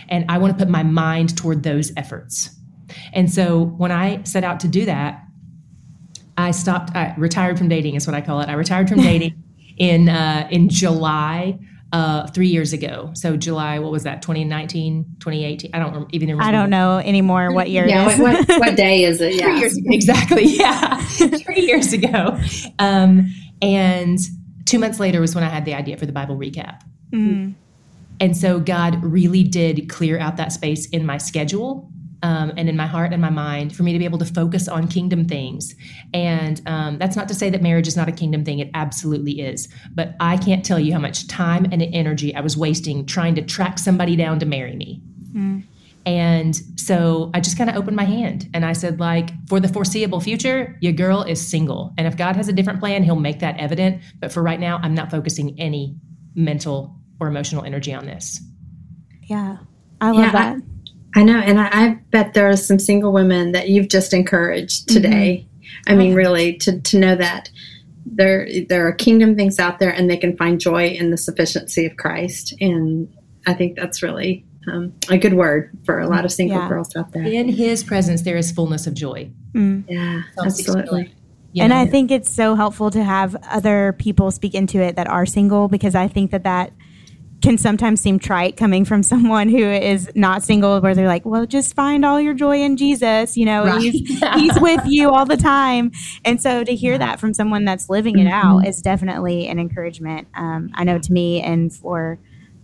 And 0.10 0.26
I 0.30 0.38
want 0.38 0.58
to 0.58 0.64
put 0.64 0.70
my 0.70 0.84
mind 0.84 1.38
toward 1.38 1.64
those 1.64 1.92
efforts. 1.98 2.56
And 3.14 3.32
so 3.32 3.64
when 3.64 3.92
I 3.92 4.24
set 4.24 4.44
out 4.44 4.60
to 4.62 4.68
do 4.68 4.86
that, 4.86 5.24
I 6.38 6.52
stopped, 6.52 6.96
I 6.96 7.14
retired 7.18 7.58
from 7.58 7.70
dating, 7.70 7.96
is 7.96 8.08
what 8.08 8.16
I 8.16 8.22
call 8.22 8.42
it. 8.42 8.50
I 8.50 8.54
retired 8.54 8.90
from 8.90 9.02
dating 9.02 9.42
in 9.78 10.10
uh, 10.10 10.48
in 10.52 10.70
July 10.70 11.58
uh, 11.92 12.28
three 12.28 12.48
years 12.48 12.74
ago. 12.74 13.12
So 13.14 13.36
July, 13.36 13.80
what 13.80 13.92
was 13.92 14.04
that? 14.04 14.22
2019, 14.22 15.18
2018? 15.20 15.72
I 15.74 15.80
don't 15.80 16.14
even 16.14 16.30
remember. 16.30 16.44
I 16.44 16.52
don't 16.52 16.70
know 16.70 16.98
anymore 16.98 17.54
what 17.54 17.70
year 17.70 17.88
yeah, 17.88 18.18
what, 18.18 18.48
what, 18.48 18.76
day 18.76 19.04
is 19.04 19.20
it? 19.20 19.36
Yeah. 19.42 19.46
Three 19.46 19.60
years 19.60 19.78
ago, 19.78 19.88
exactly. 19.92 20.44
Yeah. 20.46 21.02
three 21.46 21.62
years 21.62 21.94
ago. 21.94 22.40
Um, 22.80 23.34
and 23.62 24.20
two 24.66 24.80
months 24.80 25.00
later 25.00 25.22
was 25.22 25.36
when 25.36 25.44
I 25.44 25.50
had 25.50 25.66
the 25.66 25.74
idea 25.74 25.98
for 25.98 26.06
the 26.06 26.12
Bible 26.12 26.38
recap. 26.38 26.82
Mm. 27.12 27.56
And 28.20 28.38
so 28.38 28.60
God 28.60 29.04
really 29.04 29.44
did 29.44 29.90
clear 29.90 30.20
out 30.20 30.38
that 30.38 30.52
space 30.52 30.88
in 30.90 31.06
my 31.06 31.18
schedule 31.18 31.92
um, 32.24 32.52
and 32.58 32.70
in 32.70 32.78
my 32.78 32.88
heart 32.88 33.14
and 33.14 33.22
my 33.22 33.30
mind 33.30 33.76
for 33.76 33.84
me 33.84 33.94
to 33.94 34.00
be 34.00 34.06
able 34.06 34.20
to 34.20 34.26
focus 34.26 34.68
on 34.68 34.88
kingdom 34.88 35.28
things. 35.28 35.76
And 36.14 36.62
um, 36.66 36.98
that's 36.98 37.16
not 37.16 37.28
to 37.30 37.34
say 37.34 37.50
that 37.50 37.62
marriage 37.62 37.88
is 37.88 37.98
not 37.98 38.08
a 38.08 38.12
kingdom 38.12 38.46
thing, 38.46 38.60
it 38.60 38.70
absolutely 38.74 39.42
is. 39.42 39.68
But 39.94 40.16
I 40.20 40.38
can't 40.38 40.64
tell 40.64 40.80
you 40.80 40.94
how 40.94 41.00
much 41.00 41.28
time 41.28 41.66
and 41.72 41.82
energy 41.82 42.36
I 42.36 42.42
was 42.42 42.56
wasting 42.56 43.06
trying 43.06 43.36
to 43.36 43.42
track 43.42 43.80
somebody 43.80 44.16
down 44.16 44.40
to 44.40 44.46
marry 44.46 44.76
me. 44.76 45.02
Mm. 45.34 45.64
And 46.06 46.60
so 46.80 47.30
I 47.34 47.40
just 47.40 47.58
kind 47.58 47.70
of 47.70 47.76
opened 47.76 47.96
my 47.96 48.06
hand 48.06 48.50
and 48.54 48.66
I 48.66 48.74
said, 48.74 49.00
like, 49.00 49.30
for 49.48 49.60
the 49.60 49.68
foreseeable 49.68 50.20
future, 50.20 50.76
your 50.82 50.94
girl 50.94 51.22
is 51.22 51.46
single. 51.46 51.94
And 51.98 52.08
if 52.08 52.18
God 52.18 52.36
has 52.36 52.48
a 52.48 52.54
different 52.54 52.80
plan, 52.80 53.04
he'll 53.04 53.16
make 53.16 53.40
that 53.40 53.60
evident. 53.60 54.02
But 54.20 54.32
for 54.32 54.42
right 54.42 54.60
now, 54.60 54.80
I'm 54.82 54.96
not 54.96 55.12
focusing 55.12 55.60
any 55.60 55.96
mental 56.34 56.96
or 57.20 57.28
emotional 57.28 57.64
energy 57.64 57.94
on 57.94 58.08
this. 58.08 58.42
Yeah. 59.24 59.58
I 60.00 60.10
love 60.10 60.20
yeah, 60.20 60.32
that. 60.32 60.58
I 60.58 60.60
know, 61.16 61.40
and 61.40 61.60
I, 61.60 61.70
I, 61.72 62.00
bet 62.12 62.34
there 62.34 62.50
are 62.50 62.58
some 62.58 62.80
single 62.80 63.12
women 63.12 63.52
that 63.52 63.70
you've 63.70 63.90
just 63.90 64.14
encouraged 64.14 64.88
mm-hmm. 64.88 65.02
today. 65.02 65.48
Mm-hmm. 65.48 65.92
I 65.92 65.96
mean, 65.96 66.16
really, 66.16 66.58
to 66.58 66.80
to 66.80 67.00
know 67.00 67.16
that 67.16 67.50
there 68.06 68.48
there 68.68 68.88
are 68.88 68.94
kingdom 68.94 69.36
things 69.36 69.60
out 69.60 69.80
there, 69.80 69.92
and 69.92 70.10
they 70.10 70.18
can 70.18 70.36
find 70.38 70.60
joy 70.60 70.88
in 70.88 71.12
the 71.12 71.18
sufficiency 71.18 71.86
of 71.86 71.98
Christ, 71.98 72.54
and 72.62 73.14
I 73.46 73.54
think 73.54 73.76
that's 73.76 74.02
really 74.02 74.46
um, 74.72 74.94
a 75.10 75.18
good 75.18 75.34
word 75.34 75.72
for 75.86 76.00
a 76.00 76.08
lot 76.08 76.26
of 76.26 76.32
single 76.32 76.58
yeah. 76.58 76.70
girls 76.70 76.96
out 76.96 77.12
there. 77.12 77.24
In 77.24 77.50
His 77.50 77.84
presence, 77.84 78.22
there 78.22 78.38
is 78.38 78.52
fullness 78.52 78.88
of 78.88 78.94
joy. 78.94 79.30
Mm. 79.54 79.84
Yeah, 79.90 80.24
absolutely. 80.40 81.14
You 81.54 81.64
and 81.64 81.74
I 81.74 81.86
think 81.86 82.12
it's 82.12 82.30
so 82.30 82.56
helpful 82.56 82.92
to 82.92 83.04
have 83.04 83.36
other 83.50 83.94
people 84.00 84.32
speak 84.32 84.54
into 84.54 84.80
it 84.82 84.96
that 84.96 85.08
are 85.08 85.26
single 85.26 85.68
because 85.68 85.96
I 85.96 86.08
think 86.08 86.32
that 86.32 86.44
that 86.44 86.72
can 87.42 87.58
sometimes 87.58 88.02
seem 88.02 88.20
trite 88.20 88.58
coming 88.58 88.86
from 88.86 89.04
someone 89.04 89.50
who 89.50 89.58
is 89.58 90.10
not 90.16 90.44
single 90.44 90.80
where 90.80 90.96
they're 90.96 91.08
like 91.08 91.26
well 91.26 91.46
just 91.46 91.76
find 91.76 92.06
all 92.06 92.20
your 92.20 92.34
joy 92.34 92.62
in 92.62 92.78
jesus 92.78 93.36
you 93.36 93.46
know 93.46 93.66
right. 93.66 93.82
he's, 93.82 94.20
he's 94.36 94.60
with 94.60 94.82
you 94.86 95.10
all 95.10 95.26
the 95.26 95.38
time 95.38 95.92
and 96.26 96.42
so 96.42 96.64
to 96.64 96.76
hear 96.76 96.98
that 96.98 97.20
from 97.20 97.34
someone 97.34 97.66
that's 97.66 97.90
living 97.90 98.20
it 98.20 98.26
mm-hmm. 98.26 98.48
out 98.48 98.68
is 98.68 98.82
definitely 98.82 99.48
an 99.48 99.60
encouragement 99.60 100.28
um, 100.36 100.70
i 100.76 100.84
know 100.84 101.00
to 101.00 101.12
me 101.12 101.42
and 101.42 101.74
for 101.74 102.20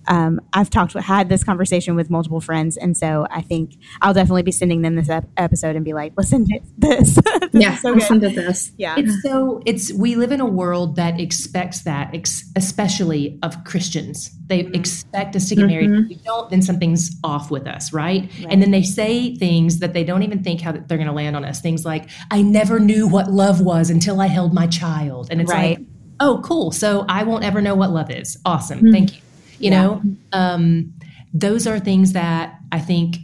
um, 0.08 0.39
I've 0.54 0.70
talked 0.70 0.93
had 0.93 1.30
this 1.30 1.43
conversation 1.43 1.96
with 1.96 2.10
multiple 2.10 2.41
friends, 2.41 2.78
and 2.78 2.96
so 2.96 3.28
I 3.30 3.41
think 3.41 3.76
I'll 4.02 4.13
definitely 4.13 4.43
be 4.43 4.52
sending 4.52 4.82
them 4.82 4.96
this 4.96 5.10
ep- 5.10 5.30
episode 5.38 5.76
and 5.76 5.84
be 5.84 5.93
like, 5.93 6.13
"Listen 6.17 6.46
to 6.46 6.60
this." 6.78 7.15
this 7.52 7.62
yeah, 7.62 7.76
so 7.76 7.91
listen 7.91 8.20
to 8.22 8.30
this. 8.30 8.72
Yeah, 8.78 8.96
it's 8.98 9.22
so 9.22 9.62
it's 9.65 9.91
we 9.93 10.15
live 10.15 10.32
in 10.32 10.39
a 10.39 10.46
world 10.46 10.96
that 10.96 11.20
expects 11.20 11.82
that, 11.82 12.13
ex- 12.13 12.50
especially 12.56 13.38
of 13.43 13.63
Christians. 13.65 14.32
They 14.48 14.63
mm-hmm. 14.63 14.76
expect 14.76 15.36
us 15.36 15.50
to 15.50 15.56
get 15.56 15.67
married. 15.67 15.89
Mm-hmm. 15.89 16.04
If 16.04 16.10
we 16.10 16.15
don't, 16.24 16.50
then 16.50 16.62
something's 16.62 17.12
off 17.24 17.52
with 17.52 17.67
us, 17.67 17.91
right? 17.91 18.22
right? 18.22 18.48
And 18.50 18.62
then 18.62 18.72
they 18.72 18.84
say 18.84 19.36
things 19.36 19.80
that 19.80 19.93
they 19.93 20.04
don't 20.04 20.24
even 20.24 20.43
think 20.43 20.62
how 20.62 20.72
they're 20.72 20.98
going 20.98 21.08
to 21.08 21.13
land 21.13 21.36
on 21.36 21.43
us. 21.43 21.60
Things 21.60 21.86
like, 21.86 22.10
"I 22.32 22.41
never 22.41 22.80
knew 22.80 23.08
what 23.08 23.30
love 23.32 23.62
was 23.62 23.89
until 23.89 24.22
I 24.22 24.28
held 24.28 24.54
my 24.54 24.67
child," 24.67 25.28
and 25.32 25.41
it's 25.41 25.52
right. 25.52 25.78
like, 25.78 25.88
"Oh, 26.20 26.41
cool. 26.43 26.72
So 26.72 27.06
I 27.10 27.24
won't 27.24 27.43
ever 27.43 27.62
know 27.62 27.76
what 27.76 27.91
love 27.91 28.10
is. 28.10 28.38
Awesome. 28.46 28.80
Mm-hmm. 28.80 28.91
Thank 28.91 29.15
you." 29.15 29.22
You 29.60 29.72
yeah. 29.72 29.82
know 29.82 30.02
um, 30.34 30.93
those 31.34 31.67
are 31.67 31.80
things 31.80 32.13
that 32.13 32.60
i 32.72 32.80
think 32.80 33.17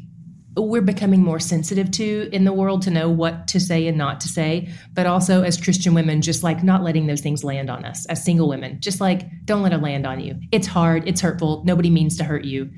we're 0.56 0.82
becoming 0.82 1.24
more 1.24 1.40
sensitive 1.40 1.90
to 1.92 2.30
in 2.32 2.44
the 2.44 2.54
world 2.54 2.84
to 2.84 2.92
know 2.92 3.10
what 3.10 3.48
to 3.48 3.60
say 3.60 3.88
and 3.88 3.98
not 3.98 4.22
to 4.22 4.28
say. 4.28 4.70
But 4.94 5.08
also 5.08 5.44
as 5.44 5.62
christian 5.62 5.94
women 5.94 6.22
just 6.22 6.44
like 6.44 6.64
not 6.64 6.84
letting 6.84 7.08
those 7.08 7.22
things 7.22 7.44
land 7.44 7.70
on 7.70 7.86
us 7.86 8.06
as 8.08 8.24
single 8.24 8.48
women. 8.48 8.80
Just 8.80 9.02
like 9.02 9.24
don't 9.46 9.64
let 9.64 9.74
it 9.74 9.80
land 9.80 10.06
on 10.06 10.20
you. 10.20 10.40
It's 10.52 10.68
hard. 10.68 11.08
It's 11.08 11.22
hurtful. 11.22 11.64
Nobody 11.66 11.90
means 11.90 12.18
to 12.18 12.24
hurt 12.24 12.46
you. 12.46 12.70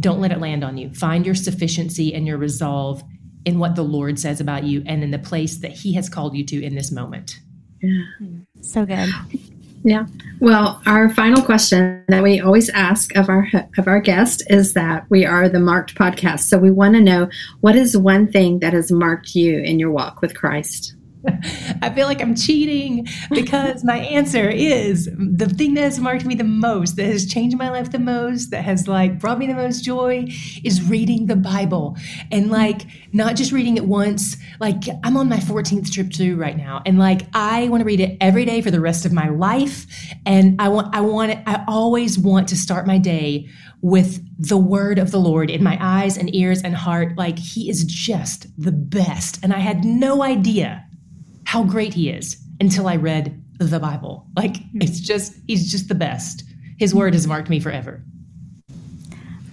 Don't 0.00 0.20
let 0.20 0.32
it 0.32 0.40
land 0.40 0.64
on 0.64 0.76
you. 0.76 0.92
Find 0.94 1.24
your 1.24 1.34
sufficiency 1.34 2.12
and 2.12 2.26
your 2.26 2.38
resolve 2.38 3.02
in 3.44 3.58
what 3.58 3.76
the 3.76 3.82
lord 3.82 4.18
says 4.18 4.40
about 4.40 4.64
you 4.64 4.82
and 4.86 5.02
in 5.02 5.10
the 5.10 5.18
place 5.18 5.58
that 5.58 5.72
he 5.72 5.94
has 5.94 6.08
called 6.08 6.36
you 6.36 6.44
to 6.46 6.62
in 6.62 6.74
this 6.74 6.90
moment. 6.90 7.38
Yeah. 7.80 8.02
So 8.60 8.86
good 8.86 9.10
yeah. 9.84 10.06
Well, 10.40 10.80
our 10.86 11.08
final 11.14 11.42
question 11.42 12.04
that 12.08 12.22
we 12.22 12.40
always 12.40 12.68
ask 12.70 13.14
of 13.16 13.28
our 13.28 13.48
of 13.78 13.88
our 13.88 14.00
guest 14.00 14.42
is 14.48 14.74
that 14.74 15.06
we 15.08 15.24
are 15.24 15.48
the 15.48 15.60
marked 15.60 15.94
podcast. 15.94 16.40
So 16.40 16.58
we 16.58 16.70
want 16.70 16.94
to 16.94 17.00
know 17.00 17.28
what 17.60 17.76
is 17.76 17.96
one 17.96 18.30
thing 18.30 18.60
that 18.60 18.72
has 18.72 18.92
marked 18.92 19.34
you 19.34 19.58
in 19.60 19.78
your 19.78 19.90
walk 19.90 20.20
with 20.20 20.34
Christ? 20.34 20.94
I 21.82 21.90
feel 21.90 22.06
like 22.06 22.20
I'm 22.20 22.34
cheating 22.34 23.06
because 23.30 23.84
my 23.84 23.98
answer 23.98 24.48
is 24.48 25.08
the 25.16 25.48
thing 25.48 25.74
that 25.74 25.82
has 25.82 25.98
marked 25.98 26.24
me 26.24 26.34
the 26.34 26.44
most, 26.44 26.96
that 26.96 27.06
has 27.06 27.26
changed 27.26 27.56
my 27.56 27.70
life 27.70 27.90
the 27.90 27.98
most, 27.98 28.50
that 28.50 28.64
has 28.64 28.88
like 28.88 29.18
brought 29.18 29.38
me 29.38 29.46
the 29.46 29.54
most 29.54 29.84
joy 29.84 30.26
is 30.64 30.82
reading 30.88 31.26
the 31.26 31.36
Bible. 31.36 31.96
And 32.30 32.50
like 32.50 32.86
not 33.12 33.36
just 33.36 33.52
reading 33.52 33.76
it 33.76 33.84
once, 33.84 34.36
like 34.60 34.82
I'm 35.04 35.16
on 35.16 35.28
my 35.28 35.38
14th 35.38 35.92
trip 35.92 36.12
through 36.12 36.36
right 36.36 36.56
now. 36.56 36.82
And 36.86 36.98
like 36.98 37.22
I 37.34 37.68
want 37.68 37.82
to 37.82 37.84
read 37.84 38.00
it 38.00 38.16
every 38.20 38.44
day 38.44 38.60
for 38.60 38.70
the 38.70 38.80
rest 38.80 39.04
of 39.04 39.12
my 39.12 39.28
life. 39.28 39.86
And 40.26 40.60
I 40.60 40.68
want 40.68 40.94
I 40.94 41.00
want 41.00 41.32
it, 41.32 41.38
I 41.46 41.64
always 41.68 42.18
want 42.18 42.48
to 42.48 42.56
start 42.56 42.86
my 42.86 42.98
day 42.98 43.48
with 43.80 44.20
the 44.38 44.56
word 44.56 44.98
of 44.98 45.10
the 45.10 45.18
Lord 45.18 45.50
in 45.50 45.62
my 45.62 45.76
eyes 45.80 46.16
and 46.16 46.34
ears 46.34 46.62
and 46.62 46.74
heart. 46.74 47.16
Like 47.16 47.38
he 47.38 47.68
is 47.68 47.84
just 47.84 48.46
the 48.56 48.72
best. 48.72 49.40
And 49.42 49.52
I 49.52 49.58
had 49.58 49.84
no 49.84 50.22
idea 50.22 50.84
how 51.52 51.62
great 51.62 51.92
he 51.92 52.08
is 52.08 52.38
until 52.60 52.88
I 52.88 52.96
read 52.96 53.38
the 53.58 53.78
Bible. 53.78 54.26
Like 54.34 54.56
it's 54.76 54.98
just 55.00 55.34
he's 55.46 55.70
just 55.70 55.86
the 55.86 55.94
best. 55.94 56.44
His 56.78 56.94
word 56.94 57.12
has 57.12 57.26
marked 57.26 57.50
me 57.50 57.60
forever. 57.60 58.02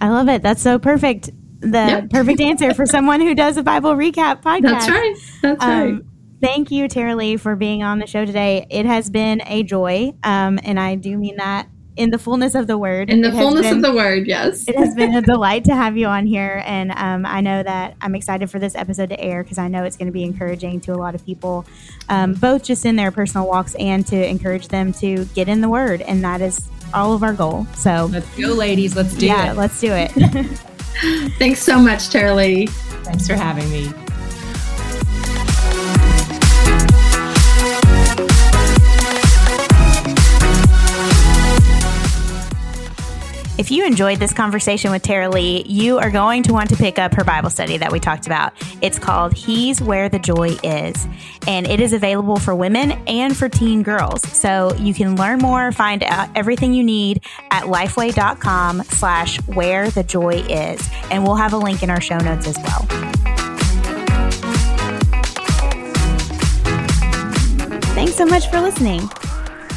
I 0.00 0.08
love 0.08 0.26
it. 0.30 0.40
That's 0.40 0.62
so 0.62 0.78
perfect. 0.78 1.28
The 1.60 1.68
yep. 1.68 2.08
perfect 2.08 2.40
answer 2.40 2.72
for 2.72 2.86
someone 2.86 3.20
who 3.20 3.34
does 3.34 3.58
a 3.58 3.62
Bible 3.62 3.96
recap 3.96 4.40
podcast. 4.42 4.62
That's 4.62 4.88
right. 4.88 5.16
That's 5.42 5.62
um, 5.62 5.70
right. 5.70 6.02
Thank 6.40 6.70
you, 6.70 6.88
Tara-Leigh, 6.88 7.36
for 7.36 7.54
being 7.54 7.82
on 7.82 7.98
the 7.98 8.06
show 8.06 8.24
today. 8.24 8.66
It 8.70 8.86
has 8.86 9.10
been 9.10 9.42
a 9.44 9.62
joy, 9.62 10.14
um, 10.24 10.58
and 10.62 10.80
I 10.80 10.94
do 10.94 11.18
mean 11.18 11.36
that 11.36 11.68
in 11.96 12.10
the 12.10 12.18
fullness 12.18 12.54
of 12.54 12.66
the 12.66 12.78
word. 12.78 13.10
In 13.10 13.20
the 13.20 13.32
fullness 13.32 13.66
been, 13.66 13.76
of 13.76 13.82
the 13.82 13.94
word, 13.94 14.26
yes. 14.26 14.68
it 14.68 14.76
has 14.76 14.94
been 14.94 15.14
a 15.14 15.22
delight 15.32 15.64
to 15.64 15.74
have 15.74 15.96
you 15.96 16.06
on 16.06 16.26
here. 16.26 16.62
And 16.64 16.92
um, 16.92 17.26
I 17.26 17.40
know 17.40 17.62
that 17.62 17.96
I'm 18.00 18.14
excited 18.14 18.50
for 18.50 18.58
this 18.58 18.74
episode 18.74 19.10
to 19.10 19.20
air 19.20 19.42
because 19.42 19.58
I 19.58 19.68
know 19.68 19.84
it's 19.84 19.96
going 19.96 20.06
to 20.06 20.12
be 20.12 20.24
encouraging 20.24 20.80
to 20.82 20.92
a 20.92 20.96
lot 20.96 21.14
of 21.14 21.24
people, 21.24 21.66
um, 22.08 22.34
both 22.34 22.64
just 22.64 22.86
in 22.86 22.96
their 22.96 23.10
personal 23.10 23.46
walks 23.46 23.74
and 23.76 24.06
to 24.06 24.28
encourage 24.28 24.68
them 24.68 24.92
to 24.94 25.24
get 25.26 25.48
in 25.48 25.60
the 25.60 25.68
word. 25.68 26.02
And 26.02 26.24
that 26.24 26.40
is 26.40 26.68
all 26.94 27.12
of 27.12 27.22
our 27.22 27.32
goal. 27.32 27.66
So 27.76 28.08
let's 28.10 28.38
go, 28.38 28.48
ladies. 28.48 28.96
Let's 28.96 29.14
do 29.14 29.26
yeah, 29.26 29.42
it. 29.42 29.46
Yeah, 29.46 29.52
let's 29.52 29.80
do 29.80 29.92
it. 29.92 30.10
Thanks 31.38 31.60
so 31.62 31.78
much, 31.78 32.10
Tara-Leigh. 32.10 32.66
Thanks 32.66 33.26
for 33.26 33.34
having 33.34 33.68
me. 33.70 33.99
If 43.60 43.70
you 43.70 43.84
enjoyed 43.84 44.18
this 44.18 44.32
conversation 44.32 44.90
with 44.90 45.02
Tara-Leigh, 45.02 45.64
you 45.68 45.98
are 45.98 46.10
going 46.10 46.42
to 46.44 46.52
want 46.54 46.70
to 46.70 46.76
pick 46.76 46.98
up 46.98 47.12
her 47.12 47.24
Bible 47.24 47.50
study 47.50 47.76
that 47.76 47.92
we 47.92 48.00
talked 48.00 48.24
about. 48.24 48.54
It's 48.80 48.98
called 48.98 49.34
He's 49.34 49.82
Where 49.82 50.08
the 50.08 50.18
Joy 50.18 50.56
Is, 50.64 51.06
and 51.46 51.66
it 51.66 51.78
is 51.78 51.92
available 51.92 52.38
for 52.38 52.54
women 52.54 52.92
and 53.06 53.36
for 53.36 53.50
teen 53.50 53.82
girls. 53.82 54.22
So 54.26 54.74
you 54.76 54.94
can 54.94 55.14
learn 55.16 55.40
more, 55.40 55.72
find 55.72 56.02
out 56.04 56.30
everything 56.34 56.72
you 56.72 56.82
need 56.82 57.22
at 57.50 57.64
lifeway.com 57.64 58.84
slash 58.84 59.36
where 59.42 59.90
the 59.90 60.04
joy 60.04 60.36
is. 60.36 60.88
And 61.10 61.22
we'll 61.22 61.36
have 61.36 61.52
a 61.52 61.58
link 61.58 61.82
in 61.82 61.90
our 61.90 62.00
show 62.00 62.16
notes 62.16 62.48
as 62.48 62.56
well. 62.56 62.86
Thanks 67.92 68.14
so 68.14 68.24
much 68.24 68.48
for 68.48 68.58
listening. 68.58 69.02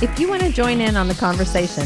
If 0.02 0.18
you 0.22 0.30
want 0.30 0.42
to 0.44 0.54
join 0.54 0.80
in 0.80 0.96
on 0.96 1.10
the 1.10 1.16
conversation, 1.16 1.86